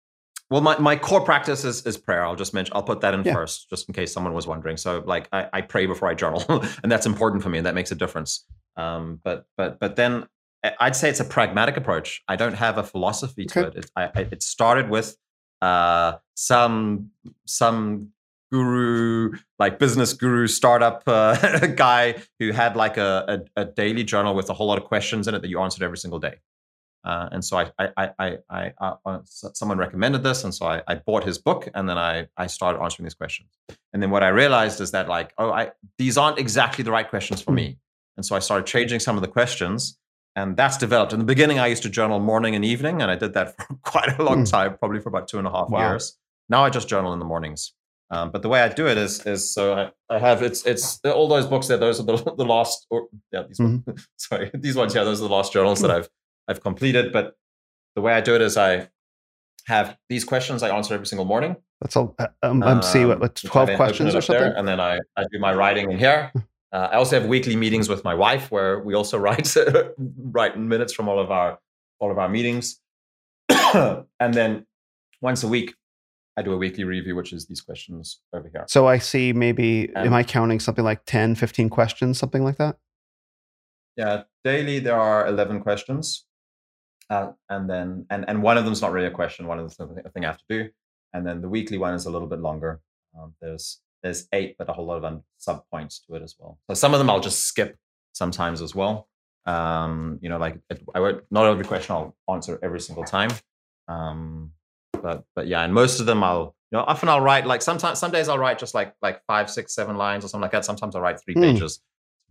[0.50, 2.26] Well, my, my core practice is, is prayer.
[2.26, 3.34] I'll just mention, I'll put that in Yeah.
[3.34, 4.76] first, just in case someone was wondering.
[4.78, 6.44] So, like, I, I pray before I journal,
[6.84, 8.46] and that's important for me, and that makes a difference.
[8.76, 10.28] Um, but but but then
[10.80, 12.22] I'd say it's a pragmatic approach.
[12.28, 13.78] I don't have a philosophy to Okay.
[13.80, 13.86] it.
[13.86, 15.16] It, I, I, it started with
[15.62, 17.12] uh, some
[17.46, 18.12] some
[18.52, 24.36] guru, like business guru, startup uh, guy who had like a, a, a daily journal
[24.36, 26.36] with a whole lot of questions in it that you answered every single day.
[27.04, 30.68] Uh, and so I, I, I, I, I uh, uh, someone recommended this, and so
[30.68, 33.50] I, I bought his book, and then I, I started answering these questions.
[33.92, 37.10] And then what I realized is that like, oh, I these aren't exactly the right
[37.10, 37.80] questions for me,
[38.18, 39.98] and so I started changing some of the questions,
[40.36, 41.14] and that's developed.
[41.14, 43.76] In the beginning, I used to journal morning and evening, and I did that for
[43.84, 44.44] quite a long Hmm.
[44.46, 45.80] time, probably for about two and a half Wow.
[45.80, 46.18] years.
[46.50, 47.74] Now I just journal in the mornings.
[48.10, 51.00] Um, but the way I do it is is so I, I have it's it's
[51.06, 51.78] all those books there.
[51.78, 53.84] Those are the the last or yeah these ones,
[54.18, 56.10] sorry these ones yeah those are the last journals that I've
[56.48, 57.14] I've completed.
[57.14, 57.38] But
[57.96, 58.90] the way I do it is I
[59.68, 61.56] have these questions I answer every single morning.
[61.80, 62.14] That's all.
[62.20, 65.24] uh, Um, um, see what, what twelve questions or up there, and then I, I
[65.32, 66.32] do my writing in here.
[66.72, 69.56] Uh, I also have weekly meetings with my wife where we also write
[69.98, 71.60] write minutes from all of our
[72.00, 72.80] all of our meetings,
[73.50, 74.66] and then
[75.22, 75.76] once a week
[76.38, 78.66] I do a weekly review, which is these questions over here.
[78.68, 82.78] So I see maybe am I counting something like 10, 15 questions, something like that?
[83.98, 86.26] Yeah, daily there are eleven questions,
[87.10, 89.46] uh, and then and and one of them is not really a question.
[89.46, 90.70] One of them is a thing I have to do,
[91.14, 92.80] and then the weekly one is a little bit longer.
[93.20, 96.60] Um, there's there's eight, but a whole lot of sub points to it as well.
[96.68, 97.78] So some of them I'll just skip
[98.14, 99.08] sometimes as well.
[99.46, 100.60] Um, you know, like
[100.94, 103.32] I won't not every question I'll answer every single time.
[103.88, 104.52] Um,
[105.02, 108.00] but but yeah, and most of them I'll you know often I'll write like sometimes
[108.00, 110.66] some days I'll write just like like five six seven lines or something like that.
[110.66, 111.42] Sometimes I'll write three Hmm.
[111.42, 111.82] pages.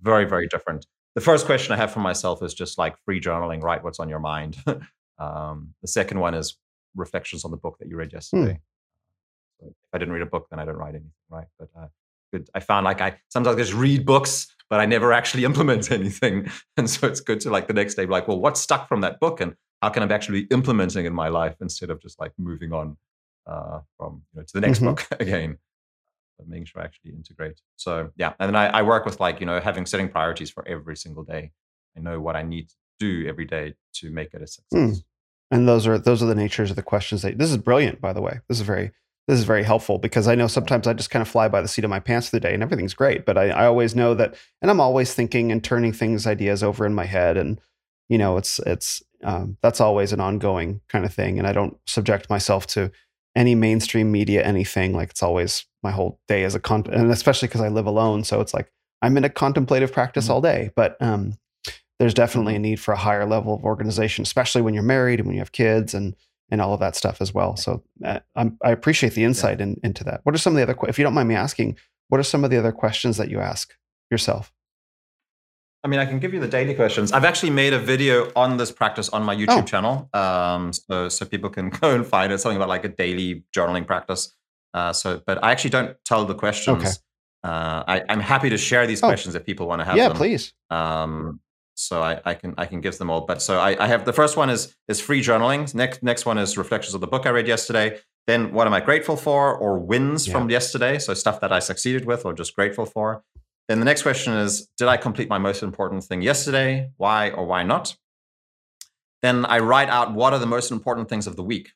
[0.02, 3.62] Very very different the first question I have for myself is just like free journaling,
[3.62, 4.56] write what's on your mind.
[5.18, 6.56] um, the second one is
[6.94, 8.54] reflections on the book that you read yesterday.
[8.54, 8.60] So
[9.62, 11.46] if I didn't read a book, then I don't write anything, right?
[11.58, 11.86] But uh,
[12.32, 12.48] good.
[12.54, 16.50] I found like I sometimes I just read books, but I never actually implement anything,
[16.76, 19.00] and so it's good to like the next day be like, well, what stuck from
[19.02, 22.18] that book, and how can I actually be implementing in my life instead of just
[22.20, 22.96] like moving on
[23.46, 24.84] uh, from you know to the next Mhm.
[24.84, 25.58] book again
[26.38, 27.60] but making sure I actually integrate.
[27.76, 30.66] So yeah, and then I, I work with like you know having setting priorities for
[30.66, 31.52] every single day.
[31.96, 35.02] I know what I need to do every day to make it a success.
[35.50, 38.12] And those are those are the natures of the questions that this is brilliant, by
[38.12, 38.40] the way.
[38.48, 38.92] This is very
[39.30, 41.68] this is very helpful because I know sometimes I just kind of fly by the
[41.68, 43.24] seat of my pants for the day and everything's great.
[43.24, 46.84] But I, I always know that and I'm always thinking and turning things, ideas over
[46.84, 47.36] in my head.
[47.36, 47.60] And,
[48.08, 51.38] you know, it's it's um, that's always an ongoing kind of thing.
[51.38, 52.90] And I don't subject myself to
[53.36, 54.94] any mainstream media, anything.
[54.94, 58.24] Like it's always my whole day as a con and especially because I live alone.
[58.24, 60.30] So it's like I'm in a contemplative practice Mhm.
[60.30, 60.70] all day.
[60.74, 61.38] But um
[62.00, 65.28] there's definitely a need for a higher level of organization, especially when you're married and
[65.28, 66.16] when you have kids and
[66.50, 67.56] and all of that stuff as well.
[67.56, 70.20] So uh, I'm, I appreciate the insight in, into that.
[70.24, 71.76] What are some of the other, if you don't mind me asking,
[72.08, 73.72] what are some of the other questions that you ask
[74.10, 74.52] yourself?
[75.82, 77.10] I mean, I can give you the daily questions.
[77.12, 79.62] I've actually made a video on this practice on my YouTube Oh.
[79.62, 82.38] channel, um, so so people can go and find it.
[82.38, 84.34] Something about like a daily journaling practice.
[84.74, 86.82] Uh, so, but I actually don't tell the questions.
[86.82, 86.90] Okay.
[87.42, 89.06] Uh, I, I'm happy to share these Oh.
[89.08, 90.16] questions if people want to have yeah, them.
[90.18, 90.52] please.
[90.68, 91.40] Um,
[91.80, 93.22] so I, I can I can give them all.
[93.22, 95.74] But so I, I have the first one is is free journaling.
[95.74, 97.98] Next next one is reflections of the book I read yesterday.
[98.26, 100.34] Then what am I grateful for or wins Yeah.
[100.34, 100.98] from yesterday?
[100.98, 103.24] So stuff that I succeeded with or just grateful for.
[103.68, 106.90] Then the next question is did I complete my most important thing yesterday?
[106.96, 107.96] Why or why not?
[109.22, 111.72] Then I write out what are the most important things of the week.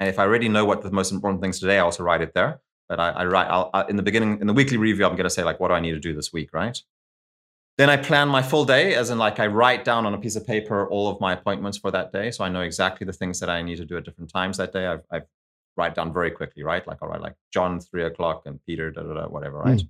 [0.00, 2.34] And if I already know what the most important things today, I also write it
[2.34, 2.60] there.
[2.88, 5.04] But I, I write I'll, I, in the beginning in the weekly review.
[5.06, 6.80] I'm going to say like, what do I need to do this week, right?
[7.78, 10.34] Then I plan my full day, as in like I write down on a piece
[10.34, 13.38] of paper all of my appointments for that day, so I know exactly the things
[13.40, 14.86] that I need to do at different times that day.
[14.86, 15.22] I, I
[15.76, 16.84] write down very quickly, right?
[16.86, 19.78] Like I'll like John three o'clock and Peter da da da whatever, right?
[19.78, 19.88] Mm.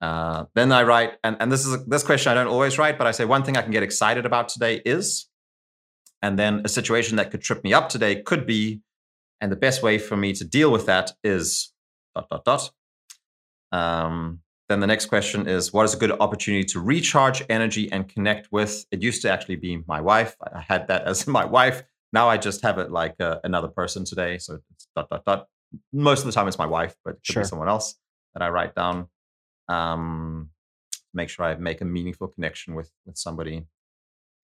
[0.00, 3.06] Uh, then I write, and and this is this question I don't always write, but
[3.06, 5.28] I say one thing I can get excited about today is,
[6.20, 8.80] and then a situation that could trip me up today could be,
[9.40, 11.72] and the best way for me to deal with that is
[12.16, 12.70] dot dot dot.
[13.70, 18.08] Um, then the next question is what is a good opportunity to recharge energy and
[18.08, 18.84] connect with?
[18.90, 20.36] It used to actually be my wife.
[20.54, 21.82] I had that as my wife.
[22.12, 24.38] Now I just have it like uh, another person today.
[24.38, 25.46] So it's dot, dot, dot.
[25.92, 27.42] Most of the time it's my wife, but it could sure.
[27.42, 27.94] be someone else
[28.34, 29.08] that I write down.
[29.68, 30.50] Um,
[31.12, 33.66] make sure I make a meaningful connection with, with somebody.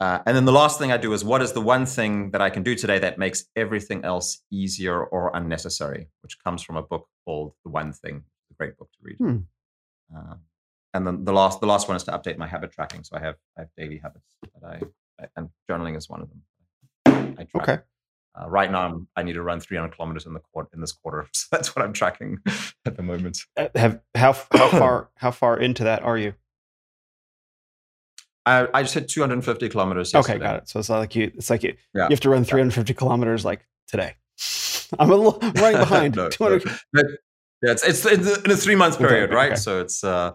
[0.01, 2.43] Uh, and then the last thing I do is what is the one thing that
[2.43, 6.83] I can do today that makes everything else easier or unnecessary, which comes from a
[6.83, 9.17] book called The One Thing, a great book to read.
[9.17, 9.37] Hmm.
[10.15, 10.41] Um,
[10.93, 13.05] and then the last the last one is to update my habit tracking.
[13.05, 14.27] So I have I have daily habits
[14.61, 17.37] that I, and journaling is one of them.
[17.39, 17.69] I track.
[17.69, 17.79] Okay.
[18.37, 20.91] Uh, right now, I'm, i need to run 300 kilometers in the quarter, in this
[20.91, 22.39] quarter, so that's what I'm tracking
[22.87, 23.39] at the moment.
[23.57, 26.35] Uh, have how how far how far into that are you?
[28.47, 30.13] I, I just hit 250 kilometers.
[30.13, 30.37] Yesterday.
[30.37, 30.69] Okay, got it.
[30.69, 31.33] So it's not like you.
[31.35, 31.77] It's like you.
[31.95, 32.05] Yeah.
[32.05, 32.97] You have to run 350 yeah.
[32.97, 34.17] kilometers like today.
[34.99, 36.17] I'm a little running behind.
[36.17, 36.71] no, 200.
[36.93, 37.03] No.
[37.65, 39.53] Yeah, it's it's in a three month period, okay, right?
[39.53, 39.61] Okay.
[39.61, 40.33] So it's uh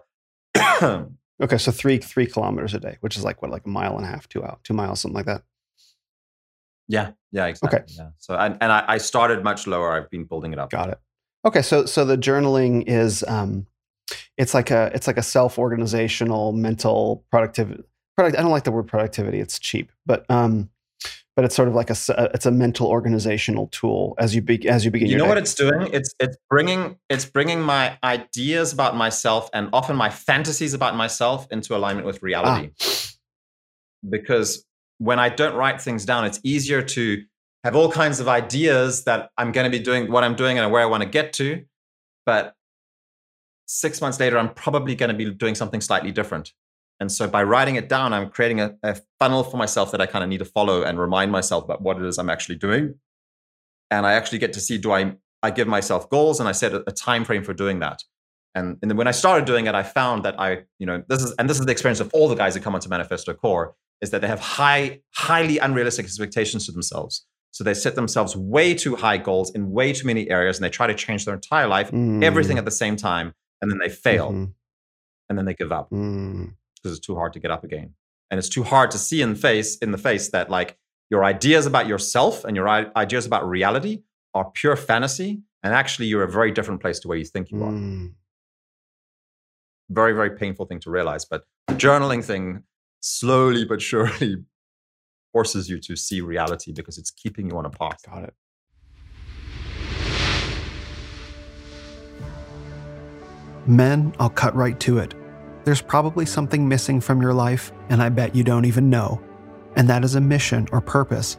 [1.42, 1.58] okay.
[1.58, 4.08] So three three kilometers a day, which is like what, like a mile and a
[4.08, 5.42] half, two out, two miles, something like that.
[6.88, 7.78] Yeah, yeah, exactly.
[7.78, 7.92] Okay.
[7.96, 8.08] Yeah.
[8.18, 9.92] So and, and I, I started much lower.
[9.92, 10.70] I've been building it up.
[10.70, 10.98] Got it.
[11.44, 13.66] Okay, so so the journaling is um,
[14.36, 17.84] it's like a it's like a self organizational mental productivity.
[18.16, 18.36] Product.
[18.36, 19.38] I don't like the word productivity.
[19.38, 20.68] It's cheap, but um,
[21.36, 21.96] but it's sort of like a
[22.34, 25.08] it's a mental organizational tool as you be, as you begin.
[25.08, 25.28] You know day.
[25.28, 25.88] what it's doing?
[25.92, 31.46] It's it's bringing it's bringing my ideas about myself and often my fantasies about myself
[31.50, 32.70] into alignment with reality.
[32.80, 32.96] Ah.
[34.08, 34.64] Because
[34.98, 37.22] when I don't write things down, it's easier to
[37.64, 40.72] have all kinds of ideas that I'm going to be doing what I'm doing and
[40.72, 41.64] where I want to get to,
[42.24, 42.54] but
[43.70, 46.52] six months later, I'm probably going to be doing something slightly different.
[47.00, 50.06] And so by writing it down, I'm creating a, a funnel for myself that I
[50.06, 52.94] kind of need to follow and remind myself about what it is I'm actually doing.
[53.90, 56.74] And I actually get to see do I I give myself goals and I set
[56.74, 58.02] a, a time frame for doing that.
[58.54, 61.22] And, and then when I started doing it, I found that I, you know, this
[61.22, 63.74] is and this is the experience of all the guys that come onto Maniphesto Core,
[64.02, 67.26] is that they have high, highly unrealistic expectations to themselves.
[67.52, 70.70] So they set themselves way too high goals in way too many areas and they
[70.70, 72.22] try to change their entire life, mm.
[72.22, 74.30] everything at the same time, and then they fail.
[74.30, 74.44] Mm-hmm.
[75.28, 75.90] And then they give up.
[75.90, 77.94] Mm because it's too hard to get up again.
[78.30, 80.76] And it's too hard to see in the face in the face that like
[81.10, 84.02] your ideas about yourself and your ideas about reality
[84.34, 87.62] are pure fantasy, and actually you're a very different place to where you think you
[87.64, 87.72] are.
[87.72, 88.12] Mm.
[89.88, 91.24] Very, very painful thing to realize.
[91.24, 92.62] But the journaling thing
[93.00, 94.36] slowly but surely
[95.32, 97.98] forces you to see reality because it's keeping you on a path.
[98.06, 98.34] Got it.
[103.66, 105.14] Men, I'll cut right to it
[105.70, 109.22] there's probably something missing from your life, and I bet you don't even know.
[109.76, 111.38] And that is a mission or purpose.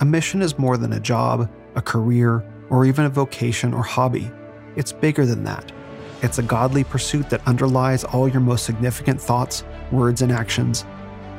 [0.00, 4.30] A mission is more than a job, a career, or even a vocation or hobby.
[4.76, 5.72] It's bigger than that.
[6.20, 10.84] It's a godly pursuit that underlies all your most significant thoughts, words, and actions.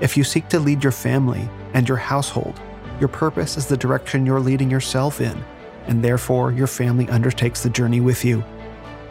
[0.01, 2.59] If you seek to lead your family and your household,
[2.99, 5.45] your purpose is the direction you're leading yourself in,
[5.85, 8.43] and therefore your family undertakes the journey with you.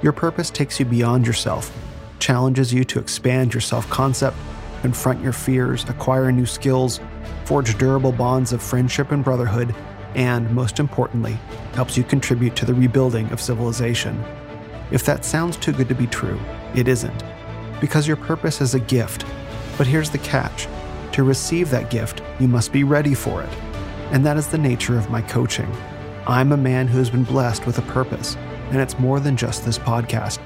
[0.02, 1.72] Your purpose takes you beyond yourself
[2.22, 4.36] challenges you to expand your self concept,
[4.80, 7.00] confront your fears, acquire new skills,
[7.44, 9.74] forge durable bonds of friendship and brotherhood,
[10.14, 11.36] and, most importantly,
[11.74, 14.22] helps you contribute to the rebuilding of civilization.
[14.92, 16.38] If that sounds too good to be true,
[16.74, 17.24] it isn't.
[17.80, 19.24] Because your purpose is a gift.
[19.76, 20.68] But here's the catch
[21.12, 23.50] to receive that gift, you must be ready for it.
[24.12, 25.70] And that is the nature of my coaching.
[26.26, 28.36] I'm a man who has been blessed with a purpose,
[28.70, 30.38] and it's more than just this podcast.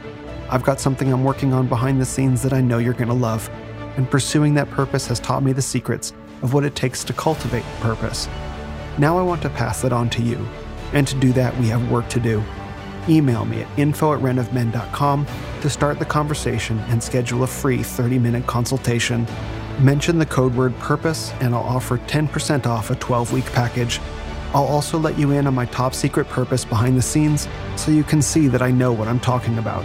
[0.49, 3.15] I've got something I'm working on behind the scenes that I know you're going to
[3.15, 3.51] love,
[3.97, 7.65] and pursuing that purpose has taught me the secrets of what it takes to cultivate
[7.81, 8.29] purpose.
[8.99, 10.47] Now I want to pass it on to you,
[10.93, 12.45] and to do that, we have work to do.
[13.09, 15.27] Email me at info at renofmen.com
[15.63, 19.27] to start the conversation and schedule a free 30 minute consultation.
[19.81, 24.01] Mention the code word purpose, and I'll offer 10% off a 12 week package.
[24.55, 28.05] I'll also let you in on my top secret purpose behind the scenes so you
[28.05, 29.85] can see that I know what I'm talking about.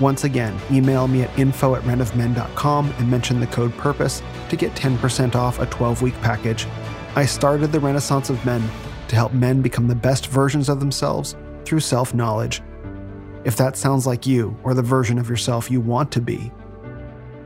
[0.00, 4.74] Once again, email me at info at renofmen.com and mention the code PURPOSE to get
[4.74, 6.66] 10% off a 12 week package.
[7.14, 8.62] I started the Renaissance of Men
[9.08, 12.62] to help men become the best versions of themselves through self knowledge.
[13.44, 16.50] If that sounds like you or the version of yourself you want to be,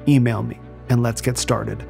[0.07, 1.85] email me and let's get started.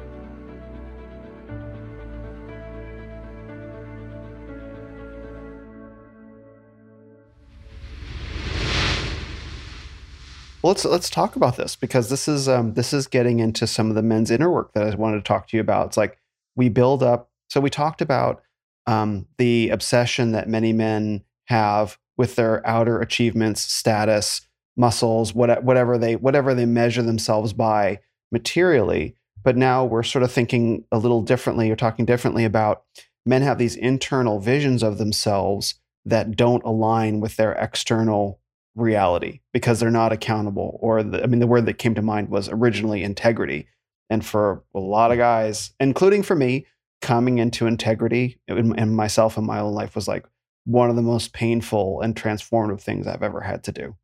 [10.67, 13.87] Well, let's let's talk about this because this is um, this is getting into some
[13.87, 15.87] of the men's inner work that I wanted to talk to you about.
[15.87, 16.17] It's like
[16.57, 17.29] we build up.
[17.49, 18.43] So we talked about
[18.85, 24.41] um, the obsession that many men have with their outer achievements, status,
[24.75, 28.01] muscles, what, whatever they whatever they measure themselves by
[28.33, 29.15] materially.
[29.41, 32.83] But now we're sort of thinking a little differently or talking differently about
[33.25, 38.41] men have these internal visions of themselves that don't align with their external
[38.77, 40.77] reality because they're not accountable.
[40.81, 43.67] Or the, I mean, the word that came to mind was originally integrity.
[44.09, 46.65] And for a lot of guys, including for me,
[47.01, 50.25] coming into integrity and myself in my own life was like
[50.65, 53.95] one of the most painful and transformative things I've ever had to do.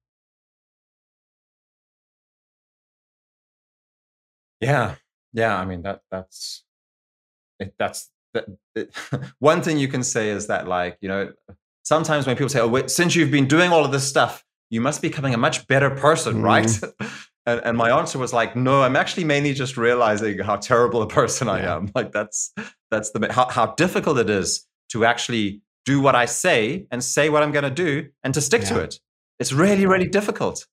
[4.61, 4.95] Yeah,
[5.33, 5.57] yeah.
[5.57, 6.63] I mean that that's
[7.59, 8.45] it, that's that,
[8.75, 8.93] it,
[9.39, 11.33] one thing you can say is that like you know
[11.83, 14.81] sometimes when people say, "Oh, wait, since you've been doing all of this stuff, you
[14.81, 16.43] must be becoming a much better person, mm.
[16.43, 17.09] right?"
[17.45, 21.07] and, and, my answer was like, "No, I'm actually mainly just realizing how terrible a
[21.07, 21.53] person yeah.
[21.53, 21.91] I am.
[21.95, 22.53] Like that's
[22.91, 27.29] that's the how, how difficult it is to actually do what I say and say
[27.29, 28.69] what I'm going to do and to stick yeah.
[28.69, 28.99] to it.
[29.39, 30.65] It's really, really difficult.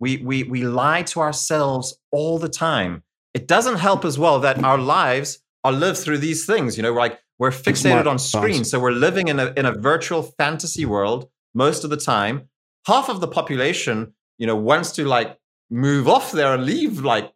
[0.00, 3.02] We, we, we lie to ourselves all the time.
[3.34, 6.76] It doesn't help as well that our lives are lived through these things.
[6.76, 8.70] You know, like we're fixated on screens.
[8.70, 12.48] So we're living in a, in a virtual fantasy world most of the time.
[12.88, 15.38] Half of the population, you know, wants to like
[15.70, 17.30] move off there and leave like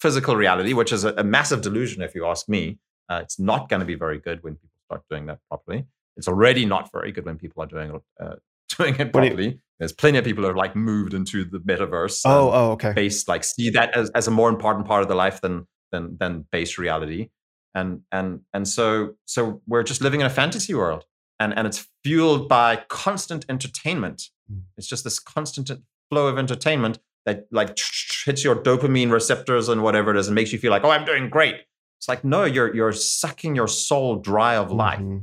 [0.00, 2.80] physical reality, which is a, a massive delusion, if you ask me.
[3.08, 5.86] Uh, it's not going to be very good when people start doing that properly.
[6.16, 8.34] It's already not very good when people are doing it, uh,
[8.76, 9.60] doing it properly.
[9.78, 12.22] There's plenty of people who have like moved into the metaverse.
[12.24, 12.92] Oh, oh, okay.
[12.92, 16.16] Based like see that as, as a more important part of the life than than
[16.18, 17.30] than base reality.
[17.74, 21.04] And and and so so we're just living in a fantasy world.
[21.38, 24.24] And and it's fueled by constant entertainment.
[24.50, 24.62] Mm.
[24.76, 25.70] It's just this constant
[26.08, 27.78] flow of entertainment that like
[28.24, 31.04] hits your dopamine receptors and whatever it is and makes you feel like, oh, I'm
[31.04, 31.56] doing great.
[31.98, 35.00] It's like, no, you're you're sucking your soul dry of life.
[35.00, 35.18] Mm-hmm.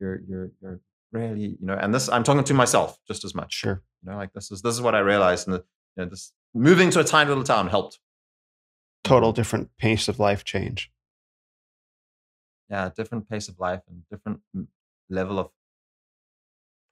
[0.00, 0.80] You're you're you're
[1.12, 3.54] really, you know, and this I'm talking to myself just as much.
[3.54, 3.82] Sure.
[4.02, 5.64] You know, like this is this is what I realized, and the,
[5.96, 8.00] you know, this moving to a tiny little town helped.
[9.04, 10.90] Total different pace of life change.
[12.68, 14.40] Yeah, different pace of life and different
[15.08, 15.50] level of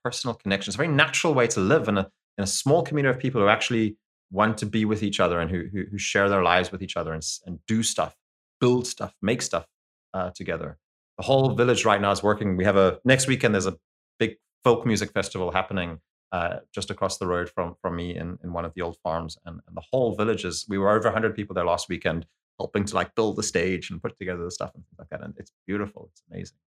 [0.05, 0.71] personal connection.
[0.71, 3.41] It's a very natural way to live in a in a small community of people
[3.41, 3.97] who actually
[4.31, 6.97] want to be with each other and who who, who share their lives with each
[6.97, 8.17] other and, and do stuff,
[8.61, 9.67] build stuff, make stuff
[10.13, 10.79] uh, together.
[11.19, 12.57] The whole village right now is working.
[12.57, 13.55] We have a next weekend.
[13.55, 13.79] There's a
[14.19, 16.01] big folk music festival happening
[16.33, 19.39] uh, just across the road from from me in, in one of the old farms,
[19.47, 20.67] and, and the whole village is.
[20.69, 22.27] We were over 100 people there last weekend,
[22.59, 25.23] helping to like build the stage and put together the stuff and things like that.
[25.23, 26.09] And it's beautiful.
[26.11, 26.59] It's amazing.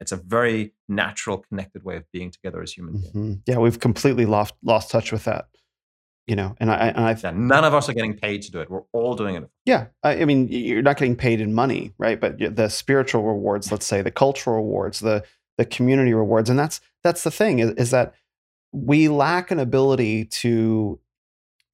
[0.00, 3.08] It's a very natural, connected way of being together as human beings.
[3.08, 3.32] Mm-hmm.
[3.46, 5.48] Yeah, we've completely lost lost touch with that.
[6.26, 8.60] You know, and I and I yeah, none of us are getting paid to do
[8.60, 8.70] it.
[8.70, 9.48] We're all doing it.
[9.64, 12.20] Yeah, I, I mean, you're not getting paid in money, right?
[12.20, 15.24] But the spiritual rewards, let's say, the cultural rewards, the
[15.56, 18.14] the community rewards, and that's that's the thing is, is that
[18.72, 21.00] we lack an ability to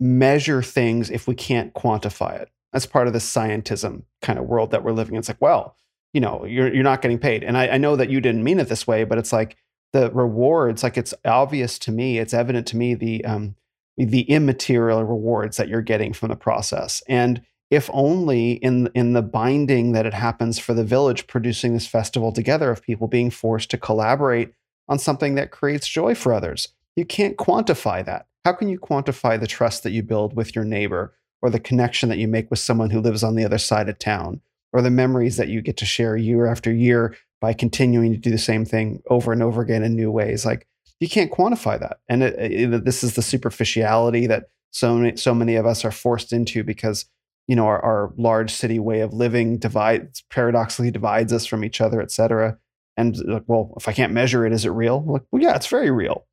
[0.01, 2.49] measure things if we can't quantify it.
[2.72, 5.18] That's part of the scientism kind of world that we're living in.
[5.18, 5.77] It's like, well,
[6.15, 7.45] you know, you're you're not getting paid.
[7.45, 9.57] And I, I know that you didn't mean it this way, but it's like
[9.93, 13.57] the rewards, like it's obvious to me, it's evident to me the um
[13.97, 17.03] the immaterial rewards that you're getting from the process.
[17.09, 21.86] And if only in in the binding that it happens for the village producing this
[21.86, 24.55] festival together of people being forced to collaborate
[24.89, 26.69] on something that creates joy for others.
[26.95, 28.27] You can't quantify that.
[28.45, 32.09] How can you quantify the trust that you build with your neighbor or the connection
[32.11, 34.43] that you make with someone who lives on the other side of town
[34.75, 38.31] or the memories that you get to share year after year by continuing to do
[38.31, 40.45] the same thing over and over again in new ways?
[40.45, 40.67] Like
[41.01, 42.01] you can't quantify that.
[42.09, 45.91] And it, it, this is the superficiality that so many, so many of us are
[45.91, 47.07] forced into because
[47.47, 51.81] you know our, our large city way of living divides paradoxically divides us from each
[51.81, 52.59] other, et cetera
[52.97, 54.99] and like, well, if I can't measure it, is it real?
[54.99, 56.27] I'm like, well, yeah, it's very real.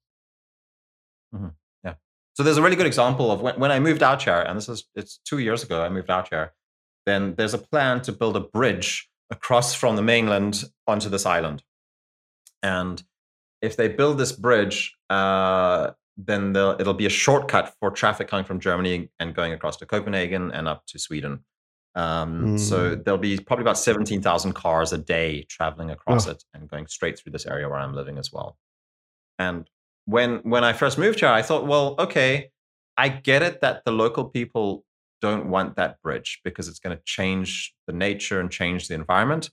[1.33, 1.47] Mm-hmm.
[1.83, 1.95] Yeah.
[2.33, 4.69] So there's a really good example of when, when I moved out here, and this
[4.69, 5.83] is it's two years ago.
[5.83, 6.53] I moved out here.
[7.05, 11.63] Then there's a plan to build a bridge across from the mainland onto this island,
[12.61, 13.03] and
[13.61, 18.59] if they build this bridge, uh, then it'll be a shortcut for traffic coming from
[18.59, 21.43] Germany and going across to Copenhagen and up to Sweden.
[21.95, 22.59] Um, mm.
[22.59, 26.31] So there'll be probably about 17,000 cars a day traveling across oh.
[26.31, 28.57] it and going straight through this area where I'm living as well.
[29.39, 29.69] And
[30.05, 32.51] when when I first moved here, I thought, well, okay,
[32.97, 34.85] I get it that the local people
[35.21, 39.49] don't want that bridge because it's going to change the nature and change the environment.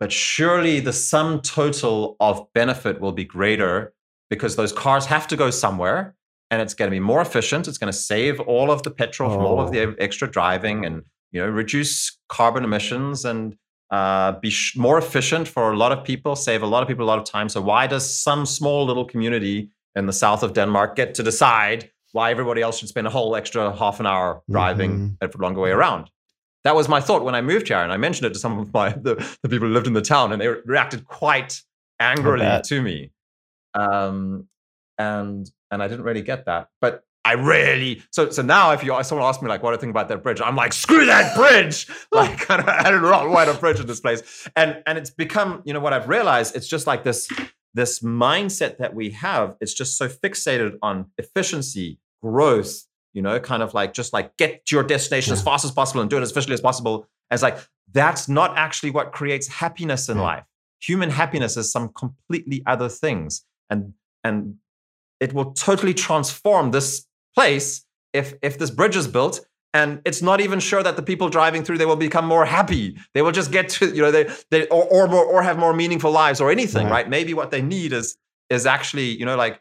[0.00, 3.92] But surely the sum total of benefit will be greater
[4.30, 6.14] because those cars have to go somewhere
[6.50, 7.68] and it's going to be more efficient.
[7.68, 9.34] It's going to save all of the petrol oh.
[9.34, 9.94] from all of the oh.
[9.98, 13.56] extra driving and you know reduce carbon emissions and
[13.90, 17.04] uh, be sh- more efficient for a lot of people, save a lot of people
[17.04, 17.48] a lot of time.
[17.48, 21.90] So why does some small little community in the south of Denmark get to decide
[22.12, 25.40] why everybody else should spend a whole extra half an hour driving mm-hmm.
[25.40, 26.10] a longer way around?
[26.64, 28.72] That was my thought when I moved here, and I mentioned it to some of
[28.72, 31.62] my the, the people who lived in the town, and they reacted quite
[32.00, 33.12] angrily to me.
[33.74, 34.48] Um,
[34.98, 36.68] and and I didn't really get that.
[36.80, 39.80] But I really so so now if you someone asks me like what do I
[39.80, 41.86] think about that bridge, I'm like screw that bridge.
[42.12, 44.48] like I don't know why a bridge in this place.
[44.56, 46.56] And and it's become you know what I've realized.
[46.56, 47.28] It's just like this
[47.74, 49.56] this mindset that we have.
[49.60, 52.84] is just so fixated on efficiency, growth.
[53.14, 55.38] You know, kind of like just like get to your destination yeah.
[55.38, 57.08] as fast as possible and do it as efficiently as possible.
[57.30, 57.58] It's like
[57.92, 60.22] that's not actually what creates happiness in yeah.
[60.22, 60.44] life.
[60.80, 63.44] Human happiness is some completely other things.
[63.70, 64.56] And and
[65.20, 69.40] it will totally transform this place if if this bridge is built
[69.74, 72.96] and it's not even sure that the people driving through they will become more happy.
[73.14, 75.74] They will just get to you know they they or or more or have more
[75.74, 77.08] meaningful lives or anything right, right?
[77.08, 78.16] maybe what they need is
[78.48, 79.60] is actually you know like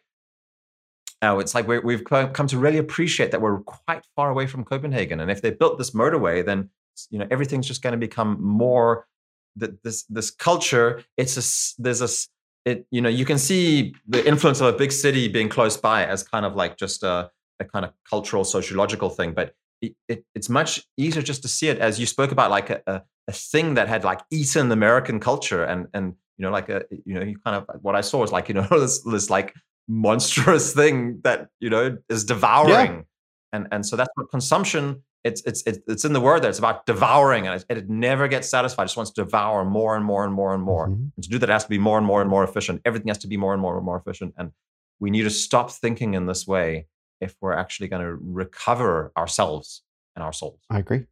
[1.21, 4.63] oh it's like we have come to really appreciate that we're quite far away from
[4.63, 5.19] copenhagen.
[5.19, 6.69] And if they built this motorway then
[7.09, 9.07] you know everything's just going to become more
[9.55, 11.03] this this culture.
[11.17, 12.09] It's a there's a
[12.69, 16.05] it you know you can see the influence of a big city being close by
[16.05, 17.29] as kind of like just a
[17.59, 19.33] a kind of cultural sociological thing.
[19.33, 22.69] But it, it, it's much easier just to see it as you spoke about like
[22.69, 26.69] a, a, a, thing that had like eaten american culture and and you know like
[26.69, 29.29] a you know you kind of what i saw was like you know this this
[29.29, 29.53] like
[29.87, 32.91] monstrous thing that you know is devouring.
[32.91, 33.01] Yeah.
[33.53, 36.85] and and so that's what consumption it's it's it's in the word there it's about
[36.85, 40.23] devouring and it, it never gets satisfied it just wants to devour more and more
[40.23, 40.87] and more and more.
[40.87, 41.07] Mm-hmm.
[41.15, 42.81] and to do that it has to be more and more and more efficient.
[42.85, 44.33] Everything has to be more and more and more efficient.
[44.37, 44.51] And
[44.99, 46.87] we need to stop thinking in this way
[47.21, 49.83] if we're actually going to recover ourselves
[50.15, 50.59] and our souls.
[50.69, 51.05] I agree.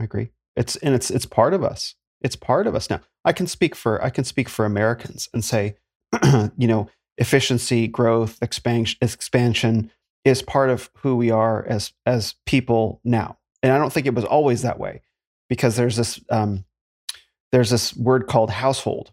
[0.00, 0.30] I agree.
[0.56, 1.94] It's and it's it's part of us.
[2.20, 3.00] It's part of us now.
[3.24, 5.76] I can speak for I can speak for Americans and say,
[6.56, 6.88] you know,
[7.18, 9.90] efficiency, growth, expansion, expansion
[10.24, 13.38] is part of who we are as as people now.
[13.62, 15.02] And I don't think it was always that way,
[15.48, 16.64] because there's this um,
[17.52, 19.12] there's this word called household,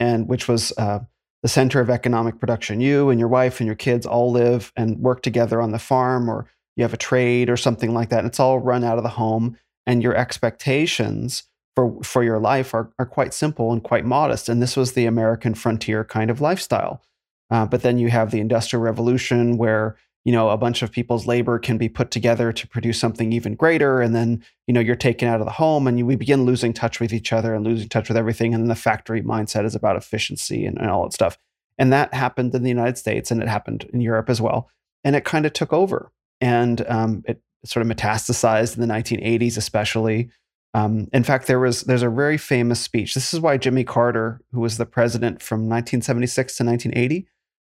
[0.00, 1.00] and which was uh,
[1.46, 2.80] the center of economic production.
[2.80, 6.28] You and your wife and your kids all live and work together on the farm,
[6.28, 8.18] or you have a trade or something like that.
[8.18, 9.56] And it's all run out of the home,
[9.86, 11.44] and your expectations
[11.76, 14.48] for for your life are are quite simple and quite modest.
[14.48, 17.00] And this was the American frontier kind of lifestyle.
[17.48, 19.94] Uh, but then you have the Industrial Revolution, where
[20.26, 23.54] you know a bunch of people's labor can be put together to produce something even
[23.54, 26.44] greater and then you know you're taken out of the home and you, we begin
[26.44, 29.64] losing touch with each other and losing touch with everything and then the factory mindset
[29.64, 31.38] is about efficiency and, and all that stuff.
[31.78, 34.68] And that happened in the united states and it happened in europe as well.
[35.04, 39.56] And it kind of took over and um, it sort of metastasized in the 1980s
[39.56, 40.28] especially.
[40.74, 43.14] Um, in fact there was there's a very famous speech.
[43.14, 47.28] This is why jimmy carter who was the president from 1976 to 1980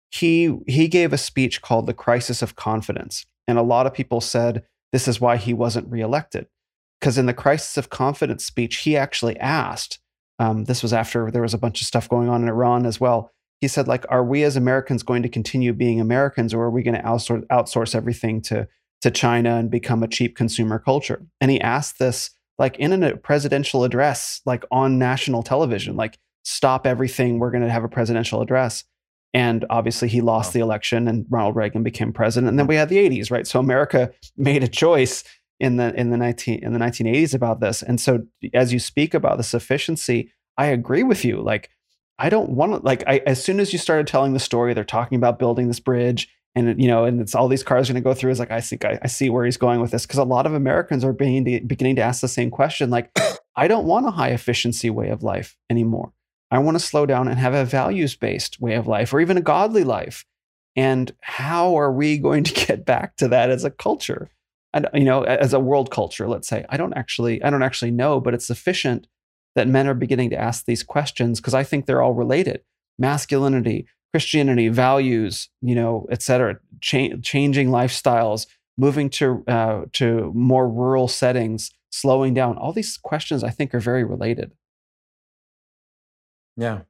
[0.10, 4.22] he he gave a speech called the crisis of confidence and a lot of people
[4.22, 6.48] said this is why he wasn't reelected.
[7.00, 10.00] Because in the crisis of confidence speech he actually asked
[10.40, 13.00] um, this was after there was a bunch of stuff going on in iran as
[13.00, 13.32] well
[13.62, 16.84] he said like are we as americans going to continue being americans or are we
[16.84, 18.68] going to outsource, outsource everything to
[19.02, 21.26] to china and become a cheap consumer culture?
[21.40, 26.88] And he asked this like in a presidential address like on national television like stop
[26.88, 28.84] everything we're going to have a presidential address
[29.34, 30.54] and obviously, he lost wow.
[30.54, 32.50] the election, and Ronald Reagan became president.
[32.50, 33.46] And then we had the '80s, right?
[33.46, 35.24] So America made a choice
[35.60, 37.82] in the in the 19 in the 1980s about this.
[37.82, 38.24] And so,
[38.54, 41.42] as you speak about this efficiency, I agree with you.
[41.42, 41.70] Like,
[42.20, 43.04] I don't want to like.
[43.08, 46.30] I, as soon as you started telling the story, they're talking about building this bridge,
[46.56, 48.32] and you know, and it's all these cars going to go through.
[48.32, 50.46] Is like, I think I, I see where he's going with this because a lot
[50.46, 52.90] of Americans are being beginning to ask the same question.
[52.90, 53.12] Like,
[53.56, 56.14] I don't want a high efficiency way of life anymore.
[56.52, 59.38] I want to slow down and have a values based way of life or even
[59.38, 60.26] a godly life.
[60.76, 64.30] And how are we going to get back to that as a culture?
[64.74, 66.66] And you know, as a world culture, let's say.
[66.70, 69.08] I don't actually I don't actually know, but it's sufficient
[69.56, 72.62] that men are beginning to ask these questions because I think they're all related.
[73.00, 78.46] Masculinity, Christianity, values, you know, et cetera, cha- changing lifestyles,
[78.78, 82.58] moving to uh, to more rural settings, slowing down.
[82.58, 84.54] All these questions I think are very related.
[86.58, 86.82] Yeah.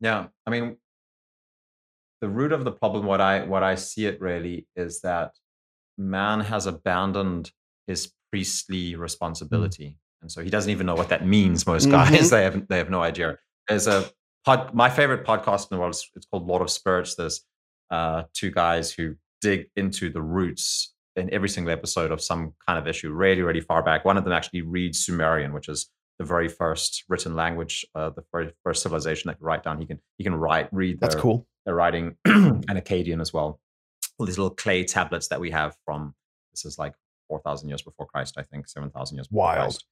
[0.00, 0.26] Yeah.
[0.46, 0.76] I mean,
[2.20, 5.32] the root of the problem, what I what I see it really is that
[5.98, 7.52] man has abandoned
[7.86, 9.84] his priestly responsibility.
[9.86, 9.96] Mm.
[10.22, 11.66] And so he doesn't even know what that means.
[11.66, 12.28] Most guys mm-hmm.
[12.30, 13.38] they have they have no idea.
[13.68, 14.08] There's a
[14.44, 15.94] pod, my favorite podcast in the world.
[15.94, 17.16] Is, it's called Lord of Spirits.
[17.16, 17.44] There's
[17.90, 22.78] uh, two guys who dig into the roots in every single episode of some kind
[22.78, 24.04] of issue, really, really far back.
[24.04, 25.90] One of them actually reads Sumerian, which is
[26.22, 29.80] the very first written language, uh, the very first civilization that could write down.
[29.80, 31.00] He can he can write read.
[31.00, 31.46] Their, That's cool.
[31.64, 33.60] They're writing and Akkadian as well.
[34.18, 36.14] All these little clay tablets that we have from
[36.52, 36.94] this is like
[37.28, 39.28] four thousand years before Christ, I think seven thousand years.
[39.30, 39.58] Wild.
[39.58, 39.84] Christ.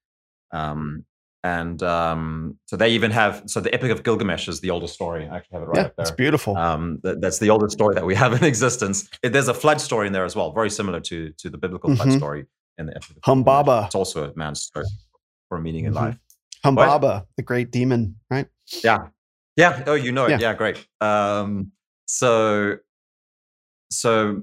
[0.53, 1.05] Um,
[1.43, 5.27] and um, so they even have so the Epic of Gilgamesh is the oldest story.
[5.27, 6.03] I actually have it right yeah, up there.
[6.03, 6.57] It's beautiful.
[6.57, 9.09] Um, that, that's the oldest story that we have in existence.
[9.23, 11.91] It, there's a flood story in there as well, very similar to to the biblical
[11.91, 12.03] mm-hmm.
[12.03, 12.47] flood story
[12.79, 13.17] in the Epic.
[13.17, 13.87] Of Humbaba.
[13.87, 14.85] It's also a man's story
[15.51, 15.99] for meaning mm-hmm.
[15.99, 16.19] in life.
[16.65, 17.27] Humbaba, what?
[17.37, 18.47] the great demon, right?
[18.83, 19.09] Yeah,
[19.57, 19.83] yeah.
[19.87, 20.31] Oh, you know it.
[20.31, 20.87] Yeah, yeah great.
[21.03, 21.73] Um,
[22.07, 22.79] so,
[23.91, 24.43] so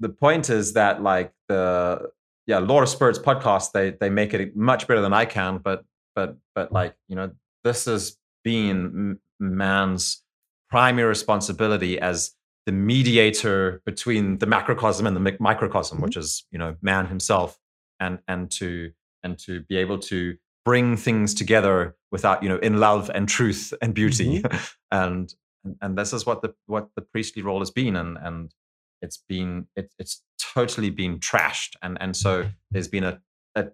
[0.00, 2.10] the point is that like the
[2.46, 5.84] yeah, Lord of Spirits podcast, they they make it much better than I can, but
[6.14, 7.30] but but like you know,
[7.64, 10.22] this has been man's
[10.70, 12.32] primary responsibility as
[12.66, 16.04] the mediator between the macrocosm and the microcosm, mm-hmm.
[16.04, 17.58] which is you know man himself,
[18.00, 18.92] and and to
[19.28, 23.72] and to be able to bring things together without you know in love and truth
[23.80, 24.56] and beauty, mm-hmm.
[24.90, 25.34] and
[25.80, 28.54] and this is what the what the priestly role has been, and and
[29.02, 30.22] it's been it, it's
[30.54, 31.74] totally been trashed.
[31.82, 33.20] And and so there's been a,
[33.54, 33.68] a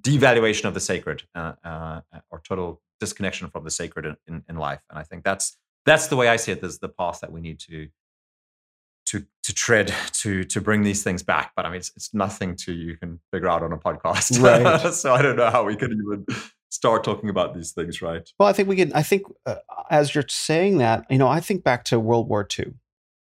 [0.00, 2.00] devaluation of the sacred uh, uh,
[2.30, 4.80] or total disconnection from the sacred in, in, life.
[4.88, 6.60] And i think that's that's the way i see it.
[6.60, 7.88] There's the path that we need to
[9.06, 12.56] to to tread to to bring these things back but i mean it's, it's nothing
[12.56, 14.92] to you can figure out on a podcast right.
[14.94, 16.26] so i don't know how we could even
[16.70, 19.56] start talking about these things right well i think we can i think uh,
[19.90, 22.72] as you're saying that you know i think back to world war ii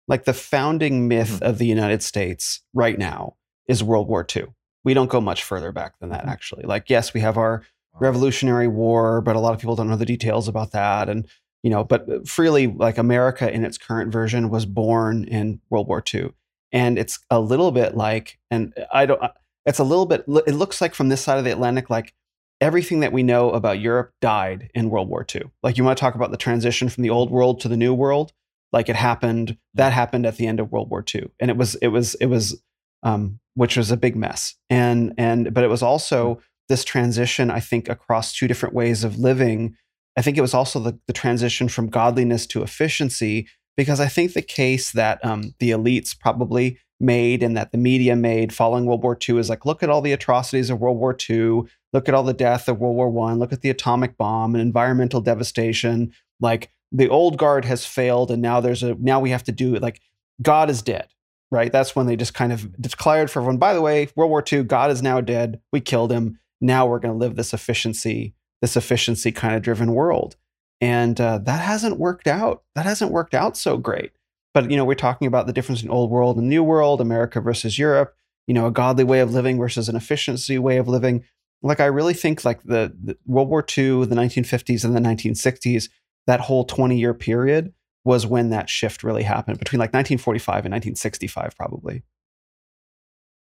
[0.09, 1.45] like the founding myth mm-hmm.
[1.45, 3.37] of the United States right now
[3.67, 4.47] is World War II.
[4.85, 6.31] We don't go much further back than that, mm-hmm.
[6.31, 6.65] actually.
[6.65, 7.63] Like, yes, we have our
[8.01, 11.09] Revolutionary War, but a lot of people don't know the details about that.
[11.09, 11.27] And,
[11.63, 15.89] you know, but uh, freely, like America in its current version was born in World
[15.89, 16.33] War II.
[16.73, 19.33] And it's a little bit like, and I don't, uh,
[19.67, 22.15] it's a little bit, it looks like from this side of the Atlantic, like
[22.61, 25.43] everything that we know about Europe died in World War II.
[25.63, 27.95] Like, you want to talk about the transition from the old world to the new
[27.95, 28.33] world?
[28.73, 31.75] like it happened that happened at the end of world war ii and it was
[31.77, 32.61] it was it was
[33.05, 37.61] um, which was a big mess and and but it was also this transition i
[37.61, 39.77] think across two different ways of living
[40.17, 44.33] i think it was also the, the transition from godliness to efficiency because i think
[44.33, 49.03] the case that um, the elites probably made and that the media made following world
[49.03, 51.63] war ii is like look at all the atrocities of world war ii
[51.93, 54.63] look at all the death of world war one look at the atomic bomb and
[54.63, 56.13] environmental devastation.
[56.41, 59.75] Like the old guard has failed and now there's a now we have to do
[59.75, 60.01] it like
[60.41, 61.09] god is dead
[61.51, 61.71] right?
[61.71, 64.63] That's when they just kind of declared for everyone by the way world war ii
[64.63, 65.61] god is now dead.
[65.73, 66.39] We killed him.
[66.61, 70.37] Now we're going to live this efficiency this efficiency kind of driven world.
[70.81, 74.13] And uh, that hasn't worked out that hasn't worked out so great.
[74.55, 77.41] But you know we're talking about the difference in old world and new world america
[77.41, 78.15] versus europe
[78.47, 81.25] you know a godly way of living versus an efficiency way of living.
[81.63, 85.89] Like i really think like the, the world war ii the 1950s and the 1960s
[86.27, 87.73] that whole 20 year period
[88.05, 92.03] was when that shift really happened between like 1945 and 1965 probably.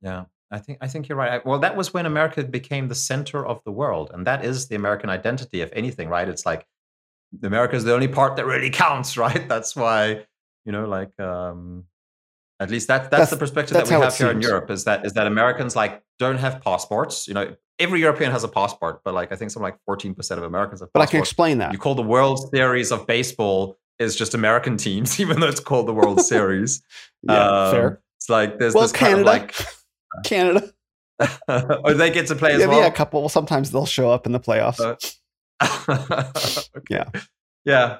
[0.02, 3.44] Yeah i think i think you're right well that was when america became the center
[3.44, 6.66] of the world and that is the american identity if anything right it's like
[7.42, 10.24] america is the only part that really counts right that's why
[10.64, 11.84] you know like um
[12.62, 14.30] at least that, that's, that's the perspective that we have here seems.
[14.30, 17.26] in Europe is that is that Americans like don't have passports.
[17.26, 20.44] You know, every European has a passport, but like I think something like 14% of
[20.44, 20.92] Americans have passports.
[20.92, 21.72] But I can explain that.
[21.72, 25.88] You call the World Series of baseball is just American teams, even though it's called
[25.88, 26.82] the World Series.
[27.22, 28.00] yeah, um, fair.
[28.18, 29.24] It's like there's well, this Canada.
[29.24, 29.66] Kind of like
[30.24, 30.72] Canada.
[31.48, 32.80] or they get to play as yeah, well.
[32.80, 33.20] Yeah, a couple.
[33.20, 34.80] Well, sometimes they'll show up in the playoffs.
[34.80, 34.96] Uh,
[36.76, 36.86] okay.
[36.90, 37.20] Yeah.
[37.64, 37.98] Yeah.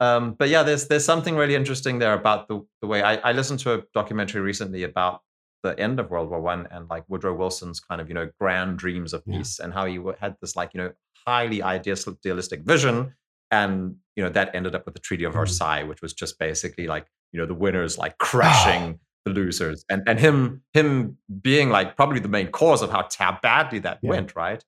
[0.00, 3.32] Um, but yeah, there's there's something really interesting there about the the way I, I
[3.32, 5.22] listened to a documentary recently about
[5.62, 8.78] the end of World War One and like Woodrow Wilson's kind of you know grand
[8.78, 9.64] dreams of peace yeah.
[9.64, 10.92] and how he had this like you know
[11.26, 13.14] highly idealistic vision
[13.50, 15.40] and you know that ended up with the Treaty of mm-hmm.
[15.40, 20.02] Versailles, which was just basically like you know the winners like crushing the losers and
[20.06, 24.10] and him him being like probably the main cause of how, how badly that yeah.
[24.10, 24.64] went right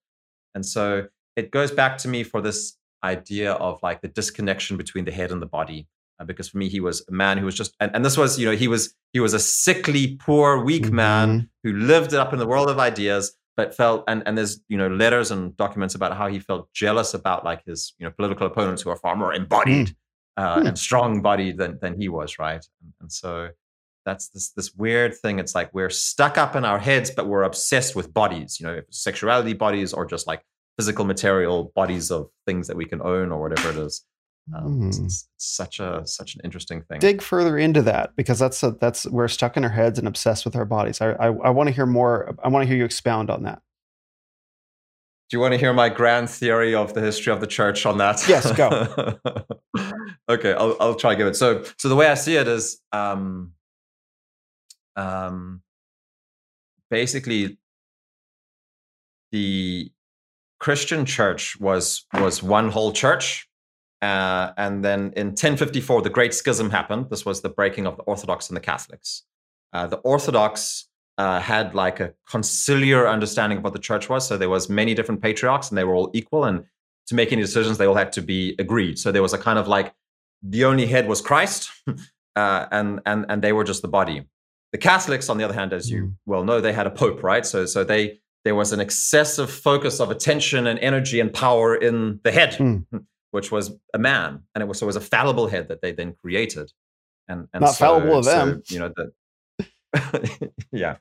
[0.54, 1.06] and so
[1.36, 5.30] it goes back to me for this idea of like the disconnection between the head
[5.30, 5.86] and the body
[6.20, 8.38] uh, because for me he was a man who was just and, and this was
[8.38, 10.96] you know he was he was a sickly poor weak mm-hmm.
[10.96, 14.76] man who lived up in the world of ideas but felt and and there's you
[14.76, 18.46] know letters and documents about how he felt jealous about like his you know political
[18.46, 19.94] opponents who are far more embodied mm.
[20.36, 20.68] Uh, mm.
[20.68, 23.50] and strong bodied than than he was right and, and so
[24.04, 25.38] That's this this weird thing.
[25.38, 28.58] It's like we're stuck up in our heads, but we're obsessed with bodies.
[28.60, 30.42] You know, sexuality bodies or just like
[30.76, 34.04] physical material bodies of things that we can own or whatever it is.
[34.54, 34.88] Um, mm.
[34.88, 37.00] it's, it's, such a such an interesting thing.
[37.00, 40.44] Dig further into that because that's a, that's we're stuck in our heads and obsessed
[40.44, 41.00] with our bodies.
[41.00, 42.34] I I, I want to hear more.
[42.42, 43.60] I want to hear you expound on that.
[45.30, 47.98] Do you want to hear my grand theory of the history of the church on
[47.98, 48.26] that?
[48.28, 48.88] Yes, go.
[50.28, 51.36] okay, I'll I'll try to give it.
[51.36, 53.52] So so the way I see it is, um,
[55.00, 55.62] um,
[56.90, 57.58] basically
[59.32, 59.90] the
[60.58, 63.50] Christian church was was one whole church
[64.02, 67.10] uh, and then in 1054, the Great Schism happened.
[67.10, 69.24] This was the breaking of the Orthodox and the Catholics.
[69.72, 74.26] Uh, the Orthodox uh, had like a conciliar understanding of what the church was.
[74.26, 76.44] So there was many different patriarchs, and they were all equal.
[76.44, 76.64] And
[77.08, 78.98] to make any decisions, they all had to be agreed.
[78.98, 79.92] So there was a kind of like
[80.42, 81.70] the only head was Christ,
[82.36, 84.26] uh, and and and they were just the body.
[84.72, 86.14] The Catholics, on the other hand, as you mm.
[86.26, 87.44] well know, they had a pope, right?
[87.44, 92.20] So so they there was an excessive focus of attention and energy and power in
[92.22, 92.52] the head.
[92.52, 92.84] Mm.
[93.30, 95.92] which was a man, and it was so it was a fallible head that they
[95.92, 96.72] then created,
[97.28, 100.96] and, and not so, fallible of them, you know that, yeah.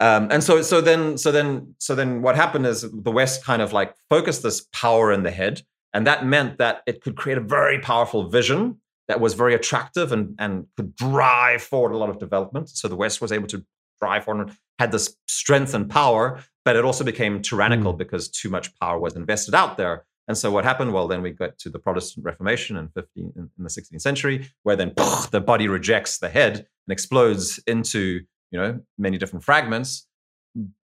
[0.00, 3.62] Um, and so, so then, so then, so then, what happened is the West kind
[3.62, 5.62] of like focused this power in the head,
[5.94, 10.12] and that meant that it could create a very powerful vision that was very attractive
[10.12, 12.68] and and could drive forward a lot of development.
[12.68, 13.64] So the West was able to
[14.00, 17.98] drive forward, had this strength and power, but it also became tyrannical mm.
[17.98, 20.04] because too much power was invested out there.
[20.28, 20.92] And so what happened?
[20.92, 24.48] Well, then we got to the Protestant Reformation in 15 in, in the 16th century,
[24.62, 24.92] where then
[25.30, 28.20] the body rejects the head and explodes into
[28.50, 30.06] you know many different fragments,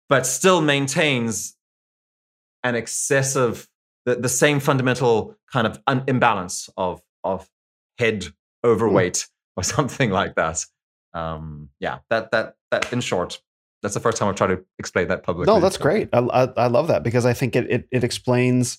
[0.09, 1.57] but still maintains
[2.65, 3.69] an excessive
[4.05, 7.49] the, the same fundamental kind of un- imbalance of of
[7.99, 8.27] head
[8.65, 9.29] overweight mm.
[9.57, 10.65] or something like that.
[11.15, 13.41] Um, yeah, that that that in short
[13.83, 15.53] that's the first time I've tried to explain that publicly.
[15.53, 16.09] No, that's great.
[16.13, 18.79] I, I, I, love that because I think it, it, it explains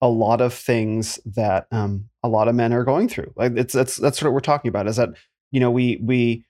[0.00, 3.32] a lot of things that um, a lot of men are going through.
[3.36, 4.88] Like it's that's that's what we're talking about.
[4.88, 5.10] Is that
[5.52, 6.44] you know we we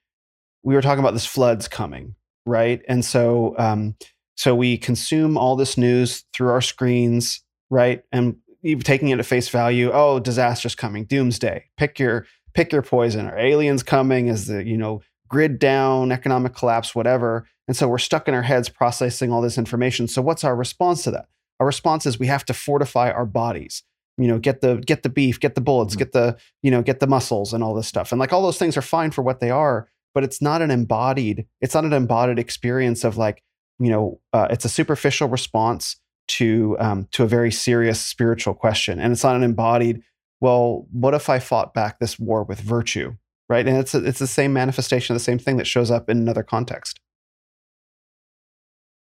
[0.63, 2.15] we were talking about this floods coming,
[2.47, 2.81] right?
[2.89, 3.97] And so um,
[4.37, 8.03] so we consume all this news through our screens, right?
[8.13, 9.91] And taking it at face value.
[9.93, 11.67] Oh, disaster's coming, doomsday.
[11.77, 13.27] Pick your pick your poison.
[13.27, 14.29] Or aliens coming?
[14.29, 17.47] Is the you know grid down, economic collapse, whatever?
[17.69, 20.09] And so we're stuck in our heads processing all this information.
[20.09, 21.29] So what's our response to that?
[21.61, 23.85] Our response is we have to fortify our bodies.
[24.19, 26.01] You know, get the get the beef, get the bullets, mm-hmm.
[26.01, 28.13] get the you know get the muscles and all this stuff.
[28.13, 30.71] And like all those things are fine for what they are, but it's not an
[30.71, 31.47] embodied.
[31.61, 33.43] It's not an embodied experience of like
[33.79, 35.97] you know uh, it's a superficial response
[36.31, 40.03] to um, to a very serious spiritual question, and it's not an embodied.
[40.41, 43.17] Well, what if I fought back this war with virtue,
[43.49, 43.67] right?
[43.67, 46.19] And it's a, it's the same manifestation of the same thing that shows up in
[46.19, 47.01] another context.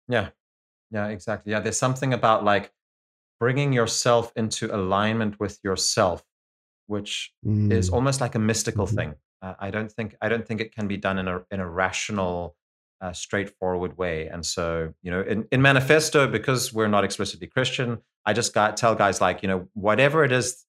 [0.07, 0.29] Yeah,
[0.91, 1.51] yeah, exactly.
[1.51, 2.71] Yeah, there's something about like
[3.39, 6.23] bringing yourself into alignment with yourself,
[6.87, 7.71] which mm.
[7.71, 8.95] is almost like a mystical mm-hmm.
[8.95, 9.15] thing.
[9.41, 11.69] Uh, I don't think I don't think it can be done in a in a
[11.69, 12.55] rational,
[13.01, 14.27] uh, straightforward way.
[14.27, 18.77] And so, you know, in, in Maniphesto, because we're not explicitly Christian, I just got
[18.77, 20.65] tell guys like, you know, whatever it is,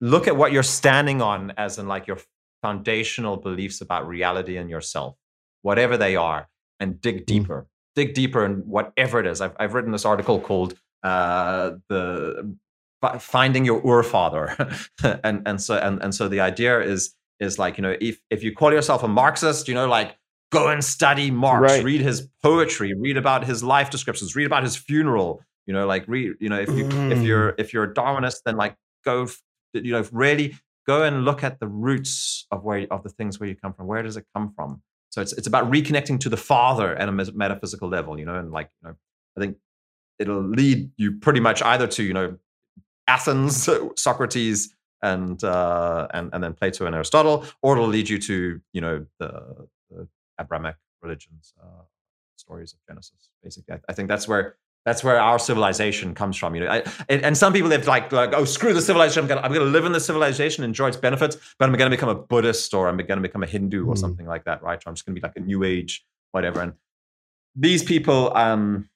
[0.00, 2.18] look at what you're standing on, as in like your
[2.62, 5.16] foundational beliefs about reality and yourself,
[5.62, 6.48] whatever they are,
[6.80, 7.26] and dig mm.
[7.26, 7.62] deeper.
[7.62, 7.66] Mm
[7.98, 9.40] dig deeper in whatever it is.
[9.40, 12.54] I've, I've written this article called uh, the
[13.18, 14.56] finding your Ur-Father,
[15.24, 18.42] and and so and and so the idea is is like you know if if
[18.42, 20.16] you call yourself a Marxist, you know like
[20.50, 21.84] go and study Marx, right.
[21.84, 25.42] read his poetry, read about his life descriptions, read about his funeral.
[25.66, 26.32] You know, like read.
[26.40, 27.12] You know, if you mm.
[27.12, 29.28] if you're if you're a Darwinist, then like go.
[29.74, 30.56] You know, really
[30.86, 33.86] go and look at the roots of where of the things where you come from.
[33.86, 34.82] Where does it come from?
[35.10, 38.50] So it's it's about reconnecting to the Father at a metaphysical level, you know, and
[38.50, 38.96] like you know,
[39.36, 39.58] I think
[40.18, 42.38] it'll lead you pretty much either to you know
[43.06, 48.60] Athens, Socrates, and uh, and and then Plato and Aristotle, or it'll lead you to
[48.72, 49.68] you know the, the
[50.40, 51.82] Abrahamic religions, uh,
[52.36, 53.30] stories of Genesis.
[53.42, 56.54] Basically, I, I, think that's where that's where our civilization comes from.
[56.54, 59.22] You know, I, and, and, some people have like like oh screw the civilization.
[59.22, 62.08] I'm gonna I'm gonna live in the civilization, enjoy its benefits, but I'm gonna become
[62.08, 63.98] a Buddhist or I'm gonna become a Hindu or mm.
[63.98, 64.78] something like that, right?
[64.84, 66.60] Or I'm just gonna be like a New Age, whatever.
[66.60, 66.72] And
[67.54, 68.88] these people, um,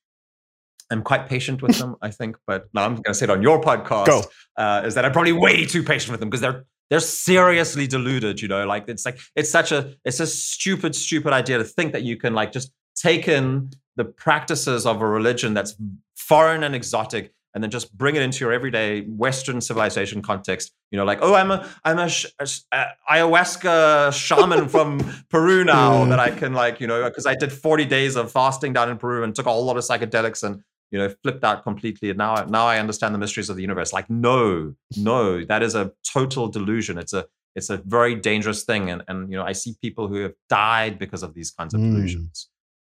[0.90, 2.36] I'm quite patient with them, I think.
[2.46, 4.26] But now I'm gonna say it on your podcast.
[4.56, 8.42] Uh, is that I'm probably way too patient with them because they're they're seriously deluded.
[8.42, 11.92] You know, like it's like it's such a it's a stupid stupid idea to think
[11.92, 15.74] that you can like just take in the practices of a religion that's
[16.16, 20.70] foreign and exotic, and then just bring it into your everyday Western civilization context.
[20.90, 25.00] You know, like, oh, I'm a I'm a, sh- a, a ayahuasca shaman from
[25.30, 26.10] Peru now mm.
[26.10, 28.98] that I can like, you know, because I did 40 days of fasting down in
[28.98, 30.62] Peru and took a whole lot of psychedelics and
[30.92, 32.10] you know flipped out completely.
[32.10, 33.92] And now now I understand the mysteries of the universe.
[33.92, 36.98] Like, no, no, that is a total delusion.
[36.98, 40.16] It's a it's a very dangerous thing, and and you know I see people who
[40.16, 41.92] have died because of these kinds of mm.
[41.94, 42.48] delusions.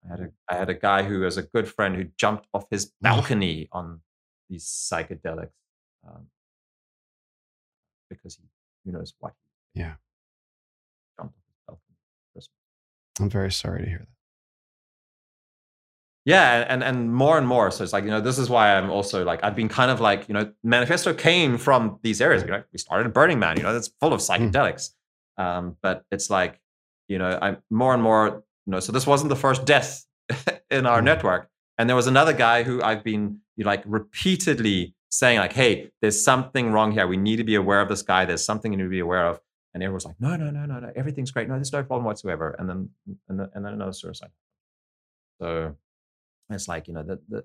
[0.06, 2.64] I had a I had a guy who was a good friend who jumped off
[2.70, 4.00] his balcony on
[4.48, 5.50] these psychedelics
[6.08, 6.28] um,
[8.08, 8.44] because he
[8.84, 9.34] who knows what.
[9.74, 9.94] yeah.
[11.18, 11.34] Jumped
[11.68, 11.78] off
[12.34, 12.48] his
[13.18, 13.24] balcony.
[13.26, 14.17] I'm very sorry to hear that.
[16.28, 17.70] Yeah, and and more and more.
[17.70, 19.98] So it's like you know, this is why I'm also like I've been kind of
[19.98, 22.42] like you know, Maniphesto came from these areas.
[22.42, 23.56] You know, we started Burning Man.
[23.56, 24.30] You know, that's full of hmm.
[24.30, 24.90] psychedelics.
[25.40, 25.42] Mm.
[25.42, 26.60] Um, but it's like
[27.08, 30.04] you know, I'm more and more you know, so this wasn't the first death
[30.70, 31.04] in our mm.
[31.04, 31.48] network.
[31.78, 35.90] And there was another guy who I've been you know, like repeatedly saying like, "Hey,
[36.02, 37.06] there's something wrong here.
[37.06, 38.26] We need to be aware of this guy.
[38.26, 39.40] There's something you need to be aware of."
[39.72, 40.92] And everyone's like, "No, no, no, no, no.
[40.94, 41.48] Everything's great.
[41.48, 42.90] No, there's no problem whatsoever." And then
[43.30, 44.28] and then, and then another suicide.
[45.40, 45.74] So
[46.50, 47.44] it's like you know that that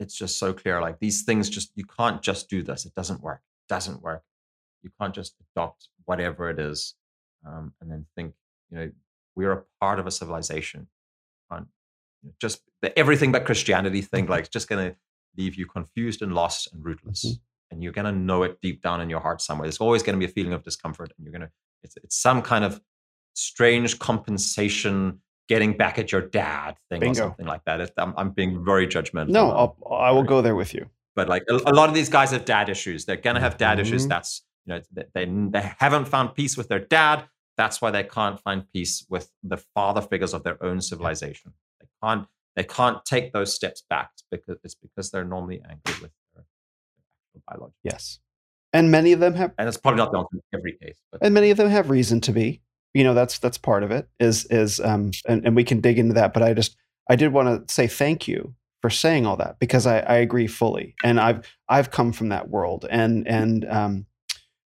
[0.00, 0.80] it's just so clear.
[0.80, 2.84] Like these things, just you can't just do this.
[2.84, 3.40] It doesn't work.
[3.68, 4.22] It doesn't work.
[4.82, 6.94] You can't just adopt whatever it is
[7.46, 8.34] um, and then think
[8.70, 8.90] you know
[9.36, 10.88] we're a part of a civilization.
[11.50, 11.66] On
[12.40, 14.96] just the everything but Christianity thing, like just gonna
[15.36, 17.24] leave you confused and lost and rootless.
[17.24, 17.34] Mm-hmm.
[17.70, 19.66] And you're gonna know it deep down in your heart somewhere.
[19.66, 21.50] There's always gonna be a feeling of discomfort, and you're gonna
[21.82, 22.80] it's it's some kind of
[23.34, 27.10] strange compensation getting back at your dad thing Bingo.
[27.10, 27.80] or something like that.
[27.80, 29.28] It, I'm, I'm being very judgmental.
[29.28, 30.86] No, I'll, I will go there with you.
[31.14, 33.04] But like a, a, lot of these guys have dad issues.
[33.04, 33.80] They're gonna have dad mm-hmm.
[33.82, 34.06] issues.
[34.06, 34.80] That's you know
[35.14, 37.24] they they haven't found peace with their dad.
[37.56, 41.52] That's why they can't find peace with the father figures of their own civilization.
[41.80, 42.26] They can't
[42.56, 46.44] they can't take those steps back because it's because they're normally angry with their,
[47.48, 47.74] biology.
[47.84, 48.18] Yes,
[48.72, 51.22] and many of them have, and it's probably not the answer in every case, but.
[51.22, 52.60] and many of them have reason to be.
[52.94, 54.08] You know, that's that's part of it.
[54.18, 56.32] Is is um, and, and we can dig into that.
[56.32, 56.76] But I just
[57.10, 60.46] I did want to say thank you for saying all that because I, I agree
[60.46, 64.06] fully, and I've I've come from that world, and and um,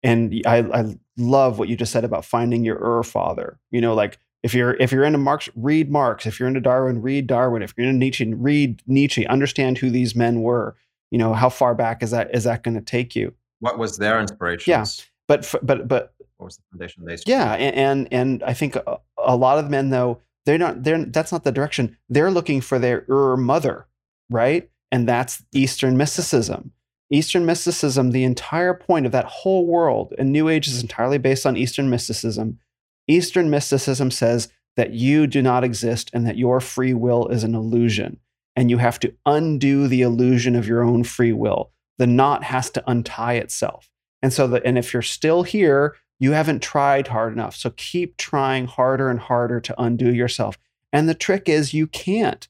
[0.03, 3.59] and I, I love what you just said about finding your Ur father.
[3.71, 6.25] You know, like if you're if you're into Marx, read Marx.
[6.25, 7.61] If you're into Darwin, read Darwin.
[7.61, 9.27] If you're into Nietzsche, read Nietzsche.
[9.27, 10.75] Understand who these men were.
[11.11, 13.33] You know, how far back is that is that going to take you?
[13.59, 14.71] What was their inspiration?
[14.71, 14.85] Yeah,
[15.29, 17.15] but but but what was the foundation they?
[17.25, 21.05] Yeah, and, and and I think a, a lot of men though they're not they're
[21.05, 23.85] that's not the direction they're looking for their Ur mother,
[24.29, 24.69] right?
[24.91, 26.71] And that's Eastern mysticism.
[27.11, 31.45] Eastern mysticism, the entire point of that whole world, and New Age is entirely based
[31.45, 32.59] on Eastern mysticism.
[33.07, 37.53] Eastern mysticism says that you do not exist and that your free will is an
[37.53, 38.17] illusion.
[38.55, 41.71] And you have to undo the illusion of your own free will.
[41.97, 43.89] The knot has to untie itself.
[44.21, 47.55] And so, and if you're still here, you haven't tried hard enough.
[47.55, 50.57] So keep trying harder and harder to undo yourself.
[50.91, 52.47] And the trick is you can't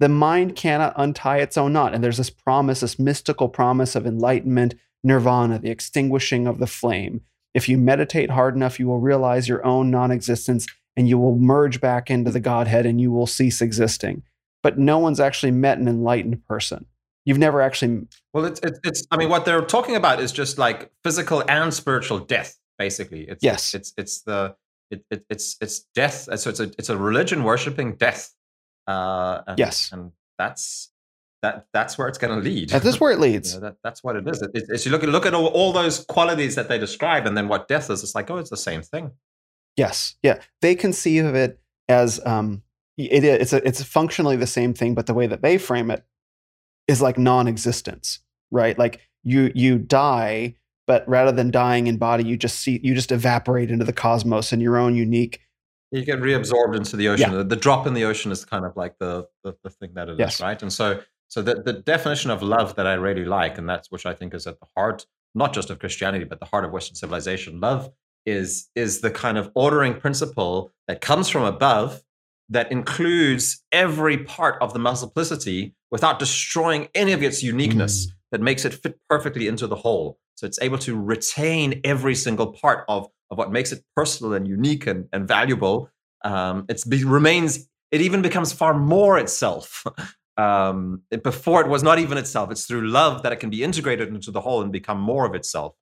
[0.00, 1.94] the mind cannot untie its own knot.
[1.94, 7.22] And there's this promise, this mystical promise of enlightenment, nirvana, the extinguishing of the flame.
[7.54, 10.66] If you meditate hard enough, you will realize your own non existence
[10.96, 14.22] and you will merge back into the Godhead and you will cease existing.
[14.62, 16.86] But no one's actually met an enlightened person.
[17.28, 18.06] You've never actually.
[18.32, 21.72] Well, it's, it's, it's I mean, what they're talking about is just like physical and
[21.72, 23.28] spiritual death, basically.
[23.28, 23.74] It's, yes.
[23.74, 24.56] It's, it's the,
[24.90, 26.28] it, it, it's, it's death.
[26.38, 28.34] So it's a, it's a religion worshiping death
[28.88, 30.90] uh, and, yes, and that's
[31.42, 32.70] that that's where it's going to lead.
[32.70, 33.52] That is where it leads.
[33.54, 34.40] you know, that, that's what it is.
[34.40, 37.36] It, it's you look at look at all, all those qualities that they describe, and
[37.36, 38.02] then what death is.
[38.02, 39.12] It's like oh, it's the same thing.
[39.76, 40.40] Yes, yeah.
[40.62, 42.62] They conceive of it as um,
[42.96, 46.02] it, it's a, it's functionally the same thing, but the way that they frame it
[46.88, 48.20] is like non-existence,
[48.50, 48.78] right?
[48.78, 50.56] Like you you die,
[50.86, 54.52] but rather than dying in body, you just see you just evaporate into the cosmos
[54.52, 55.40] in your own unique
[55.90, 57.30] you get reabsorbed into the ocean.
[57.30, 57.38] Yeah.
[57.38, 60.08] The, the, drop in the ocean is kind of like the the, the thing that
[60.08, 60.34] it yes.
[60.34, 60.60] is, right?
[60.60, 64.06] And so so the, the definition of love that I really like, and that's which
[64.06, 66.94] I think is at the heart, not just of Christianity, but the heart of Western
[66.94, 67.60] civilization.
[67.60, 67.90] Love
[68.26, 72.02] is is the kind of ordering principle that comes from above
[72.50, 78.10] that includes every part of the multiplicity without destroying any of its uniqueness mm.
[78.32, 80.18] that makes it fit perfectly into the whole.
[80.36, 84.46] So it's able to retain every single part of of what makes it personal and
[84.46, 85.90] unique and, and valuable,
[86.24, 89.84] um, it remains, it even becomes far more itself.
[90.36, 92.50] um, it, before it was not even itself.
[92.50, 95.34] It's through love that it can be integrated into the whole and become more of
[95.34, 95.74] itself.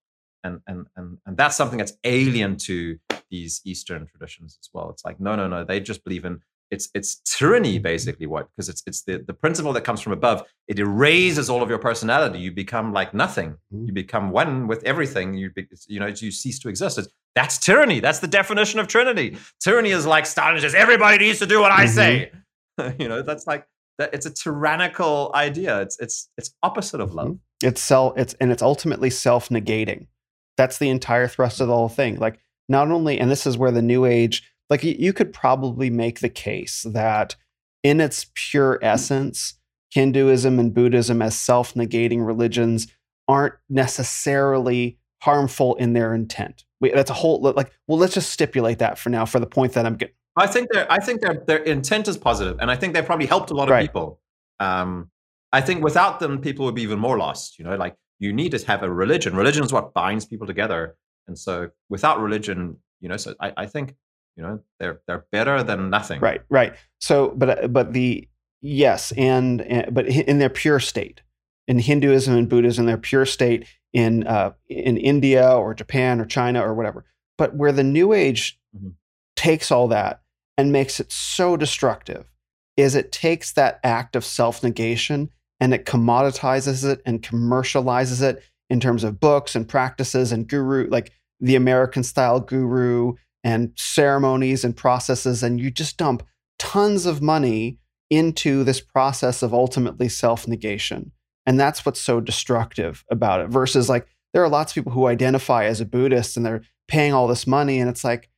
[0.43, 2.99] And, and, and, and that's something that's alien to
[3.31, 4.91] these Eastern traditions as well.
[4.91, 8.69] It's like, no, no, no, they just believe in it's it's tyranny basically what because
[8.69, 10.43] it's it's the, the principle that comes from above.
[10.69, 12.39] It erases all of your personality.
[12.41, 13.51] You become like nothing.
[13.73, 13.87] Mm-hmm.
[13.87, 15.35] you become one with everything.
[15.35, 16.99] You be, you know you cease to exist.
[16.99, 18.01] It's, that's tyranny.
[18.01, 21.71] That's the definition of trinity tyranny is like stalin says everybody needs to do what
[21.73, 21.89] i Mhm.
[21.89, 22.33] say.
[22.99, 23.67] You know that's like
[23.99, 25.81] that it's a tyrannical idea.
[25.83, 27.39] It's it's it's opposite of love.
[27.63, 30.09] It's self it's and it's ultimately self-negating.
[30.57, 32.19] That's the entire thrust of the whole thing.
[32.19, 32.39] Like
[32.69, 36.29] not only and this is where the new age like you, could probably make the
[36.29, 37.37] case that
[37.83, 39.55] in its pure essence
[39.91, 42.89] hinduism and buddhism as self-negating religions
[43.29, 48.79] aren't necessarily harmful in their intent we, that's a whole like well let's just stipulate
[48.79, 51.43] that for now for the point that i'm getting I think their I think their
[51.47, 53.89] their intent is positive, and I think they probably helped a lot of Right.
[53.89, 54.21] people.
[54.61, 55.11] Um,
[55.53, 57.59] I think without them, people would be even more lost.
[57.59, 59.35] You know, like you need to have a religion.
[59.35, 63.67] Religion is what binds people together, and so without religion, you know, so I, I
[63.67, 63.95] think
[64.37, 66.21] you know they're they're better than nothing.
[66.21, 66.75] Right, right.
[67.01, 68.29] So, but uh, but the
[68.61, 71.23] yes, and, and but in their pure state,
[71.67, 76.61] in Hinduism and Buddhism, their pure state in uh, in India or Japan or China
[76.61, 77.05] or whatever.
[77.39, 78.93] But where the New Age Mhm.
[79.37, 80.21] takes all that
[80.59, 82.31] and makes it so destructive
[82.77, 85.31] is it takes that act of self negation
[85.61, 90.87] and it commoditizes it and commercializes it in terms of books and practices and guru,
[90.91, 93.15] like the American style guru
[93.47, 95.45] and ceremonies and processes.
[95.45, 96.27] And you just dump
[96.59, 97.79] tons of money
[98.11, 101.13] into this process of ultimately self negation.
[101.47, 105.07] And that's what's so destructive about it versus like there are lots of people who
[105.07, 107.79] identify as a Buddhist and they're paying all this money.
[107.79, 108.29] And it's like,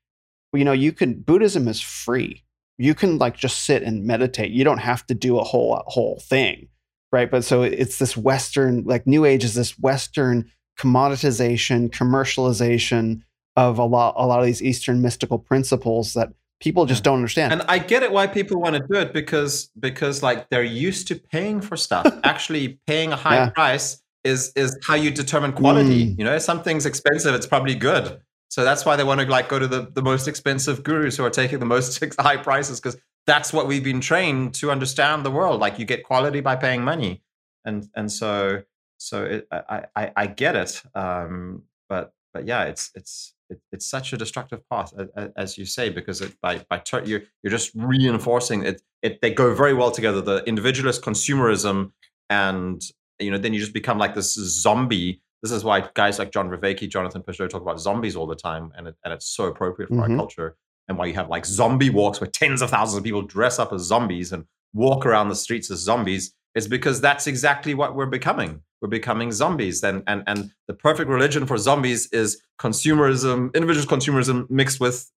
[0.52, 2.44] you know, you can, Buddhism is free.
[2.76, 4.51] You can like just sit and meditate.
[4.51, 6.68] You don't have to do a whole, whole thing.
[7.10, 7.30] Right.
[7.30, 13.22] But so it's this Western, like New Age is this Western commoditization, commercialization
[13.59, 17.52] of a lot, a lot of these Eastern mystical principles that people just don't understand.
[17.52, 21.09] And I get it why people want to do it because because like they're used
[21.09, 22.06] to paying for stuff.
[22.24, 23.51] Actually, paying a high Yeah.
[23.51, 26.06] price is is how you determine quality.
[26.06, 26.18] Mm.
[26.18, 28.20] You know, if something's expensive, it's probably good.
[28.51, 31.24] So that's why they want to like go to the, the most expensive gurus who
[31.24, 35.30] are taking the most high prices because that's what we've been trained to understand the
[35.30, 35.60] world.
[35.60, 37.22] Like you get quality by paying money,
[37.64, 38.62] and and so
[38.97, 40.82] so it, I, I I get it.
[40.94, 44.93] Um, but but yeah, it's it's it, it's such a destructive path,
[45.37, 48.83] as you say, because it, by by tur- you're you're just reinforcing it.
[49.03, 50.20] It they go very well together.
[50.20, 51.93] The individualist consumerism,
[52.31, 52.83] and
[53.19, 55.23] you know, then you just become like this zombie.
[55.43, 58.73] This is why guys like John Vervaeke, Jonathan Pageau talk about zombies all the time,
[58.77, 60.11] and it, and it's so appropriate for Mhm.
[60.11, 60.57] our culture.
[60.89, 63.73] And why you have like zombie walks where tens of thousands of people dress up
[63.75, 68.07] as zombies and walk around the streets as zombies is because that's exactly what we're
[68.07, 68.62] becoming.
[68.81, 69.83] We're becoming zombies.
[69.83, 75.11] And and and the perfect religion for zombies is consumerism, individual consumerism mixed with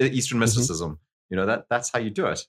[0.00, 0.98] Eastern mysticism.
[1.30, 2.46] You know that that's how you do it.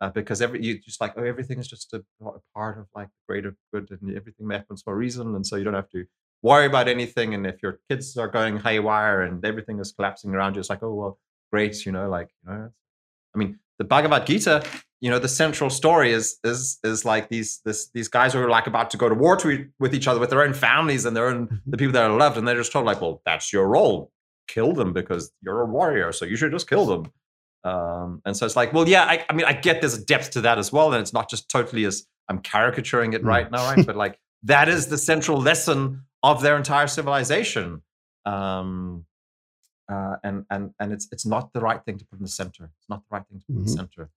[0.00, 3.08] Uh, because every you just like oh everything is just a, a part of like
[3.28, 6.04] greater good and everything happens for a reason and so you don't have to
[6.42, 10.56] worry about anything and if your kids are going haywire and everything is collapsing around
[10.56, 11.20] you it's like oh well
[11.52, 12.70] great you know like you know
[13.32, 14.64] I mean the Bhagavad Gita
[15.02, 18.48] you know the central story is is is like these this these guys who are
[18.48, 21.14] like about to go to war to with each other with their own families and
[21.16, 23.66] their own the people that are loved and they're just told like well that's your
[23.68, 24.10] role
[24.48, 27.12] kill them because you're a warrior so you should just kill them
[27.64, 30.30] um, and so it's like well yeah I, I mean I get there's a depth
[30.32, 33.64] to that as well and it's not just totally as I'm caricaturing it right now
[33.74, 37.82] right but like that is the central lesson of their entire civilization
[38.24, 39.04] um,
[39.90, 42.70] uh, and and and it's it's not the right thing to put in the center.
[42.78, 43.76] It's not the right thing to put in the Mhm.
[43.76, 44.10] center.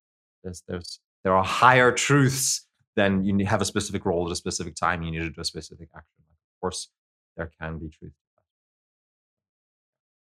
[0.45, 2.65] There's there's there are higher truths
[2.95, 5.01] than you have a specific role at a specific time.
[5.01, 6.23] You need to do a specific action.
[6.29, 6.89] Of course,
[7.35, 8.13] there can be truth.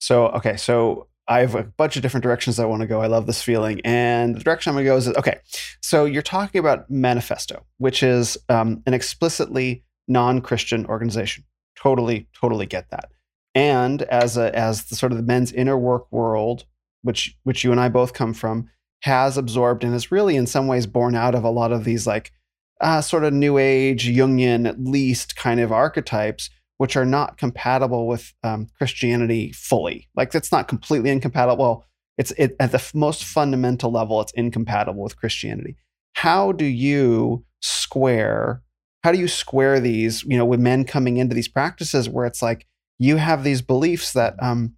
[0.01, 3.03] So, okay, so I have a bunch of different directions I want to go.
[3.03, 3.81] I love this feeling.
[3.85, 5.41] And the direction I'm going to go is okay,
[5.83, 11.45] so you're talking about Maniphesto, which is um, an explicitly non Christian organization.
[11.77, 13.11] Totally, totally get that.
[13.55, 16.65] And as, a, as the sort of the men's inner work world,
[17.03, 18.69] which, which you and I both come from,
[19.03, 22.07] has absorbed and is really in some ways born out of a lot of these
[22.07, 22.33] like
[22.81, 28.07] uh, sort of new age, Jungian, at least kind of archetypes which are not compatible
[28.07, 30.09] with um, Christianity fully.
[30.15, 31.59] Like it's not completely incompatible.
[31.59, 31.85] Well,
[32.17, 35.77] it's it, at the f- most fundamental level, it's incompatible with Christianity.
[36.15, 38.63] How do you square?
[39.03, 40.25] How do you square these?
[40.25, 42.67] You know, with men coming into these practices where it's like
[42.99, 44.75] you have these beliefs that um,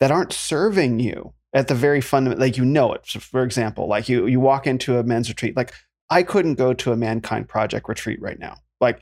[0.00, 2.44] that aren't serving you at the very fundamental.
[2.44, 3.02] Like you know it.
[3.06, 5.56] So for example, like you you walk into a men's retreat.
[5.56, 5.72] Like
[6.10, 8.56] I couldn't go to a Mankind Project retreat right now.
[8.80, 9.00] Like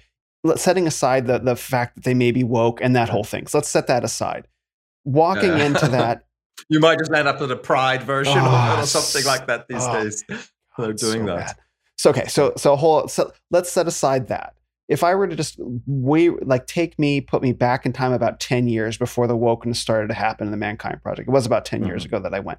[0.56, 3.47] setting aside the the fact that they may be woke and that whole thing.
[3.47, 4.47] So let's set that aside.
[5.05, 5.64] Walking Yeah.
[5.66, 6.24] into that
[6.68, 9.47] you might just end up with a pride version Oh, of or ah, something like
[9.47, 10.24] that these oh, days.
[10.78, 11.36] They're so doing that.
[11.47, 11.56] bad.
[11.98, 14.55] So okay, so so whole so let's set aside that.
[14.91, 18.41] If I were to just we like take me, put me back in time about
[18.41, 21.29] 10 years before the wokeness started to happen in the Mankind Project.
[21.29, 22.17] It was about 10 years Mm-hmm.
[22.17, 22.59] ago that I went.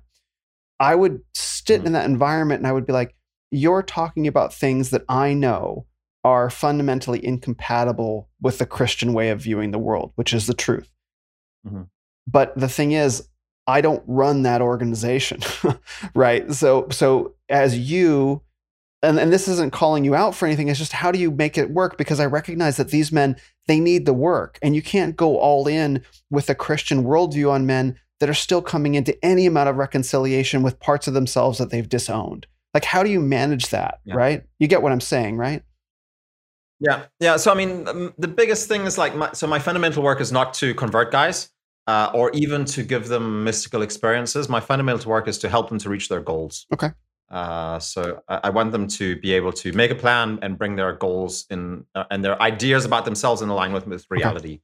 [0.79, 1.85] I would sit Mhm.
[1.87, 3.13] in that environment and I would be like,
[3.51, 5.85] you're talking about things that I know
[6.23, 10.89] are fundamentally incompatible with the Christian way of viewing the world, which is the truth.
[11.67, 11.89] Mhm.
[12.27, 13.27] But the thing is,
[13.67, 15.41] I don't run that organization,
[16.15, 16.49] right?
[16.53, 18.41] So, so as you,
[19.03, 20.67] and, and this isn't calling you out for anything.
[20.67, 21.97] It's just how do you make it work?
[21.97, 23.35] Because I recognize that these men
[23.67, 27.65] they need the work, and you can't go all in with a Christian worldview on
[27.65, 31.69] men that are still coming into any amount of reconciliation with parts of themselves that
[31.69, 32.47] they've disowned.
[32.73, 33.99] Like, how do you manage that?
[34.05, 34.15] Yeah.
[34.15, 34.43] Right?
[34.59, 35.63] You get what I'm saying, right?
[36.79, 37.37] Yeah, yeah.
[37.37, 40.31] So I mean, um, the biggest thing is like, my, so my fundamental work is
[40.31, 41.49] not to convert guys,
[41.87, 44.49] uh, or even to give them mystical experiences.
[44.49, 46.65] My fundamental work is to help them to reach their goals.
[46.73, 46.89] Okay.
[47.31, 50.75] Uh, so I, I want them to be able to make a plan and bring
[50.75, 54.59] their goals in uh, and their ideas about themselves in line with, with reality.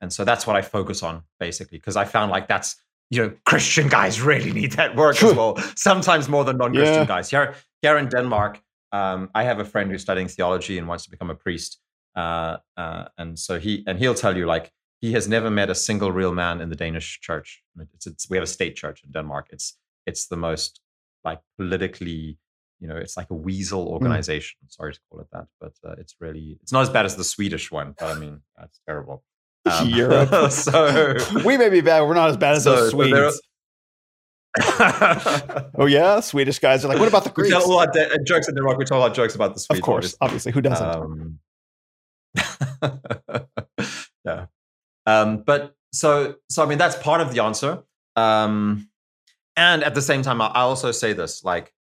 [0.00, 2.76] And so that's what I focus on basically, because I found like that's
[3.10, 5.56] you know Christian guys really need that work as well.
[5.76, 7.06] Sometimes more than non-Christian Yeah.
[7.06, 7.30] guys.
[7.30, 8.60] Here, here in Denmark,
[8.92, 11.78] um, I have a friend who's studying theology and wants to become a priest.
[12.14, 14.70] Uh, uh, and so he and he'll tell you like
[15.00, 17.62] he has never met a single real man in the Danish church.
[17.94, 19.46] It's, it's, we have a state church in Denmark.
[19.50, 20.80] It's it's the most
[21.24, 22.38] like politically,
[22.80, 24.58] you know, it's like a weasel organization.
[24.68, 27.24] Sorry to call it that, but uh, it's really it's not as bad as the
[27.24, 27.94] Swedish one.
[27.98, 29.22] But I mean, that's terrible.
[29.64, 30.50] Um, Europe.
[30.50, 32.00] so we may be bad.
[32.02, 33.40] We're not as bad as So- those Swedes.
[35.78, 37.50] oh yeah, Swedish guys are like, what about the we Greeks?
[37.54, 38.76] tell all our de- jokes in Denmark.
[38.76, 39.78] We tell our jokes about the Swedes.
[39.78, 40.86] of course, obviously, who doesn't?
[40.86, 41.38] Um,
[44.24, 44.46] yeah.
[45.06, 47.82] Um, but so, so I mean, that's part of the answer.
[48.16, 48.88] Um,
[49.56, 51.72] and at the same time, I also say this: like,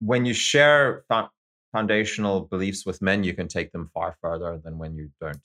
[0.00, 1.04] when you share
[1.72, 5.40] foundational beliefs with men, you can take them far further than when you don't,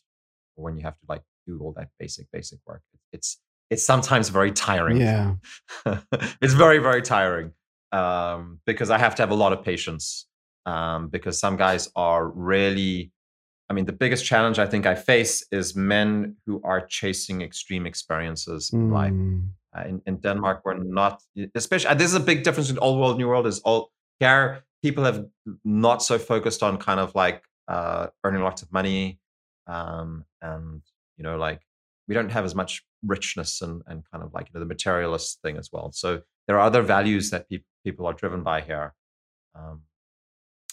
[0.56, 2.82] or when you have to like do all that basic, basic work.
[3.12, 5.36] It's it's sometimes very tiring yeah,
[6.42, 7.52] it's very very tiring
[7.92, 10.26] um, because I have to have a lot of patience
[10.66, 13.12] um, because some guys are really.
[13.70, 17.86] I mean, the biggest challenge I think I face is men who are chasing extreme
[17.86, 19.14] experiences in life.
[19.14, 21.22] Mm, Uh, in, in Denmark, we're not,
[21.54, 21.92] especially.
[21.92, 23.46] And this is a big difference in old world, new world.
[23.46, 25.26] Is all here people have
[25.64, 29.20] not so focused on kind of like uh, earning lots of money,
[29.68, 30.82] um, and
[31.18, 31.62] you know, like
[32.08, 35.40] we don't have as much richness and and kind of like you know the materialist
[35.44, 35.92] thing as well.
[35.92, 38.94] So there are other values that peop people are driven by here,
[39.54, 39.84] um,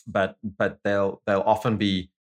[0.07, 2.11] but but they'll they'll often be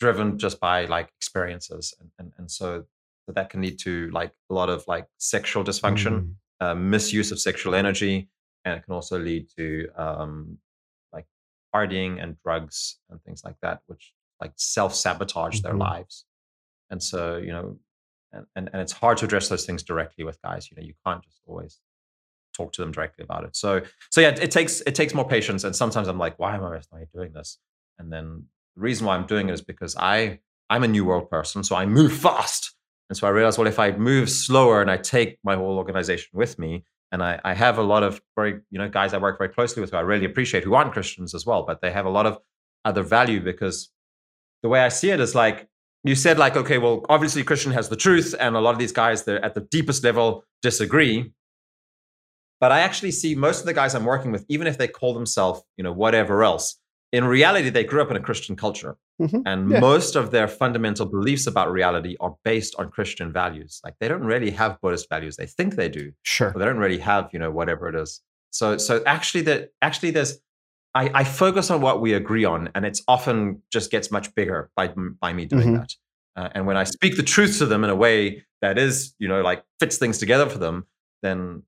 [0.00, 2.84] driven just by like experiences, and and, and so
[3.28, 7.40] that can lead to like a lot of like sexual dysfunction mm, uh, misuse of
[7.40, 8.28] sexual energy,
[8.64, 10.58] and it can also lead to um,
[11.12, 11.26] like
[11.74, 16.26] partying and drugs and things like that, which like self sabotage their lives.
[16.90, 17.78] And so, you know,
[18.32, 20.70] and, and and it's hard to address those things directly with guys.
[20.70, 21.80] You know, you can't just always
[22.54, 23.56] talk to them directly about it.
[23.56, 25.64] So, so yeah, it takes it takes more patience.
[25.64, 26.80] And sometimes I'm like, why am I
[27.12, 27.58] doing this?
[27.98, 28.44] And then
[28.76, 30.40] the reason why I'm doing it is because I
[30.70, 32.72] I'm a new world person, so I move fast.
[33.10, 36.30] And so I realized, well, if I move slower and I take my whole organization
[36.32, 39.38] with me, and I, I have a lot of very, you know, guys I work
[39.38, 42.06] very closely with who I really appreciate who aren't Christians as well, but they have
[42.06, 42.38] a lot of
[42.84, 43.90] other value because
[44.62, 45.68] the way I see it is like
[46.04, 48.92] you said, like, okay, well, obviously Christian has the truth, and a lot of these
[48.92, 51.32] guys, they're at the deepest level disagree.
[52.60, 55.14] But I actually see most of the guys I'm working with, even if they call
[55.14, 56.78] themselves, you know, whatever else,
[57.14, 58.94] in reality, they grew up in a Christian culture.
[59.20, 59.42] mhm.
[59.50, 59.80] And Yeah.
[59.80, 63.80] most of their fundamental beliefs about reality are based on Christian values.
[63.84, 65.36] Like they don't really have Buddhist values.
[65.36, 66.04] They think they do,
[66.34, 66.50] Sure.
[66.50, 68.10] but they don't really have, you know, whatever it is.
[68.50, 70.32] So, so actually, that actually, there's,
[71.02, 74.70] I, I focus on what we agree on, and it's often just gets much bigger
[74.78, 74.86] by
[75.24, 75.78] by me doing Mhm.
[75.80, 75.90] that.
[76.36, 79.28] Uh, and when I speak the truth to them in a way that is, you
[79.28, 80.76] know, like fits things together for them,
[81.22, 81.62] then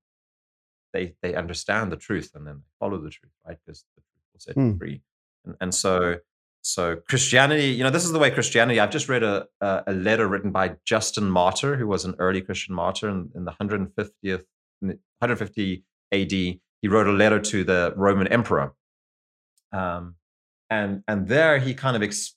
[0.93, 3.59] they they understand the truth and then they follow the truth, right?
[3.65, 4.79] Because the truth will set you Mm.
[4.79, 5.03] free.
[5.47, 6.17] And, and so,
[6.63, 8.81] so Christianity, you know, this is the way Christianity.
[8.81, 12.43] I've just read a a, a letter written by Justin Martyr, who was an early
[12.43, 14.45] Christian martyr in, in the 150th,
[14.83, 16.61] in the 150 A.D.
[16.83, 18.75] He wrote a letter to the Roman emperor,
[19.73, 20.17] um,
[20.69, 22.35] and and there he kind of ex-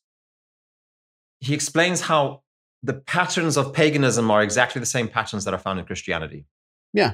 [1.39, 2.43] he explains how
[2.83, 6.45] the patterns of paganism are exactly the same patterns that are found in Christianity.
[6.93, 7.13] Yeah.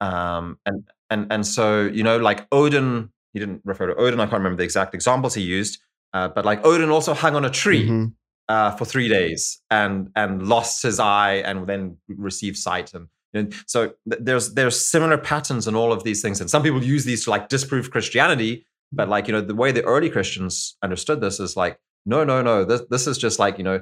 [0.00, 4.18] Um, and and and so you know, like Odin, he didn't refer to Odin.
[4.20, 5.78] I can't remember the exact examples he used,
[6.14, 8.12] uh, but like Odin also hung on a tree Mhm.
[8.48, 12.94] uh, for three days and and lost his eye and then received sight.
[12.94, 13.78] And And so
[14.08, 17.24] th- there's there's similar patterns in all of these things, and some people use these
[17.24, 18.64] to like disprove Christianity.
[18.92, 21.74] But like you know, the way the early Christians understood this is like,
[22.06, 22.64] no, no, no.
[22.64, 23.78] This this is just like you know,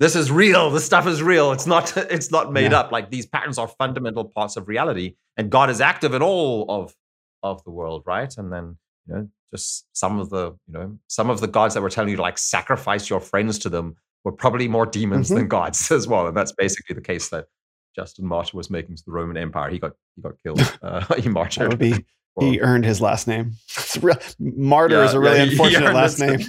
[0.00, 0.70] this is real.
[0.70, 1.52] This stuff is real.
[1.52, 2.80] It's not it's not made yeah.
[2.80, 2.90] up.
[2.92, 6.94] Like these patterns are fundamental parts of reality, and God is active in all of
[7.42, 8.32] of the world, right?
[8.36, 8.76] And then
[9.06, 12.10] you know, just some of the you know some of the gods that were telling
[12.10, 15.36] you to like sacrifice your friends to them were probably more demons mm-hmm.
[15.36, 17.46] than gods as well, and that's basically the case that
[17.94, 19.70] Justin Martyr was making to the Roman Empire.
[19.70, 20.60] He got he got killed.
[20.82, 21.64] Uh, he martyred.
[21.64, 22.04] That would be,
[22.38, 23.54] he earned his last name.
[24.00, 26.40] Real, Martyr yeah, is a really yeah, unfortunate last name.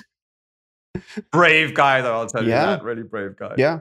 [1.31, 2.13] brave guy, though.
[2.13, 2.71] I'll tell yeah.
[2.71, 2.83] you that.
[2.83, 3.55] Really brave guy.
[3.57, 3.75] Yeah.
[3.75, 3.79] yeah.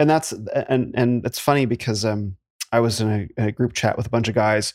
[0.00, 2.36] and that's and and it's funny because um
[2.72, 4.74] I was in a, a group chat with a bunch of guys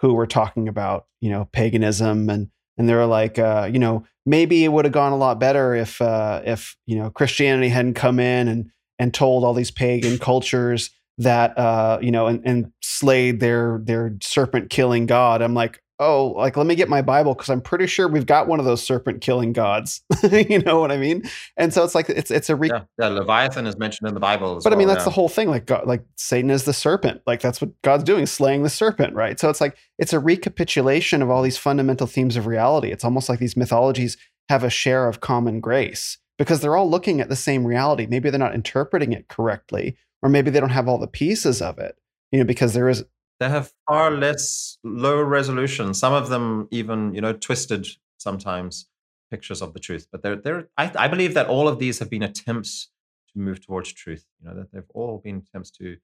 [0.00, 2.48] who were talking about you know paganism and
[2.78, 5.74] and they were like, uh, you know, maybe it would have gone a lot better
[5.74, 10.18] if uh, if you know Christianity hadn't come in and and told all these pagan
[10.18, 15.42] cultures that uh, you know and, and slayed their their serpent killing god.
[15.42, 18.46] I'm like, oh, like let me get my Bible because I'm pretty sure we've got
[18.46, 20.02] one of those serpent killing gods.
[20.30, 21.22] you know what I mean?
[21.56, 24.20] And so it's like it's it's a re- yeah, yeah, Leviathan is mentioned in the
[24.20, 24.56] Bible.
[24.56, 25.04] but well, I mean that's yeah.
[25.04, 25.48] the whole thing.
[25.48, 27.22] Like God, like Satan is the serpent.
[27.26, 29.38] Like that's what God's doing, slaying the serpent, right?
[29.38, 32.90] So it's like it's a recapitulation of all these fundamental themes of reality.
[32.90, 34.16] It's almost like these mythologies
[34.48, 38.06] have a share of common grace because they're all looking at the same reality.
[38.08, 41.78] Maybe they're not interpreting it correctly, or maybe they don't have all the pieces of
[41.78, 41.96] it.
[42.30, 43.04] You know, because there is
[43.40, 45.94] they have far less low resolution.
[45.94, 47.86] Some of them even, you know, twisted
[48.18, 48.86] sometimes
[49.30, 50.08] pictures of the truth.
[50.10, 52.90] But they're they're I, I believe that all of these have been attempts
[53.32, 54.24] to move towards truth.
[54.40, 55.96] You know, that they've all been attempts to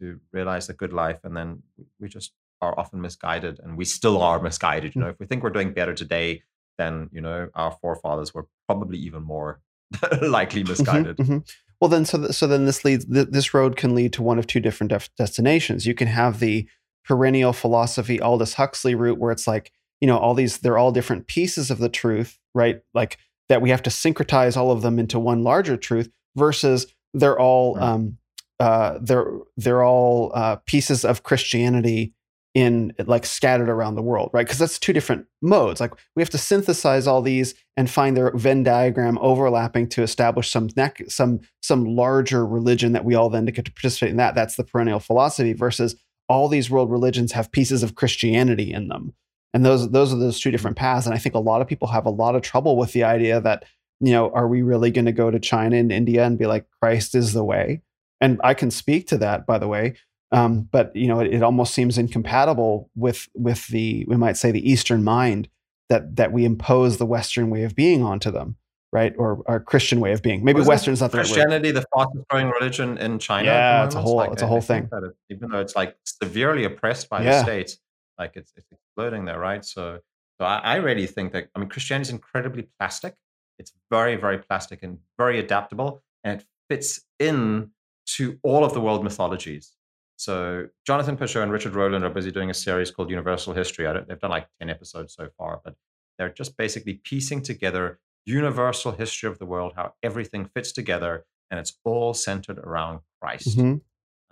[0.00, 1.62] to realize a good life, and then
[2.00, 4.94] we just are often misguided, and we still are misguided.
[4.94, 6.42] You know, if we think we're doing better today,
[6.78, 9.60] then you know our forefathers were probably even more
[10.22, 11.16] likely mm-hmm, misguided.
[11.16, 11.38] Mm-hmm, mm-hmm.
[11.80, 14.38] Well, then so th- so then this leads th- this road can lead to one
[14.38, 15.86] of two different def- destinations.
[15.86, 16.68] You can have the
[17.04, 21.26] perennial philosophy Aldous Huxley route where it's like, you know, all these they're all different
[21.26, 22.80] pieces of the truth, right?
[22.94, 23.18] Like
[23.48, 27.74] that we have to syncretize all of them into one larger truth versus they're all
[27.76, 27.82] right.
[27.82, 28.18] um
[28.60, 32.14] uh they're they're all uh pieces of Christianity
[32.54, 34.44] in like scattered around the world, right?
[34.44, 35.80] Because that's two different modes.
[35.80, 40.50] Like we have to synthesize all these and find their Venn diagram overlapping to establish
[40.50, 44.16] some neck, some some larger religion that we all then get to participate in.
[44.18, 45.96] That that's the perennial philosophy versus
[46.32, 49.12] all these world religions have pieces of Christianity in them.
[49.54, 51.06] And those those are those two different paths.
[51.06, 53.40] And I think a lot of people have a lot of trouble with the idea
[53.40, 53.64] that,
[54.00, 56.66] you know, are we really going to go to China and India and be like,
[56.80, 57.82] Christ is the way?
[58.20, 59.94] And I can speak to that, by the way.
[60.30, 64.50] Um, but you know, it, it almost seems incompatible with with the we might say
[64.50, 65.48] the Eastern mind
[65.90, 68.56] that that we impose the Western way of being onto them
[68.92, 69.14] right?
[69.16, 70.44] Or our Christian way of being.
[70.44, 73.46] Maybe Western's not the Christianity, right the fastest growing religion in China.
[73.46, 74.88] Yeah, it's a whole, like, it's a whole thing.
[74.92, 77.30] It, even though it's like severely oppressed by yeah.
[77.30, 77.78] the state,
[78.18, 79.64] like it's, it's exploding there, right?
[79.64, 80.00] So,
[80.38, 83.14] so I, I really think that I mean Christianity is incredibly plastic.
[83.58, 87.70] It's very, very plastic and very adaptable, and it fits in
[88.04, 89.72] to all of the world mythologies.
[90.16, 93.86] So Jonathan Pageau and Richard Rohlin are busy doing a series called Universal History.
[93.86, 95.74] I don't, they've done like 10 episodes so far, but
[96.18, 101.58] they're just basically piecing together universal history of the world, how everything fits together, and
[101.60, 103.58] it's all centered around Christ.
[103.58, 103.76] Mm-hmm.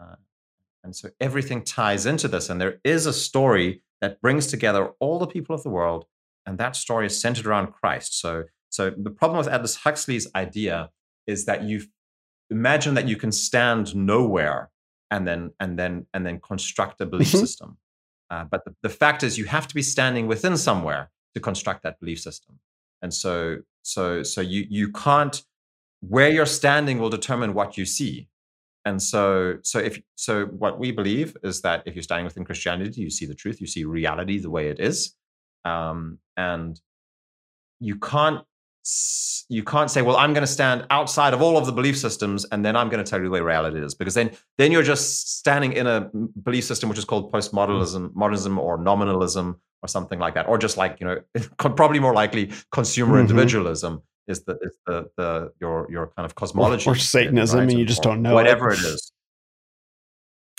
[0.03, 0.17] Uh,
[0.83, 5.19] and so everything ties into this, and there is a story that brings together all
[5.19, 6.07] the people of the world,
[6.47, 8.19] and that story is centered around Christ.
[8.19, 10.91] So, so the problem with Aldous Huxley's idea
[11.27, 11.83] is that you
[12.51, 14.71] imagine that you can stand nowhere
[15.11, 17.39] and then and then and then construct a belief mm-hmm.
[17.39, 17.79] system.
[18.31, 21.83] Uh, but the, the fact is, you have to be standing within somewhere to construct
[21.83, 22.59] that belief system.
[23.03, 25.43] And so so so you you can't
[26.01, 28.29] where you're standing will determine what you see.
[28.85, 33.01] And so so if so what we believe is that if you're standing within Christianity,
[33.01, 35.15] you see the truth, you see reality the way it is.
[35.65, 36.81] Um, and
[37.79, 38.43] you can't
[39.51, 42.47] you can't say, well, I'm going to stand outside of all of the belief systems,
[42.51, 44.83] and then I'm going to tell you the way reality is, because then then you're
[44.83, 46.11] just standing in a
[46.43, 50.77] belief system which is called postmodernism, modernism, or nominalism, or something like that, or just
[50.77, 51.21] like you know,
[51.59, 53.23] probably more likely consumer mm-hmm.
[53.23, 57.71] individualism is the is the the your your kind of cosmology or, or Satanism, right?
[57.71, 58.79] and you just don't know whatever it.
[58.79, 59.13] it is.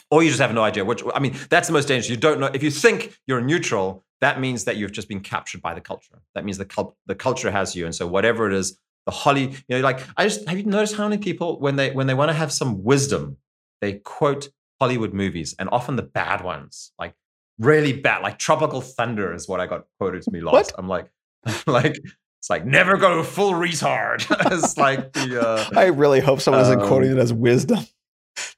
[0.10, 0.84] Or you just have no idea.
[0.84, 2.10] Which I mean, that's the most dangerous.
[2.10, 4.04] You don't know if you think you're neutral.
[4.20, 6.22] That means that you've just been captured by the culture.
[6.36, 9.56] That means the cult, the culture has you, and so whatever it is, the holly.
[9.68, 12.14] You know, like I just have you noticed how many people when they when they
[12.14, 13.38] want to have some wisdom,
[13.80, 14.50] they quote
[14.80, 17.14] Hollywood movies, and often the bad ones, like
[17.62, 18.22] really bad.
[18.24, 20.54] Like Tropical Thunder is what I got quoted to me last.
[20.54, 20.74] What?
[20.78, 21.10] I'm like,
[21.68, 21.98] like
[22.40, 24.26] it's like never go full retard.
[24.52, 25.42] it's like the.
[25.42, 27.80] Uh, I really hope someone isn't quoting um, it as wisdom.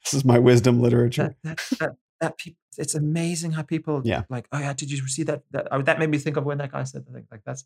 [0.04, 1.34] This is my wisdom literature.
[1.42, 4.22] That, that, that people, it's amazing how people Yeah.
[4.30, 5.42] like, oh yeah, did you see that?
[5.50, 7.26] That, oh, that made me think of when that guy said the thing.
[7.30, 7.64] Like that's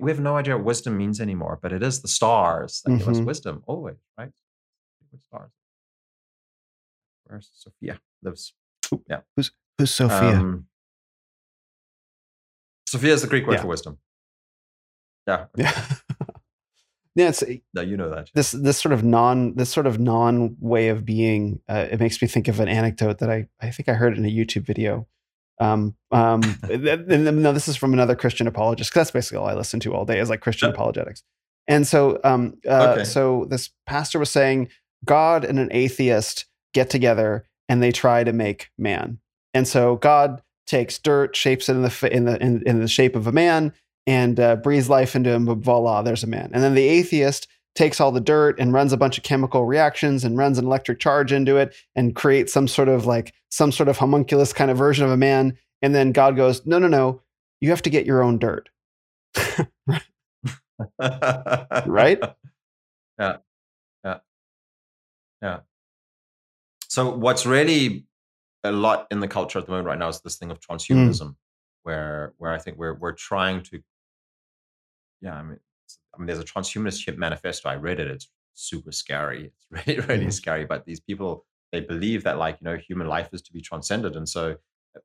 [0.00, 3.08] we have no idea what wisdom means anymore, but it is the stars that give
[3.08, 3.24] us Mhm.
[3.26, 4.30] wisdom always, right?
[5.12, 5.50] With stars.
[7.24, 8.54] Where's Sophia lives?
[9.36, 9.50] Who's
[9.84, 10.38] Sophia?
[10.38, 10.66] Um,
[12.90, 13.60] Sophia is the Greek word Yeah.
[13.62, 13.98] for wisdom.
[15.28, 15.44] Yeah.
[15.56, 15.84] yeah.
[17.14, 18.30] yeah, it's No, you know that.
[18.34, 21.60] this this sort of non this sort of non way of being.
[21.68, 24.24] Uh, it makes me think of an anecdote that I I think I heard in
[24.24, 25.06] a YouTube video.
[25.60, 29.78] Um, um, no, this is from another Christian apologist because that's basically all I listen
[29.80, 30.74] to all day is like Christian Yeah.
[30.74, 31.22] apologetics.
[31.68, 33.04] And so, um, uh, Okay.
[33.04, 34.68] so this pastor was saying
[35.04, 39.18] God and an atheist get together and they try to make man.
[39.54, 43.16] And so God takes dirt, shapes it in the in the in, in the shape
[43.16, 43.72] of a man,
[44.06, 45.46] and uh, breathes life into him.
[45.60, 46.50] Voila, there's a man.
[46.54, 50.24] And then the atheist takes all the dirt and runs a bunch of chemical reactions
[50.24, 53.88] and runs an electric charge into it and creates some sort of like some sort
[53.88, 55.56] of homunculus kind of version of a man.
[55.82, 57.22] And then God goes, no, no, no,
[57.60, 58.68] you have to get your own dirt.
[61.86, 62.18] Right?
[63.18, 63.36] Yeah.
[64.02, 64.18] Yeah.
[65.42, 65.60] Yeah.
[66.88, 68.06] So what's really
[68.64, 71.34] a lot in the culture at the moment right now is this thing of transhumanism,
[71.82, 73.80] where where I think we're we're trying to
[75.22, 75.58] yeah, I mean
[76.14, 77.68] I mean there's a transhumanist manifesto.
[77.68, 78.08] I read it.
[78.08, 79.52] It's super scary.
[79.72, 80.32] It's really, really Mhm.
[80.32, 80.64] scary.
[80.66, 84.16] But these people they believe that like, you know, human life is to be transcended.
[84.16, 84.56] And so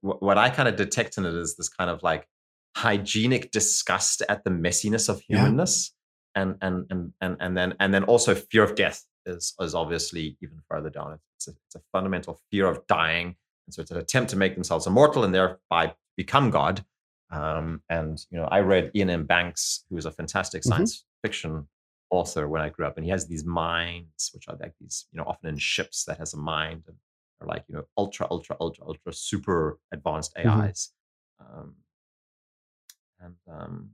[0.02, 2.28] wh- what I kind of detect in it is this kind of like
[2.76, 5.38] hygienic disgust at the messiness of Yeah.
[5.38, 5.94] humanness
[6.34, 10.38] and and and and and then and then also fear of death is is obviously
[10.42, 11.20] even further down.
[11.38, 13.36] It's a, it's a fundamental fear of dying,
[13.66, 16.86] and so it's an attempt to make themselves immortal and thereby become God.
[17.32, 19.26] Um, and you know, I read Iain M.
[19.26, 20.66] Banks, who is a fantastic Mhm.
[20.66, 21.68] science fiction
[22.12, 25.18] author when I grew up, and he has these minds, which are like these, you
[25.18, 26.98] know, often in ships that has a mind and
[27.42, 30.34] are like you know ultra, ultra, ultra, ultra, super advanced.
[30.38, 30.92] AIs.
[31.40, 31.76] Um,
[33.20, 33.90] and um,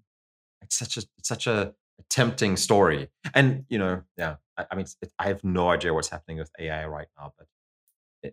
[0.61, 1.73] it's such a it's such a,
[2.09, 3.09] tempting story.
[3.35, 6.51] And you know, yeah, I, I mean, it, I have no idea what's happening with
[6.59, 7.47] AI right now, but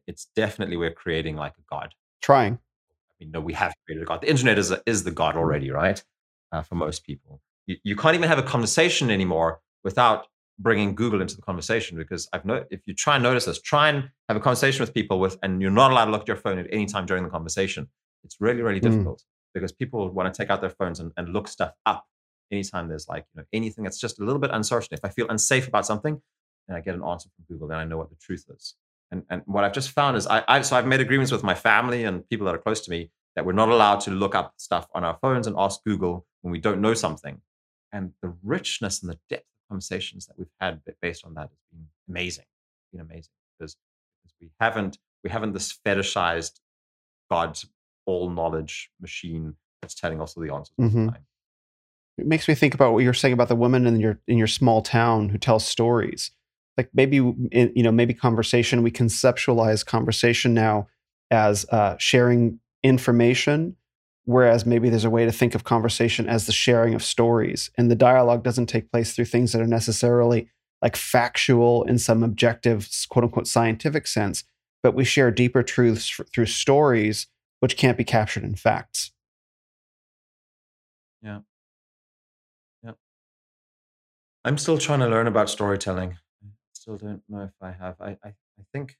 [0.06, 1.94] it's definitely we're creating like a god.
[2.22, 2.54] Trying.
[2.54, 4.20] I mean, no, we have created a god.
[4.22, 6.02] The internet is a, is the god already, right?
[6.52, 10.26] Uh, for most people, you, you can't even have a conversation anymore without
[10.58, 12.64] bringing Google into the conversation because I've no.
[12.70, 15.60] If you try and notice this, try and have a conversation with people with, and
[15.62, 17.88] you're not allowed to look at your phone at any time during the conversation.
[18.24, 18.90] It's really, really Mm.
[18.90, 19.22] difficult
[19.54, 22.04] because people want to take out their phones and, and look stuff up
[22.50, 24.88] anytime there's like you know anything that's just a little bit uncertain.
[24.92, 26.20] If I feel unsafe about something,
[26.66, 28.74] and I get an answer from Google, then I know what the truth is.
[29.10, 31.54] And and what I've just found is I, I so I've made agreements with my
[31.54, 34.54] family and people that are close to me that we're not allowed to look up
[34.58, 37.40] stuff on our phones and ask Google when we don't know something.
[37.92, 41.58] And the richness and the depth of conversations that we've had based on that has
[41.72, 42.44] been amazing.
[42.44, 43.76] It's Been amazing because,
[44.22, 46.60] because we haven't we haven't this fetishized
[47.30, 47.66] God's
[48.06, 51.06] all knowledge machine that's telling us all the answers all Mhm.
[51.06, 51.26] the time.
[52.18, 54.46] It makes me think about what you're saying about the woman in your in your
[54.48, 56.30] small town who tells stories.
[56.78, 60.86] Like maybe you know maybe conversation we conceptualize conversation now
[61.30, 63.76] as uh, sharing information,
[64.24, 67.90] whereas maybe there's a way to think of conversation as the sharing of stories, and
[67.90, 70.48] the dialogue doesn't take place through things that are necessarily
[70.80, 74.44] like factual in some objective quote unquote scientific sense,
[74.82, 77.26] but we share deeper truths through stories
[77.60, 79.10] which can't be captured in facts.
[81.22, 81.40] Yeah.
[82.84, 82.92] Yeah.
[84.44, 86.18] I'm still trying to learn about storytelling.
[86.88, 87.96] Still don't know if I have.
[88.00, 88.96] I I, I think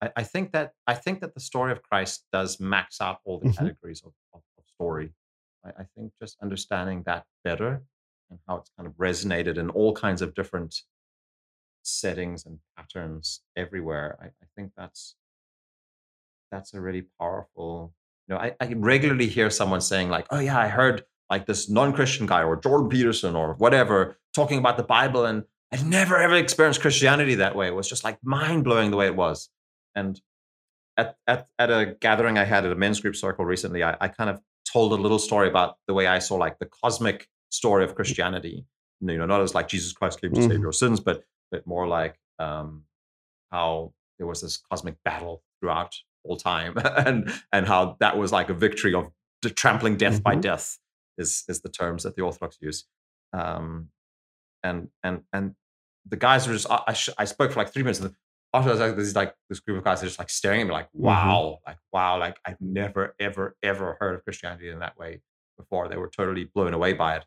[0.00, 3.40] I, I think that I think that the story of Christ does max out all
[3.40, 3.56] the Mhm.
[3.58, 5.12] categories of, of, of story.
[5.62, 7.82] I, I think just understanding that better
[8.30, 10.80] and how it's kind of resonated in all kinds of different
[11.82, 14.16] settings and patterns everywhere.
[14.22, 15.14] I, I think that's
[16.50, 17.92] that's a really powerful.
[18.28, 21.68] You know, I, I regularly hear someone saying like, "Oh yeah, I heard like this
[21.70, 26.34] non-Christian guy or Jordan Peterson or whatever talking about the Bible, and I'd never ever
[26.36, 27.66] experienced Christianity that way.
[27.68, 29.48] It was just like mind blowing the way it was."
[29.94, 30.20] And
[30.96, 34.08] at at at a gathering I had at a men's group circle recently, I, I
[34.08, 34.40] kind of
[34.70, 38.64] told a little story about the way I saw like the cosmic story of Christianity.
[39.00, 40.62] You know, not as like Jesus Christ came to save Mhm.
[40.62, 42.84] your sins, but but more like um,
[43.50, 45.94] how there was this cosmic battle throughout
[46.24, 46.74] all time,
[47.06, 49.10] and and how that was like a victory of
[49.56, 50.40] trampling death by Mhm.
[50.42, 50.78] death
[51.18, 52.84] is is the terms that the Orthodox use.
[53.32, 53.88] Um,
[54.62, 55.54] and and and
[56.06, 58.00] the guys were just I, I, sh- I spoke for like three minutes.
[58.00, 58.14] And
[58.52, 60.66] after I was like, this like this group of guys are just like staring at
[60.66, 64.98] me like, wow, like wow, like I've never ever ever heard of Christianity in that
[64.98, 65.20] way
[65.58, 65.88] before.
[65.88, 67.24] They were totally blown away by it.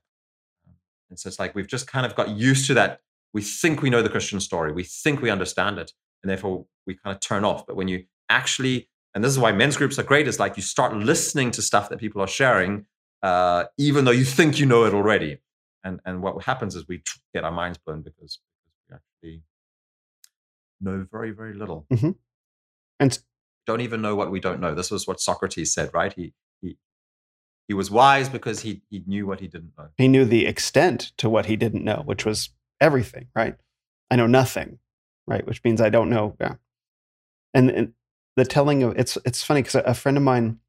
[1.10, 3.02] And so it's like we've just kind of got used to that.
[3.34, 4.72] We think we know the Christian story.
[4.72, 5.92] We think we understand it.
[6.24, 7.66] and therefore we kind of turn off.
[7.66, 10.64] But when you actually, and this is why men's groups are great, is like you
[10.64, 12.86] start listening to stuff that people are sharing,
[13.24, 15.40] uh, even though you think you know it already.
[15.84, 17.02] And and what happens is we
[17.34, 19.44] get our minds blown because, because we actually
[20.82, 22.12] know very very little, mm-hmm.
[23.00, 23.20] and
[23.66, 24.74] don't even know what we don't know.
[24.74, 26.12] This was what Socrates said, right?
[26.12, 26.78] He he
[27.68, 29.90] he was wise because he he knew what he didn't know.
[29.98, 32.50] He knew the extent to what he didn't know, which was
[32.82, 33.56] everything, right?
[34.10, 34.80] I know nothing,
[35.26, 35.46] right?
[35.46, 36.36] Which means I don't know.
[36.40, 36.56] Yeah.
[37.54, 37.94] And, and
[38.36, 40.60] the telling of it's it's funny because a friend of mine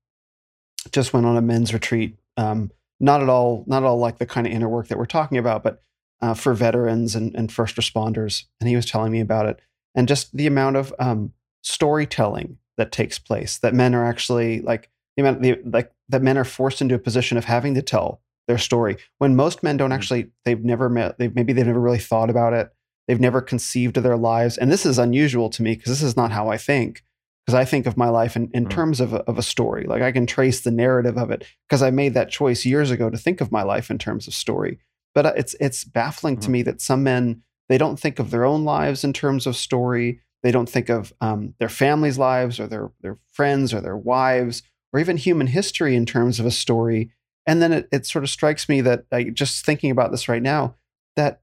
[0.90, 2.16] just went on a men's retreat.
[2.38, 2.70] Um,
[3.00, 5.38] not at all, not at all like the kind of inner work that we're talking
[5.38, 5.82] about, but
[6.20, 8.44] uh, for veterans and, and first responders.
[8.60, 9.60] And he was telling me about it,
[9.94, 11.32] and just the amount of um,
[11.62, 13.58] storytelling that takes place.
[13.58, 16.98] That men are actually like the amount, the, like that men are forced into a
[16.98, 19.94] position of having to tell their story when most men don't mm.
[19.94, 20.30] actually.
[20.44, 21.18] They've never met.
[21.18, 22.72] They've maybe they've never really thought about it.
[23.06, 26.16] They've never conceived of their lives, and this is unusual to me because this is
[26.16, 27.04] not how I think
[27.48, 28.70] because I think of my life in, in mm.
[28.70, 29.84] terms of a, of a story.
[29.84, 33.08] Like I can trace the narrative of it because I made that choice years ago
[33.08, 34.78] to think of my life in terms of story.
[35.14, 36.40] But uh, it's it's baffling mm.
[36.42, 39.56] to me that some men they don't think of their own lives in terms of
[39.56, 40.20] story.
[40.42, 44.62] They don't think of um, their families' lives or their their friends or their wives
[44.92, 47.12] or even human history in terms of a story.
[47.46, 50.74] And then it, it sort of strikes me that just thinking about this right now
[51.16, 51.40] that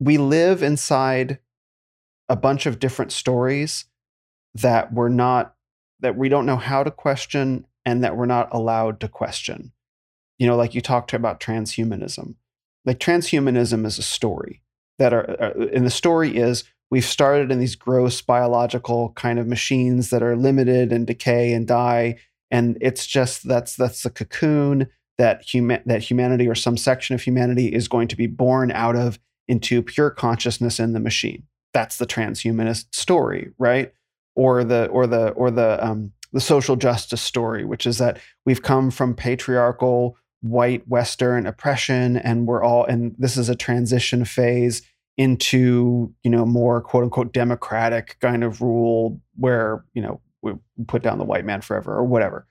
[0.00, 1.40] we live inside
[2.30, 3.84] a bunch of different stories
[4.60, 5.54] that we're not
[6.00, 9.72] that we don't know how to question and that we're not allowed to question.
[10.38, 12.34] You know, like you talked about transhumanism.
[12.84, 14.62] Like transhumanism is a story
[14.98, 19.46] that are, uh, and the story is we've started in these gross biological kind of
[19.46, 22.16] machines that are limited and decay and die,
[22.50, 24.88] and it's just that's that's the cocoon
[25.18, 28.96] that human that humanity or some section of humanity is going to be born out
[28.96, 29.18] of
[29.48, 31.44] into pure consciousness in the machine.
[31.72, 33.92] That's the transhumanist story, right?
[34.36, 38.62] Or the or the or the um, the social justice story, which is that we've
[38.62, 44.82] come from patriarchal white Western oppression, and we're all and this is a transition phase
[45.16, 50.52] into you know more quote unquote democratic kind of rule where you know we
[50.86, 52.46] put down the white man forever or whatever.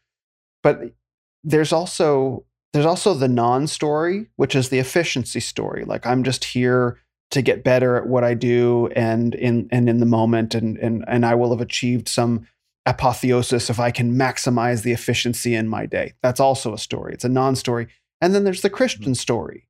[0.63, 0.95] But
[1.43, 5.85] there's also there's also the non-story, which is the efficiency story.
[5.85, 6.99] Like I'm just here
[7.35, 11.03] to get better at what I do and in and in the moment and and
[11.05, 12.47] and I will have achieved some
[12.85, 16.13] apotheosis if I can maximize the efficiency in my day.
[16.23, 17.13] That's also a story.
[17.13, 17.87] It's a non-story.
[18.21, 19.13] And then there's the Christian mm-hmm.
[19.13, 19.67] story,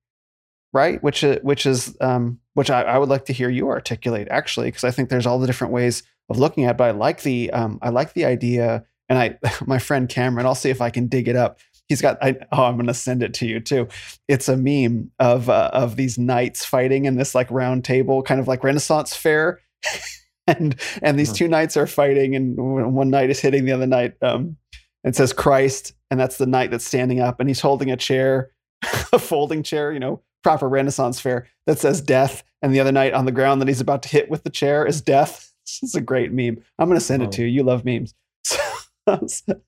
[0.74, 1.02] right?
[1.02, 4.68] Which is which is um, which I, I would like to hear you articulate actually,
[4.68, 6.76] because I think there's all the different ways of looking at.
[6.76, 6.78] it.
[6.78, 10.46] But I like the um, I like the idea, and I my friend Cameron.
[10.46, 12.94] I'll see if I can dig it up he's got I, oh i'm going to
[12.94, 13.88] send it to you too.
[14.28, 18.40] It's a meme of uh, of these knights fighting in this like round table kind
[18.40, 19.60] of like renaissance fair.
[20.48, 24.14] And and these two knights are fighting and one knight is hitting the other knight
[24.22, 24.58] um
[25.04, 28.52] and says christ and that's the knight that's standing up and he's holding a chair
[29.12, 33.14] a folding chair you know proper renaissance fair that says death and the other knight
[33.14, 35.52] on the ground that he's about to hit with the chair is death.
[35.82, 36.64] It's a great meme.
[36.78, 37.32] I'm going to send it oh.
[37.32, 37.48] to you.
[37.48, 38.14] You love memes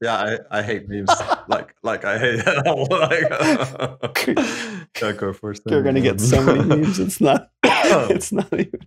[0.02, 1.10] yeah, I, I hate memes.
[1.48, 2.46] like like I hate
[4.16, 4.28] like
[5.02, 5.62] yeah, go first.
[5.68, 7.00] You're gonna get so many memes.
[7.00, 7.52] It's not.
[7.64, 8.80] it's not even.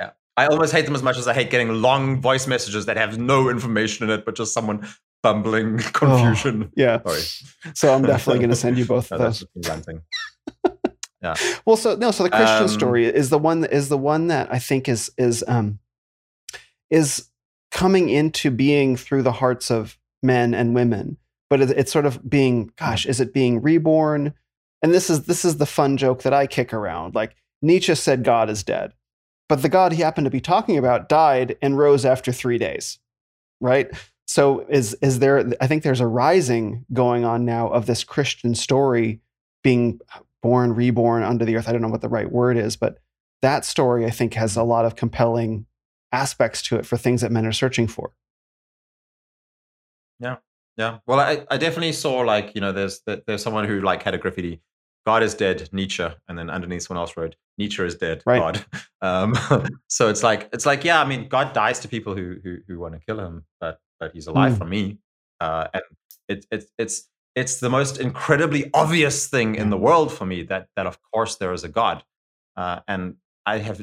[0.00, 0.10] Yeah.
[0.36, 3.18] I almost hate them as much as I hate getting long voice messages that have
[3.18, 4.86] no information in it, but just someone
[5.22, 6.64] bumbling confusion.
[6.64, 7.02] Oh, yeah.
[7.02, 7.74] Sorry.
[7.74, 9.44] So I'm definitely going to send you both no, those.
[9.68, 10.00] Ranting.
[11.22, 11.34] yeah.
[11.66, 14.28] Well, so no, so the Christian um, story is the one that is the one
[14.28, 15.78] that I think is is um
[16.90, 17.28] is
[17.72, 21.16] coming into being through the hearts of men and women
[21.52, 24.32] but it's sort of being gosh is it being reborn?
[24.80, 27.14] And this is this is the fun joke that i kick around.
[27.14, 28.94] Like nietzsche said god is dead
[29.50, 32.98] but the god he happened to be talking about died and rose after 3 days
[33.60, 33.90] right?
[34.26, 38.54] So is is there i think there's a rising going on now of this christian
[38.54, 39.20] story
[39.62, 40.00] being
[40.42, 41.68] born reborn under the earth.
[41.68, 42.98] I don't know what the right word is but
[43.42, 45.66] that story i think has a lot of compelling
[46.12, 48.12] aspects to it for things that men are searching for.
[50.20, 50.36] Yeah.
[50.76, 50.98] Yeah.
[51.06, 54.18] Well, I, I definitely saw like, you know, there's there's someone who like had a
[54.18, 54.62] graffiti,
[55.04, 58.38] God is dead, Nietzsche, and then underneath someone else wrote, Nietzsche is dead, right.
[58.38, 58.64] God.
[59.02, 59.34] Um,
[59.88, 62.78] so it's like it's like, yeah, I mean, God dies to people who who, who
[62.78, 64.58] want to kill him, but but he's alive mm.
[64.58, 64.98] for me.
[65.40, 65.82] Uh, and
[66.28, 70.68] it's it it's it's the most incredibly obvious thing in the world for me that
[70.76, 72.04] that of course there is a God.
[72.56, 73.82] Uh, and I have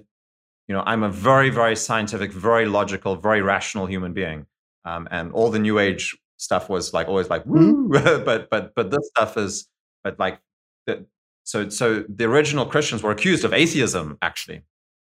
[0.70, 4.46] you know, I'm a very, very scientific, very logical, very rational human being.
[4.86, 8.24] Um, and all the new age stuff was like always like woo, mm-hmm.
[8.24, 9.68] but but but this stuff is
[10.04, 10.40] but like
[10.86, 11.06] the,
[11.44, 14.62] so so the original Christians were accused of atheism actually,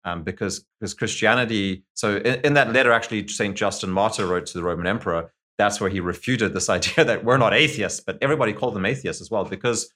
[0.05, 1.85] um, because because Christianity.
[1.95, 5.33] So in, in, that letter, actually, Saint Justin Martyr wrote to the Roman Emperor.
[5.59, 9.23] That's where he refuted this idea that we're not atheists, but everybody called them atheists
[9.23, 9.93] as well, because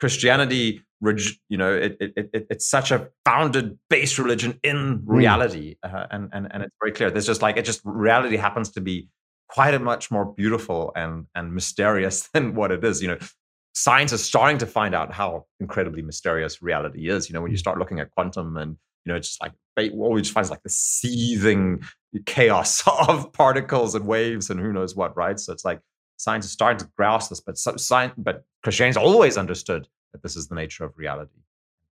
[0.00, 5.12] Christianity, you know, it, it, it, it's such a founded base religion in hmm.
[5.12, 5.94] reality, mm.
[5.94, 7.10] uh, and and and it's very clear.
[7.10, 9.08] There's just like it just reality happens to be
[9.48, 13.02] quite a much more beautiful and and mysterious than what it is.
[13.02, 13.18] You know,
[13.74, 17.28] science is starting to find out how incredibly mysterious reality is.
[17.28, 17.60] You know, when you hmm.
[17.60, 19.52] start looking at quantum and you know, it's just like
[19.92, 21.80] all we just find is like the seething
[22.24, 25.38] chaos of particles and waves and who knows what, right?
[25.38, 25.80] So it's like
[26.16, 30.48] science is starting to grasp this, but science, but Christianity's always understood that this is
[30.48, 31.40] the nature of reality.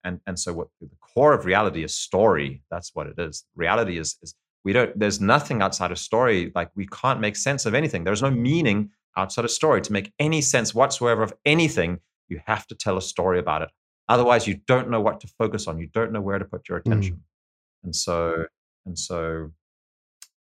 [0.04, 2.62] And and so what the core of reality is story.
[2.70, 3.46] That's what it is.
[3.56, 6.52] Reality is is we don't there's nothing outside of story.
[6.54, 8.04] Like we can't make sense of anything.
[8.04, 9.82] There's no meaning outside of story.
[9.82, 13.70] To make any sense whatsoever of anything, you have to tell a story about it.
[14.08, 15.80] Otherwise, you don't know what to focus on.
[15.80, 17.16] You don't know where to put your attention.
[17.16, 17.86] Mm.
[17.86, 18.46] And so,
[18.86, 19.52] and so,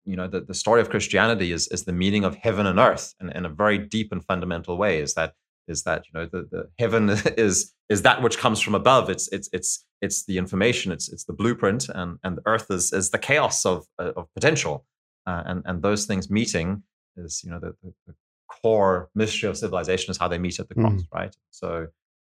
[0.06, 3.14] you know, the, the story of Christianity is is the meaning of heaven and earth,
[3.20, 5.00] and in a very deep and fundamental way.
[5.00, 5.34] Is that
[5.68, 9.10] is that you know the, the heaven is is that which comes from above.
[9.10, 10.92] It's it's it's it's the information.
[10.92, 14.28] It's it's the blueprint, and and the earth is is the chaos of uh, of
[14.34, 14.86] potential,
[15.26, 16.84] uh, and and those things meeting
[17.16, 18.14] is you know the, the, the,
[18.62, 21.08] core mystery of civilization is how they meet at the cross, mm.
[21.12, 21.36] right?
[21.50, 21.88] So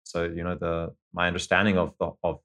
[0.04, 2.40] so you know the my understanding of the of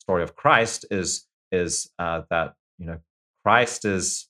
[0.00, 2.98] story of Christ is is uh, that you know
[3.44, 4.28] Christ is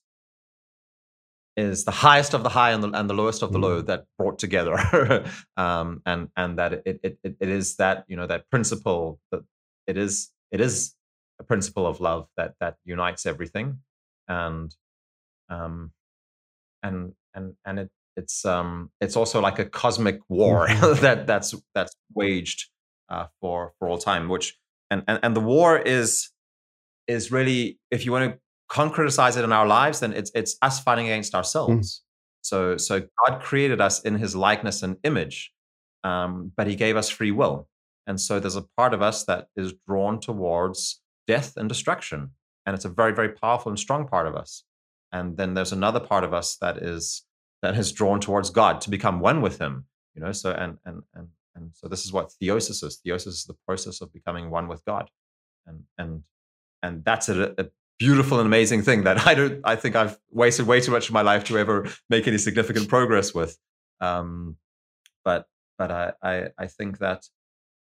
[1.57, 3.85] is the highest of the high and the, and the lowest of the low mm.
[3.85, 5.25] that brought together
[5.57, 9.41] um, and and that it, it it is that you know that principle that
[9.87, 10.95] it is it is
[11.39, 13.79] a principle of love that that unites everything
[14.27, 14.75] and
[15.49, 15.91] um
[16.83, 21.01] and and and it it's um it's also like a cosmic war mm-hmm.
[21.01, 22.69] that that's that's waged
[23.09, 24.29] uh, for for all time.
[24.29, 24.57] Which
[24.89, 26.29] and, and and the war is
[27.07, 28.39] is really if you want to
[28.69, 31.37] concretize it in our lives, then it's it's us fighting against mm.
[31.37, 31.73] ourselves.
[31.73, 32.01] Mm.
[32.41, 35.51] So so God created us in His likeness and image,
[36.03, 37.67] um, but He gave us free will,
[38.07, 42.31] and so there's a part of us that is drawn towards death and destruction,
[42.65, 44.63] and it's a very very powerful and strong part of us.
[45.11, 47.23] And then there's another part of us that is
[47.61, 49.85] that is drawn towards God to become one with Him.
[50.13, 53.01] You know, so and and and and so this is what theosis is.
[53.05, 55.09] Theosis is the process of becoming one with God.
[55.65, 56.23] And and
[56.83, 57.65] and that's a, a
[57.99, 61.13] beautiful and amazing thing that I don't I think I've wasted way too much of
[61.13, 63.57] my life to ever make any significant progress with.
[64.01, 64.57] Um,
[65.23, 65.47] but
[65.77, 67.25] but I, I, I think that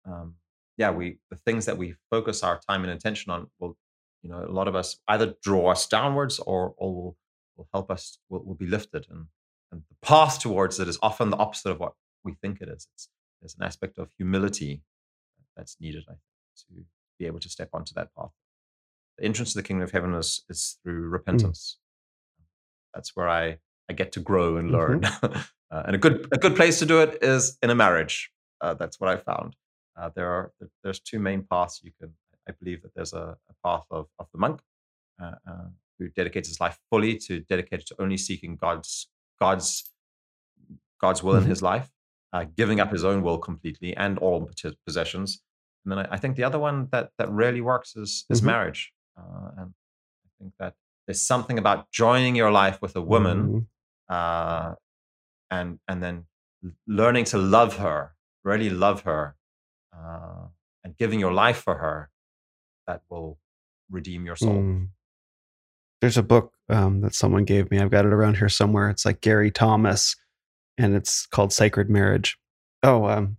[0.06, 0.34] um,
[0.76, 3.76] yeah we the things that we focus our time and attention on will
[4.22, 7.16] you know a lot of us either draw us downwards or or will,
[7.56, 9.26] will help us will, will be lifted and
[9.72, 11.94] and the path towards it is often the opposite of what
[12.24, 12.86] we think it is.
[12.94, 13.09] It's
[13.40, 14.82] there's an aspect of humility
[15.56, 16.20] that's needed, I think,
[16.59, 16.84] to
[17.18, 18.30] be able to step onto that path.
[19.18, 21.12] The entrance to the kingdom of heaven is, is through mm.
[21.12, 21.78] repentance.
[22.40, 22.44] Mm.
[22.94, 23.59] That's where I,
[23.89, 25.02] I get to grow and learn.
[25.02, 25.36] Mm-hmm.
[25.70, 28.30] uh, and a good a good place to do it is in a marriage.
[28.60, 29.56] Uh, that's what I found.
[29.97, 30.52] Uh, there are
[30.82, 32.12] there's two main paths you can.
[32.48, 34.60] I believe that there's a, a path of, of the monk
[35.22, 35.68] uh, uh,
[35.98, 39.09] who dedicates his life fully to dedicated to only seeking God's
[39.40, 39.93] God's
[41.01, 41.44] God's will mm-hmm.
[41.44, 41.90] in his life,
[42.32, 44.51] uh, giving up his own will completely and all
[44.86, 45.43] possessions.
[45.84, 48.47] And then I, I, think the other one that that really works is is mm-hmm.
[48.47, 48.93] marriage.
[49.16, 49.74] Uh, and
[50.24, 50.74] I think that
[51.06, 54.14] there's something about joining your life with a woman, mm-hmm.
[54.14, 54.74] uh,
[55.51, 56.24] and and then
[56.86, 58.14] learning to love her,
[58.44, 59.36] really love her,
[59.97, 60.47] uh,
[60.84, 62.10] and giving your life for her,
[62.86, 63.39] that will
[63.90, 64.55] redeem your soul.
[64.55, 64.89] Mm.
[66.01, 67.78] There's a book um, that someone gave me.
[67.78, 68.90] I've got it around here somewhere.
[68.90, 70.16] It's like Gary Thomas
[70.78, 72.39] and it's called Sacred Marriage.
[72.82, 73.36] Oh, um,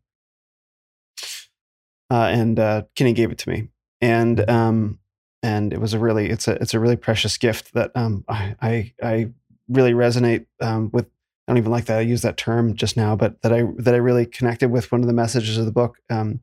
[2.09, 3.69] uh, and uh, Kenny gave it to me,
[4.01, 4.51] and mm-hmm.
[4.51, 4.99] um,
[5.43, 8.55] and it was a really it's a it's a really precious gift that um, I,
[8.61, 9.31] I I
[9.67, 11.07] really resonate um, with.
[11.45, 13.93] I don't even like that I use that term just now, but that I that
[13.93, 16.39] I really connected with one of the messages of the book um,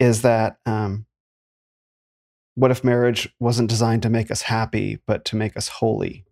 [0.00, 1.06] is that um,
[2.56, 6.24] what if marriage wasn't designed to make us happy, but to make us holy,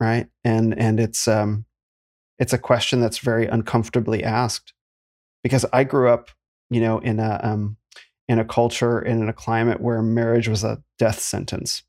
[0.00, 0.28] right?
[0.44, 1.66] And and it's um,
[2.38, 4.72] it's a question that's very uncomfortably asked
[5.42, 6.30] because I grew up,
[6.70, 7.76] you know, in a um,
[8.28, 11.82] in a culture and in a climate where marriage was a death sentence,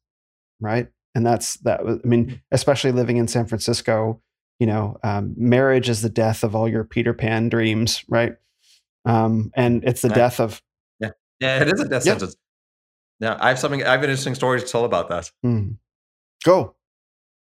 [0.60, 0.88] right?
[1.16, 1.86] And that's that.
[1.86, 2.36] Was, I mean, mm-hmm.
[2.52, 4.22] especially living in San Francisco,
[4.60, 8.36] you know, um, marriage is the death of all your Peter Pan dreams, right?
[9.06, 10.16] Um, and it's the right.
[10.16, 10.62] death of
[11.00, 12.14] yeah, yeah, it is a death yeah.
[12.14, 12.36] sentence.
[13.20, 13.84] Yeah, I have something.
[13.84, 15.32] I have an interesting story to tell about that.
[15.46, 15.78] Mm.
[16.44, 16.76] Go.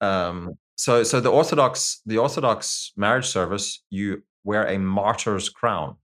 [0.02, 5.98] Um, so so the Orthodox the Orthodox marriage service, you wear a martyr's crown.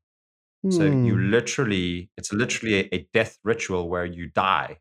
[0.72, 1.32] So you hmm.
[1.32, 4.78] literally, it's literally a, a, death ritual where you die.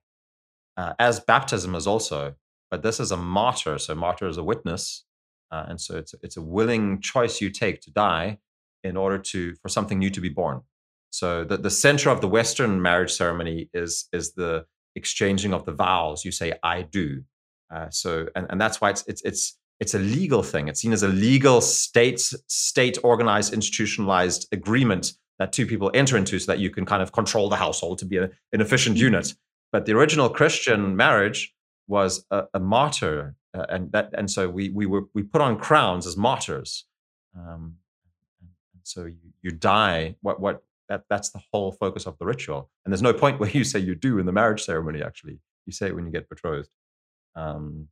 [0.76, 2.34] uh, as baptism is also.
[2.70, 3.78] But this is a martyr.
[3.78, 5.04] So martyr is a witness,
[5.50, 8.38] uh, and so it's it's a willing choice you take to die
[8.82, 10.62] in order to for something new to be born.
[11.10, 14.66] So the, the center of the Western marriage ceremony is is the
[14.96, 16.24] exchanging of the vows.
[16.24, 17.22] You say "I do."
[17.72, 20.68] Uh, so and, and that's why it's it's it's it's a legal thing.
[20.68, 26.38] It's seen as a legal state state organized institutionalized agreement that two people enter into,
[26.38, 29.04] so that you can kind of control the household to be a, an efficient mm-hmm.
[29.04, 29.34] unit.
[29.72, 31.54] But the original Christian marriage
[31.88, 35.58] was a, a martyr, uh, and that and so we we were we put on
[35.58, 36.86] crowns as martyrs.
[37.36, 37.76] Um,
[38.42, 40.16] and so you you die.
[40.20, 42.70] What what that that's the whole focus of the ritual.
[42.84, 45.02] And there's no point where you say you do in the marriage ceremony.
[45.02, 46.70] Actually, you say it when you get betrothed.
[47.34, 47.88] Um,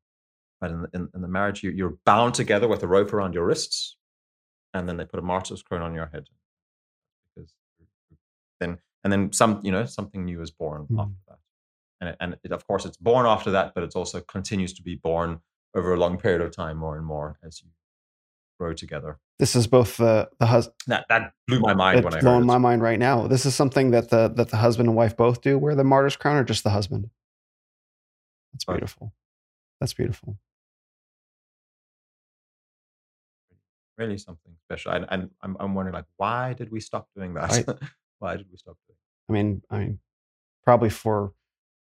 [0.61, 3.45] but in, in, in the marriage, you, you're bound together with a rope around your
[3.45, 3.97] wrists,
[4.73, 6.29] and then they put a martyr's crown on your head.
[8.63, 11.01] Then, and then some, you know, something new is born mm.
[11.01, 11.39] after that.
[12.01, 14.83] And, it, and it, of course, it's born after that, but it also continues to
[14.83, 15.41] be born
[15.75, 17.69] over a long period of time, more and more as you
[18.59, 19.19] grow together.
[19.39, 22.59] This is both the the husband that that blew my mind when I blowing my
[22.59, 23.27] mind right now.
[23.27, 25.59] This is something that the that the husband and wife both do.
[25.59, 27.11] Wear the martyr's crown, or just the husband?
[28.53, 29.13] That's beautiful.
[29.81, 30.39] That's beautiful.
[34.03, 34.93] really something special.
[34.93, 37.53] And, and I'm, I'm wondering, like, why did we stop doing that?
[37.53, 37.65] I,
[38.23, 38.97] why did we stop doing?
[39.29, 39.99] I mean, I mean,
[40.65, 41.33] probably for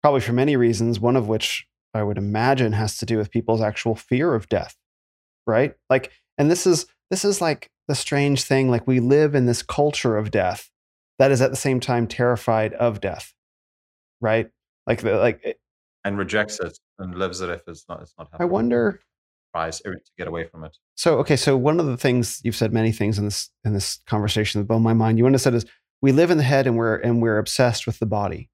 [0.03, 0.99] probably for many reasons.
[0.99, 4.75] One of which I would imagine has to do with people's actual fear of death,
[5.47, 5.73] right?
[5.89, 8.69] Like, and this is this is like the strange thing.
[8.69, 10.69] Like, we live in this culture of death
[11.19, 13.33] that is at the same time terrified of death,
[14.19, 14.49] right?
[14.85, 15.57] Like, the, like,
[16.03, 18.01] and rejects it and lives it if it's not.
[18.01, 18.27] It's not.
[18.31, 18.49] Happening.
[18.49, 18.99] I wonder
[19.53, 20.77] prize to get away from it.
[20.95, 23.99] So okay, so one of the things you've said many things in this in this
[24.05, 25.17] conversation that blow my mind.
[25.17, 25.65] You want to said is
[26.05, 28.47] we live in the head and we're and we're obsessed with the body.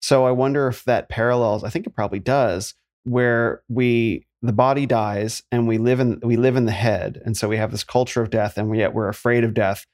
[0.00, 1.64] So I wonder if that parallels.
[1.64, 6.36] I think it probably does, where we the body dies and we live in we
[6.36, 9.08] live in the head, and so we have this culture of death, and yet we're
[9.08, 9.86] afraid of death.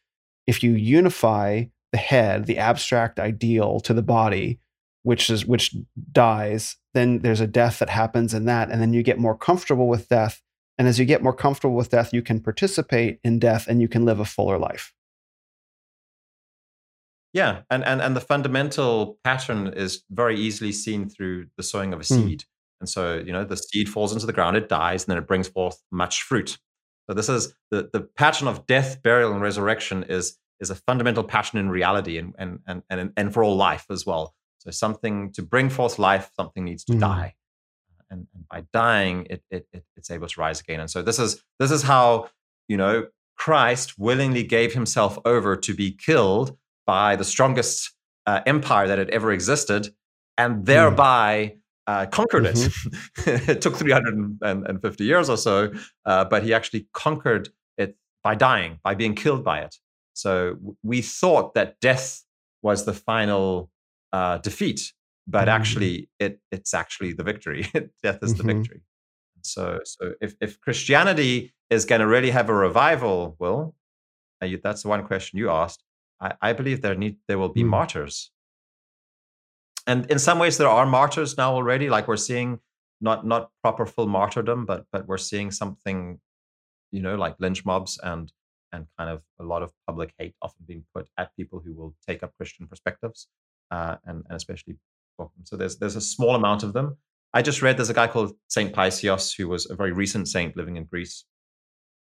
[0.46, 4.58] If you unify the head, the abstract ideal, to the body,
[5.04, 5.74] which is which
[6.12, 9.88] dies then there's a death that happens in that and then you get more comfortable
[9.88, 10.42] with death
[10.76, 13.88] and as you get more comfortable with death you can participate in death and you
[13.88, 14.93] can live a fuller life
[17.34, 22.00] yeah and and, and the fundamental pattern is very easily seen through the sowing of
[22.00, 22.14] a hmm.
[22.14, 22.46] seed mm.
[22.80, 25.26] and so you know the seed falls into the ground it dies and then it
[25.26, 26.56] brings forth much fruit
[27.06, 31.22] so this is the the pattern of death burial and resurrection is is a fundamental
[31.24, 34.34] pattern in reality and and and and, and for all life as well
[34.64, 37.00] so something to bring forth life, something needs to mm.
[37.00, 37.34] die.
[38.10, 40.80] And, and, by dying, it, it, it, it's able to rise again.
[40.80, 42.28] And so this is this is how
[42.68, 46.56] you know Christ willingly gave himself over to be killed
[46.86, 47.92] by the strongest
[48.26, 49.94] uh, empire that had ever existed,
[50.36, 50.64] and mm.
[50.66, 51.56] thereby
[51.86, 53.30] uh, conquered mm-hmm.
[53.30, 53.48] it.
[53.48, 55.72] it took 350 years or so,
[56.06, 59.76] uh, but he actually conquered it by dying, by being killed by it.
[60.14, 62.22] So we thought that death
[62.62, 63.70] was the final
[64.12, 64.92] uh, defeat,
[65.26, 65.48] but mm-hmm.
[65.50, 67.66] actually it it's actually the victory.
[68.02, 68.46] Death is mm-hmm.
[68.46, 68.82] the victory.
[69.42, 73.74] So so if if Christianity is going to really have a revival, well,
[74.40, 75.82] uh, that's the one question you asked.
[76.24, 77.68] I, I believe there need there will be mm.
[77.68, 78.30] martyrs,
[79.86, 81.88] and in some ways there are martyrs now already.
[81.90, 82.60] Like we're seeing
[83.00, 86.20] not not proper full martyrdom, but but we're seeing something,
[86.90, 88.32] you know, like lynch mobs and
[88.72, 91.94] and kind of a lot of public hate often being put at people who will
[92.08, 93.28] take up Christian perspectives
[93.70, 94.76] uh, and, and especially
[95.44, 96.96] so there's there's a small amount of them.
[97.32, 100.56] I just read there's a guy called Saint Paisios who was a very recent saint
[100.56, 101.24] living in Greece,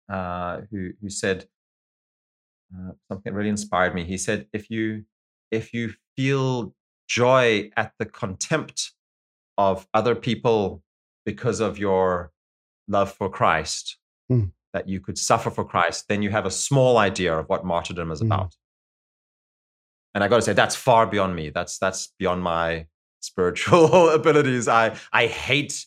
[0.10, 1.46] uh, who who said
[2.76, 4.04] uh, something that really inspired me.
[4.04, 5.06] He said, "If you
[5.52, 6.74] if you feel
[7.08, 8.92] joy at the contempt
[9.58, 10.82] of other people
[11.26, 12.32] because of your
[12.88, 13.98] love for Christ,
[14.32, 14.52] mm.
[14.74, 18.12] that you could suffer for Christ, then you have a small idea of what martyrdom
[18.12, 18.26] is mm.
[18.26, 18.56] about."
[20.14, 21.50] and I got to say that's far beyond me.
[21.50, 22.88] That's that's beyond my
[23.20, 24.68] spiritual abilities.
[24.68, 25.86] I I hate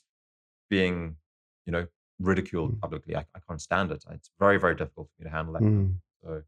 [0.68, 1.16] being,
[1.64, 1.86] you know,
[2.18, 2.80] ridiculed mm.
[2.80, 3.16] publicly.
[3.16, 4.04] I, I can't stand it.
[4.10, 5.62] It's very very difficult for me to handle that.
[5.62, 5.94] Mm.
[6.22, 6.42] So,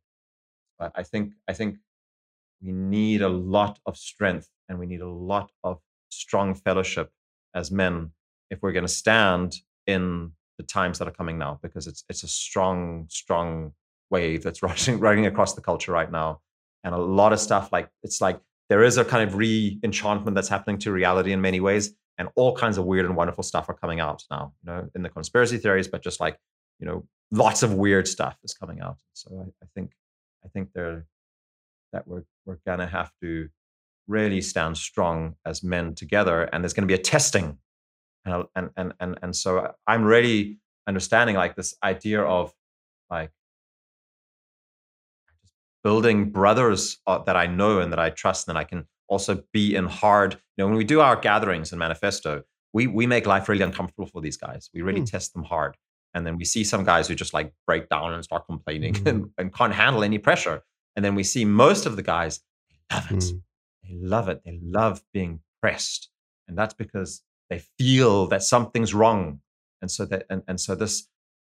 [0.80, 1.78] I, I think I think
[2.62, 5.80] we need a lot of strength and we need a lot of
[6.10, 7.10] strong fellowship
[7.54, 8.10] as men
[8.50, 9.56] if we're going to stand
[9.86, 13.72] in the times that are coming now because it's it's a strong strong
[14.10, 16.40] wave that's rushing running across the culture right now.
[16.84, 20.48] And a lot of stuff like it's like there is a kind of re-enchantment that's
[20.48, 23.74] happening to reality in many ways and all kinds of weird and wonderful stuff are
[23.74, 26.38] coming out now you know in the conspiracy theories but just like
[26.78, 28.98] you know lots of weird stuff is coming out.
[29.12, 29.92] So i, I think
[30.44, 31.06] i think there
[31.92, 33.48] that we're we're gonna have to
[34.08, 37.58] really stand strong as men together, and there's going to be a testing,
[38.24, 40.58] and and and and and so I'm really
[40.88, 42.52] understanding like this idea of
[43.10, 43.30] like
[45.84, 49.44] building brothers uh, that I know and that I trust, and that I can also
[49.52, 50.34] be in hard.
[50.56, 52.42] You know, when we do our gatherings in Maniphesto,
[52.72, 54.70] we we make life really uncomfortable for these guys.
[54.74, 55.10] We really mm.
[55.10, 55.76] test them hard,
[56.14, 59.06] and then we see some guys who just like break down and start complaining mm.
[59.06, 60.62] and, and, can't handle any pressure.
[60.96, 62.40] And then we see most of the guys
[62.70, 63.16] they love it.
[63.16, 63.42] Mm.
[63.84, 64.42] They love it.
[64.44, 66.08] They love being pressed,
[66.46, 69.40] and that's because they feel that something's wrong.
[69.80, 71.08] And so that and, and so this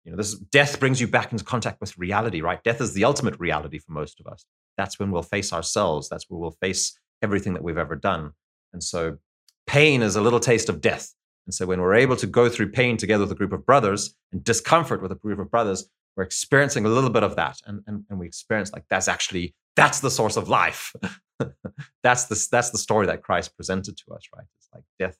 [0.06, 2.62] you know, this death brings you back into contact with reality, right?
[2.62, 4.46] Death is the ultimate reality for most of us.
[4.76, 6.08] That's when we'll face ourselves.
[6.08, 8.32] That's where we'll face everything that we've ever done.
[8.72, 9.18] And so
[9.66, 11.12] pain is a little taste of death.
[11.46, 14.14] And so when we're able to go through pain together with a group of brothers
[14.32, 17.58] and discomfort with a group of brothers, we're experiencing a little bit of that.
[17.66, 20.94] And, and, and we experience like that's actually that's the source of life.
[22.02, 24.46] that's the that's the story that Christ presented to us, right?
[24.58, 25.18] It's like death,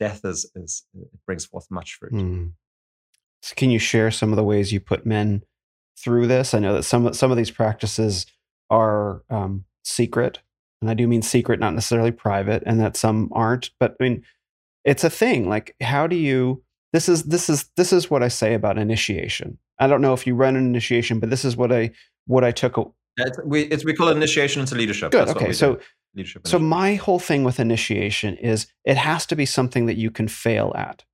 [0.00, 2.12] death is is it brings forth much fruit.
[2.12, 2.52] Mm.
[3.42, 5.42] So can you share some of the ways you put men
[5.98, 6.54] through this?
[6.54, 8.26] I know that some some of these practices
[8.70, 10.40] are um, secret,
[10.80, 13.70] and I do mean secret, not necessarily private, and that some aren't.
[13.78, 14.24] But I mean,
[14.84, 15.48] it's a thing.
[15.48, 16.62] Like, how do you?
[16.92, 19.58] This is this is this is what I say about initiation.
[19.78, 21.90] I don't know if you run an initiation, but this is what I
[22.26, 22.94] what I took.
[23.16, 25.12] It's, we it's, we call it initiation into leadership.
[25.12, 25.28] Good.
[25.28, 25.52] That's okay.
[25.52, 25.78] So.
[26.14, 30.10] Leadership so my whole thing with initiation is it has to be something that you
[30.10, 31.04] can fail at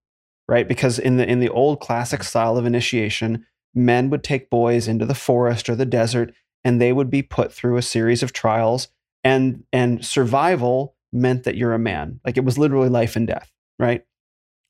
[0.49, 0.67] right?
[0.67, 2.25] Because in the in the old classic mm.
[2.25, 6.33] style of initiation, men would take boys into the forest or the desert
[6.65, 8.89] and they would be put through a series of trials
[9.23, 12.21] and and survival meant that you're a man.
[12.25, 14.05] Like it was literally life and death, right?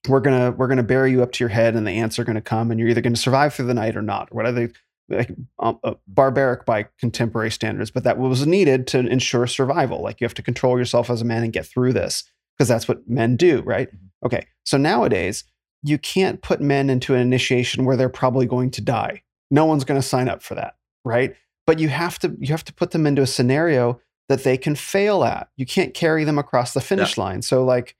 [0.09, 2.41] We're gonna we're gonna bury you up to your head, and the ants are gonna
[2.41, 4.35] come, and you're either gonna survive through the night or not.
[4.35, 4.71] Whatever,
[5.09, 10.03] like um, uh, barbaric by contemporary standards, but that was needed to ensure survival.
[10.03, 12.25] Like you have to control yourself as a man and get through this
[12.57, 13.89] because that's what men do, right?
[13.89, 14.27] Mm-hmm.
[14.27, 15.45] Okay, so nowadays
[15.83, 19.23] you can't put men into an initiation where they're probably going to die.
[19.51, 20.75] No one's going to sign up for that,
[21.05, 21.35] right?
[21.67, 24.75] But you have to you have to put them into a scenario that they can
[24.75, 25.49] fail at.
[25.57, 27.25] You can't carry them across the finish yeah.
[27.25, 27.43] line.
[27.43, 27.97] So like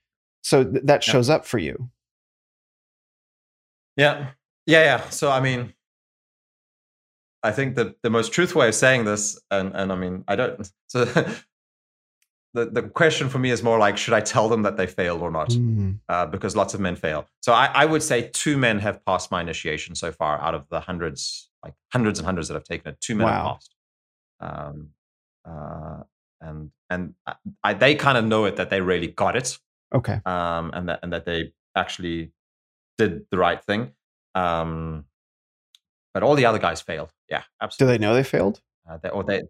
[0.49, 1.35] so th- that shows yeah.
[1.35, 1.91] up for you.
[3.97, 4.31] Yeah.
[4.65, 5.11] Yeah, yeah.
[5.11, 5.75] So I mean
[7.43, 10.37] I think the the most truthful way of saying this and and I mean I
[10.37, 11.05] don't so
[12.55, 15.21] the, the question for me is more like should i tell them that they failed
[15.21, 15.99] or not mm.
[16.09, 19.31] uh, because lots of men fail so I, I, would say two men have passed
[19.31, 22.89] my initiation so far out of the hundreds like hundreds and hundreds that have taken
[22.93, 23.33] it two men wow.
[23.45, 23.75] have passed
[24.41, 24.89] um,
[25.45, 26.03] uh,
[26.41, 27.15] and and
[27.63, 29.59] I, they kind of know it that they really got it
[29.95, 32.33] okay um, and that and that they actually
[32.97, 33.93] did the right thing
[34.35, 35.05] um,
[36.15, 39.11] but all the other guys failed yeah absolutely do they know they failed uh, they,
[39.11, 39.43] or they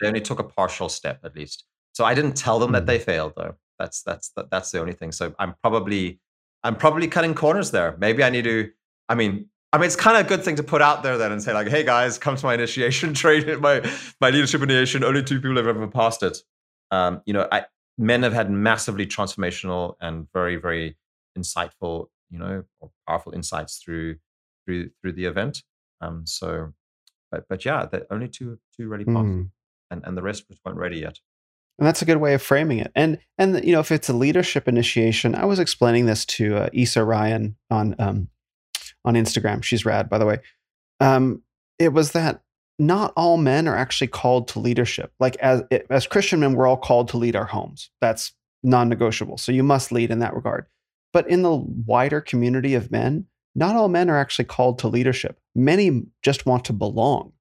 [0.00, 1.64] they only took a partial step at least
[1.94, 3.02] so I didn't tell them that they mm.
[3.02, 3.54] failed though.
[3.78, 5.12] That's that's that's the only thing.
[5.12, 6.20] So I'm probably
[6.62, 7.96] I'm probably cutting corners there.
[7.98, 8.70] Maybe I need to.
[9.08, 11.32] I mean, I mean, it's kind of a good thing to put out there then
[11.32, 13.80] and say like, "Hey guys, come to my initiation training, my
[14.20, 15.02] my leadership initiation.
[15.02, 16.38] Only two people have ever passed it."
[16.90, 17.64] Um, you know, I,
[17.98, 20.96] men have had massively transformational and very very
[21.38, 24.16] insightful, you know, or powerful insights through
[24.64, 25.62] through through the event.
[26.00, 26.72] Um, so,
[27.30, 29.50] but but yeah, the only two two really passed, mm.
[29.90, 31.18] and and the rest weren't ready yet.
[31.78, 32.92] And that's a good way of framing it.
[32.94, 36.68] And and you know, if it's a leadership initiation, I was explaining this to uh,
[36.72, 38.28] Issa Ryan on um,
[39.04, 39.62] on Instagram.
[39.62, 40.38] She's rad, by the way.
[41.00, 41.42] Um,
[41.78, 42.42] it was that
[42.78, 45.12] not all men are actually called to leadership.
[45.20, 47.90] Like as as Christian men, we're all called to lead our homes.
[48.00, 48.32] That's
[48.62, 49.38] non-negotiable.
[49.38, 50.66] So you must lead in that regard.
[51.12, 55.38] But in the wider community of men, not all men are actually called to leadership.
[55.54, 57.32] Many just want to belong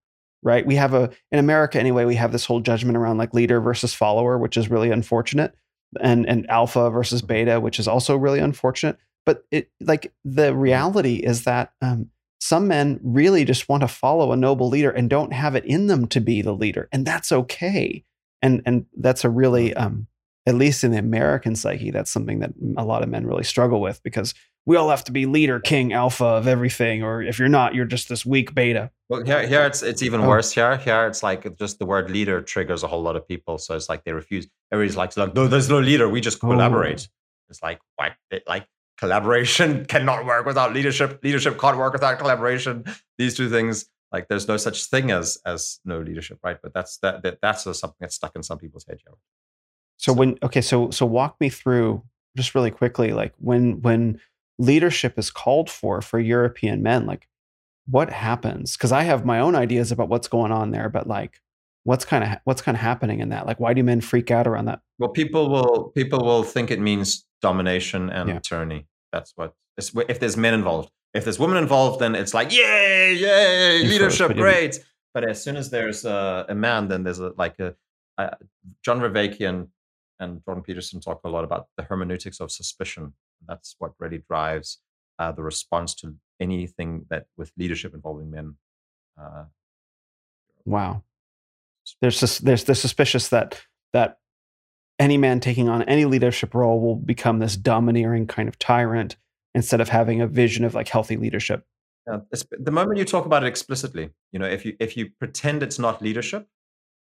[0.43, 0.65] right?
[0.65, 3.93] We have a, in America anyway, we have this whole judgment around like leader versus
[3.93, 5.55] follower, which is really unfortunate,
[5.99, 8.97] and, and alpha versus beta, which is also really unfortunate.
[9.26, 12.10] But it, like, the reality is that um,
[12.43, 15.87] some men really just want to follow a noble leader and don't have it in
[15.87, 18.03] them to be the leader, and that's okay.
[18.41, 20.07] And, and that's a really, um,
[20.45, 23.79] at least in the American psyche, that's something that a lot of men really struggle
[23.79, 24.33] with because
[24.65, 27.85] we all have to be leader, king, alpha of everything, or if you're not, you're
[27.85, 28.91] just this weak beta.
[29.07, 30.27] Well, here, here it's it's even oh.
[30.27, 30.51] worse.
[30.51, 33.57] Here, here it's like just the word leader triggers a whole lot of people.
[33.57, 34.47] So it's like they refuse.
[34.69, 36.09] Everybody's like, no, there's no leader.
[36.09, 37.07] We just collaborate.
[37.09, 37.49] Oh.
[37.49, 38.11] It's like what?
[38.47, 38.67] Like
[39.03, 41.19] collaboration cannot work without leadership.
[41.23, 42.85] Leadership can't work without collaboration.
[43.17, 46.57] These two things, like there's no such thing as as no leadership, right?
[46.63, 48.99] But that's that, that that's something that's stuck in some people's head.
[49.05, 49.13] Yeah.
[49.97, 52.03] So, so when okay, so so walk me through
[52.38, 54.19] just really quickly, like when when
[54.57, 57.27] leadership is called for for European men, like
[57.85, 58.77] what happens?
[58.77, 61.41] Because I have my own ideas about what's going on there, but like
[61.84, 63.45] what's kind of what's kind of happening in that?
[63.45, 64.80] Like, why do men freak out around that?
[64.99, 68.39] Well, people will people will think it means domination and yeah.
[68.39, 68.88] tyranny.
[69.14, 70.91] That's what if there's men involved.
[71.14, 74.84] If there's women involved, then it's like yay, yay, leadership, great.
[75.14, 77.76] But as soon as there's a, a man, then there's a like a,
[78.18, 78.35] a
[78.84, 79.68] John and
[80.19, 83.14] and Jordan Peterson talk a lot about the hermeneutics of suspicion.
[83.48, 84.80] That's what really drives
[85.19, 88.56] uh, the response to anything that with leadership involving men.
[89.19, 89.45] Uh,
[90.65, 91.03] wow.
[92.02, 93.61] There's this, there's the suspicious that
[93.91, 94.18] that
[95.03, 99.17] any man taking on any leadership role will become this domineering kind of tyrant
[99.53, 101.65] instead of having a vision of like healthy leadership.
[102.07, 102.19] Yeah,
[102.51, 105.77] the moment you talk about it explicitly, you know, if you if you pretend it's
[105.77, 106.47] not leadership,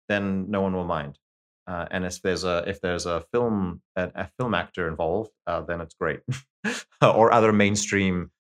[0.08, 1.20] then no one will mind.
[1.68, 5.62] Uh, and if there's a if there's a film a, a film actor involved, uh,
[5.62, 6.22] then it's great.
[7.02, 8.32] or other mainstream,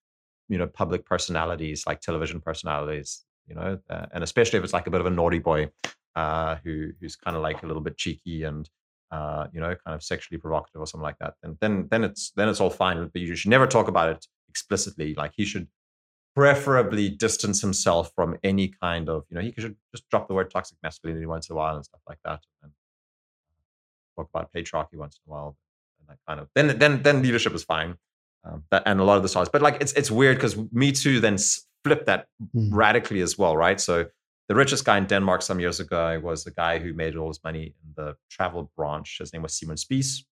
[0.48, 4.88] you know, public personalities like television personalities, you know, uh, and especially if it's like
[4.88, 5.70] a bit of a naughty boy
[6.16, 8.70] uh, who who's kind of like a little bit cheeky and
[9.12, 12.32] uh, you know, kind of sexually provocative or something like that, then then then it's
[12.36, 13.10] then it's all fine.
[13.12, 15.14] But you should never talk about it explicitly.
[15.16, 15.68] Like he should
[16.36, 20.50] preferably distance himself from any kind of, you know, he should just drop the word
[20.50, 22.40] toxic masculinity once in a while and stuff like that.
[22.64, 22.72] And
[24.16, 25.58] talk about patriarchy once in a while.
[26.00, 27.96] And that kind of then then then leadership is fine.
[28.44, 30.92] Um, that, and a lot of the stars, but like it's it's weird because Me
[30.92, 31.38] Too then
[31.84, 32.70] flipped that mm.
[32.72, 33.80] radically as well, right?
[33.80, 34.08] So
[34.52, 37.42] the richest guy in Denmark some years ago was the guy who made all his
[37.42, 39.20] money in the travel branch.
[39.20, 40.26] His name was Simon Spies,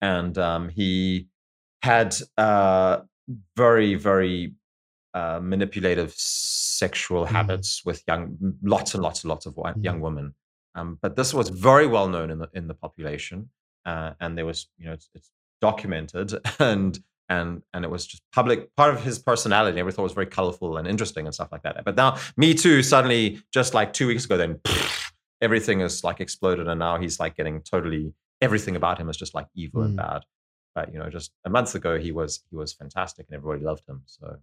[0.00, 1.28] and um, he
[1.82, 3.00] had uh,
[3.58, 4.54] very very
[5.12, 7.28] uh, manipulative sexual mm.
[7.28, 10.34] habits with young, lots and lots and lots of young women.
[10.74, 13.50] Um, but this was very well known in the in the population,
[13.84, 16.98] uh, and there was, you know, it's, it's, documented, and
[17.28, 19.78] and and it was just public part of his personality.
[19.78, 21.84] Everything was very colorful and interesting and stuff like that.
[21.84, 26.20] But now, Me Too, suddenly, just like two weeks ago, then pff, everything is like
[26.20, 29.86] exploded, and now he's like getting totally everything about him is just like evil mm.
[29.86, 30.22] and bad.
[30.74, 33.88] But you know, just a month ago, he was he was fantastic, and everybody loved
[33.88, 34.02] him.
[34.06, 34.36] So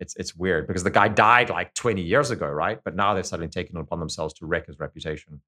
[0.00, 2.80] it's it's weird because the guy died like 20 years ago, right?
[2.84, 5.40] But now they're suddenly taking it upon themselves to wreck his reputation.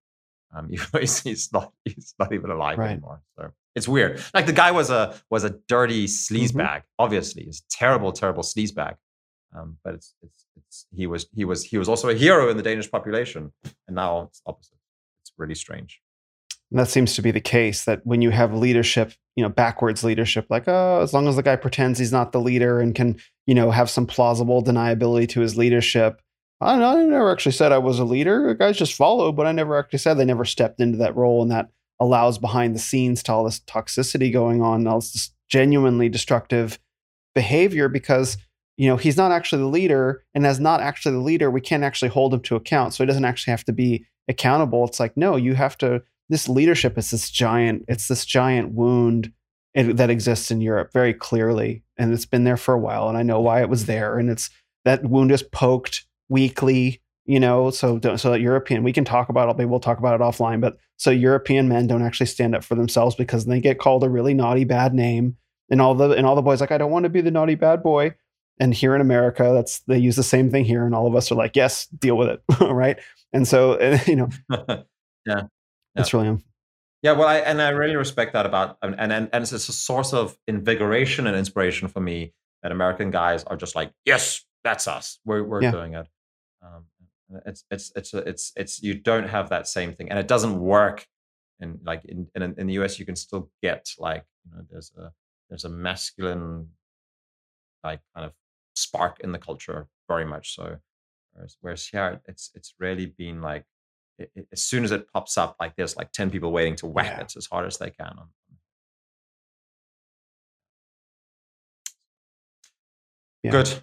[0.55, 2.93] Um, even though he's, he's not he's not even alive right.
[2.93, 3.23] anymore.
[3.37, 4.23] So it's weird.
[4.33, 6.57] Like the guy was a was a dirty sleazebag.
[6.57, 6.99] Mm-hmm.
[6.99, 8.95] Obviously, he's a terrible, terrible sleazebag.
[9.57, 12.57] Um, but it's, it's it's he was he was he was also a hero in
[12.57, 13.53] the Danish population,
[13.87, 14.79] and now it's opposite.
[15.23, 16.01] It's really strange.
[16.71, 20.03] And that seems to be the case that when you have leadership, you know, backwards
[20.03, 23.17] leadership, like, oh, as long as the guy pretends he's not the leader and can,
[23.47, 26.21] you know, have some plausible deniability to his leadership.
[26.61, 26.99] I don't know.
[26.99, 28.49] I never actually said I was a leader.
[28.49, 31.43] The guys just followed, but I never actually said they never stepped into that role.
[31.43, 31.69] And that
[32.01, 36.79] allows behind the scenes to all this toxicity going on, all this genuinely destructive
[37.35, 38.37] behavior because,
[38.77, 40.25] you know, he's not actually the leader.
[40.35, 42.95] And as not actually the leader, we can't actually hold him to account.
[42.95, 44.85] So he doesn't actually have to be accountable.
[44.85, 49.33] It's like, no, you have to this leadership is this giant it's this giant wound
[49.75, 53.23] that exists in Europe very clearly and it's been there for a while and I
[53.23, 54.51] know why it was there and it's
[54.85, 59.49] that wound is poked weekly you know so so that European we can talk about
[59.49, 62.63] it maybe we'll talk about it offline but so European men don't actually stand up
[62.65, 65.37] for themselves because they get called a really naughty bad name.
[65.71, 67.55] And all the and all the boys like I don't want to be the naughty
[67.55, 68.15] bad boy.
[68.61, 71.33] And here in America that's they use the same thing here and all of us
[71.33, 72.43] are like yes deal with it.
[72.61, 72.99] Right?
[73.33, 74.29] And so you know.
[75.27, 75.45] Yeah.
[75.97, 76.45] It's really um,
[77.01, 80.13] yeah well i and i really respect that about and and, and it's a source
[80.13, 85.21] of invigoration and inspiration for me that american guys are just like yes that's us.
[85.25, 85.71] We're, we're yeah.
[85.71, 86.09] doing it.
[86.63, 86.87] Um,
[87.33, 90.29] Uh, it's it's it's uh, it's it's you don't have that same thing and it
[90.29, 91.07] doesn't work
[91.61, 94.93] in like in, in in the us you can still get like you know there's
[94.99, 95.11] a
[95.49, 96.69] there's a masculine
[97.83, 98.33] like kind of
[98.75, 100.77] spark in the culture very much so
[101.33, 103.65] whereas, whereas here it's it's really been like
[104.19, 106.87] it, it, as soon as it pops up, like there's like 10 people waiting to
[106.87, 107.21] whack yeah.
[107.23, 108.17] it as hard as they can.
[113.43, 113.51] Yeah.
[113.51, 113.75] Good.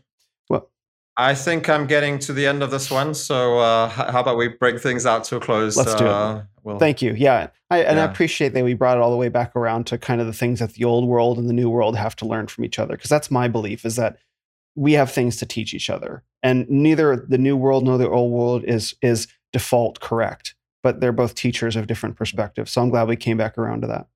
[0.50, 0.70] Well,
[1.22, 3.14] I think I'm getting to the end of this one.
[3.14, 5.78] So uh, how about we bring things out to a close?
[5.78, 6.46] Let's do uh, it.
[6.64, 7.14] We'll, Thank you.
[7.14, 7.50] Yeah.
[7.70, 8.04] I, and yeah.
[8.04, 10.34] I appreciate that we brought it all the way back around to kind of the
[10.34, 12.96] things that the old world and the new world have to learn from each other.
[12.96, 14.18] Because that's my belief is that
[14.76, 16.24] we have things to teach each other.
[16.42, 21.12] And neither the new world nor the old world is is default correct, but they're
[21.12, 22.72] both teachers of different perspectives.
[22.72, 24.08] So I'm glad we came back around to that.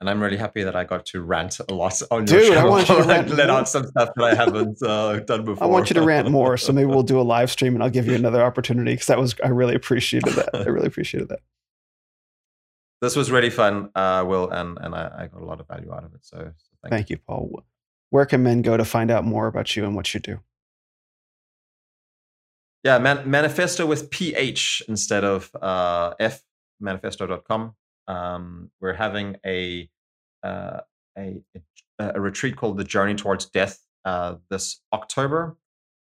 [0.00, 2.60] And I'm really happy that I got to rant a lot on Dude, your show.
[2.60, 5.64] I want you to rant let out some stuff that I haven't uh, done before.
[5.64, 7.90] I want you to rant more, so maybe we'll do a live stream and I'll
[7.90, 10.50] give you another opportunity because that was I really appreciated that.
[10.54, 11.40] I really appreciated that.
[13.00, 15.92] This was really fun, uh, Will, and and I, I, got a lot of value
[15.92, 16.24] out of it.
[16.24, 17.14] So, so thank, thank you.
[17.14, 17.64] you, Paul.
[18.10, 20.40] Where can men go to find out more about you and what you do?
[22.84, 26.42] Yeah, man, Maniphesto with PH instead of uh, F,
[26.80, 27.74] maniphesto.com.
[28.08, 29.88] Um, we're having a,
[30.42, 30.80] uh,
[31.16, 31.40] a,
[32.00, 35.56] a retreat called The Journey Towards Death uh, this October.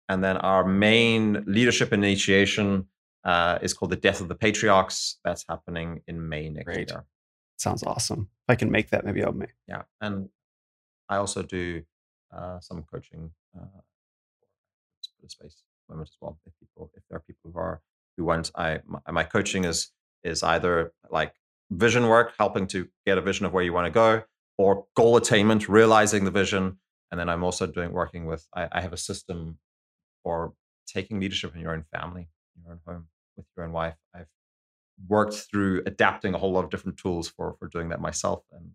[0.10, 2.88] And then our main leadership initiation
[3.26, 5.20] uh, is called The Death of the Patriarchs.
[5.26, 6.90] That's happening in May next Great.
[6.90, 7.06] year.
[7.58, 8.30] Sounds awesome.
[8.48, 9.56] If I can make that, maybe I'll make.
[9.68, 9.84] Yeah.
[10.00, 10.30] And
[11.10, 11.84] I also do
[12.36, 16.38] uh, some coaching uh, for the space moment as well.
[16.46, 17.82] If people, if there are people who are
[18.16, 19.92] who want, I my, my coaching is
[20.24, 21.34] is either like
[21.72, 24.24] vision work, helping to get a vision of where you want to go,
[24.58, 26.80] or goal attainment, realizing the vision.
[27.12, 28.46] And then I'm also doing working with.
[28.56, 29.58] I, I have a system
[30.24, 30.54] for
[30.88, 32.30] taking leadership in your own family,
[32.64, 33.96] your own home, with your own wife.
[34.16, 34.28] I've
[35.08, 38.72] worked through adapting a whole lot of different tools for for doing that myself and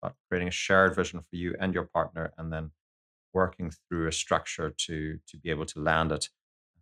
[0.00, 2.70] about creating a shared vision for you and your partner and then
[3.34, 6.28] working through a structure to to be able to land it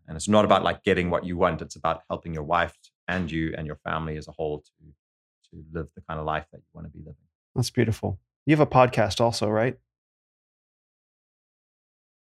[0.06, 2.76] and it's not about like getting what you want it's about helping your wife
[3.08, 4.70] and you and your family as a whole to
[5.56, 7.14] to live the kind of life that you want to be living
[7.54, 8.18] That's beautiful.
[8.46, 9.76] You have a podcast also, right?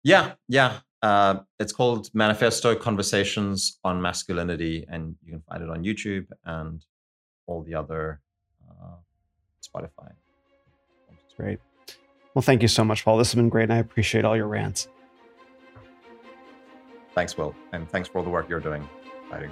[0.06, 5.84] yeah yeah uh, it's called Maniphesto conversations on masculinity and you can find it on
[5.84, 6.86] youtube and
[7.48, 8.20] all the other
[8.70, 8.98] uh,
[9.66, 10.12] spotify
[11.36, 11.60] Great.
[12.34, 13.18] Well, thank you so much, Paul.
[13.18, 14.88] This has been great, and I appreciate all your rants.
[17.16, 18.88] thanks will and thanks for all the work you're doing
[19.30, 19.52] fighting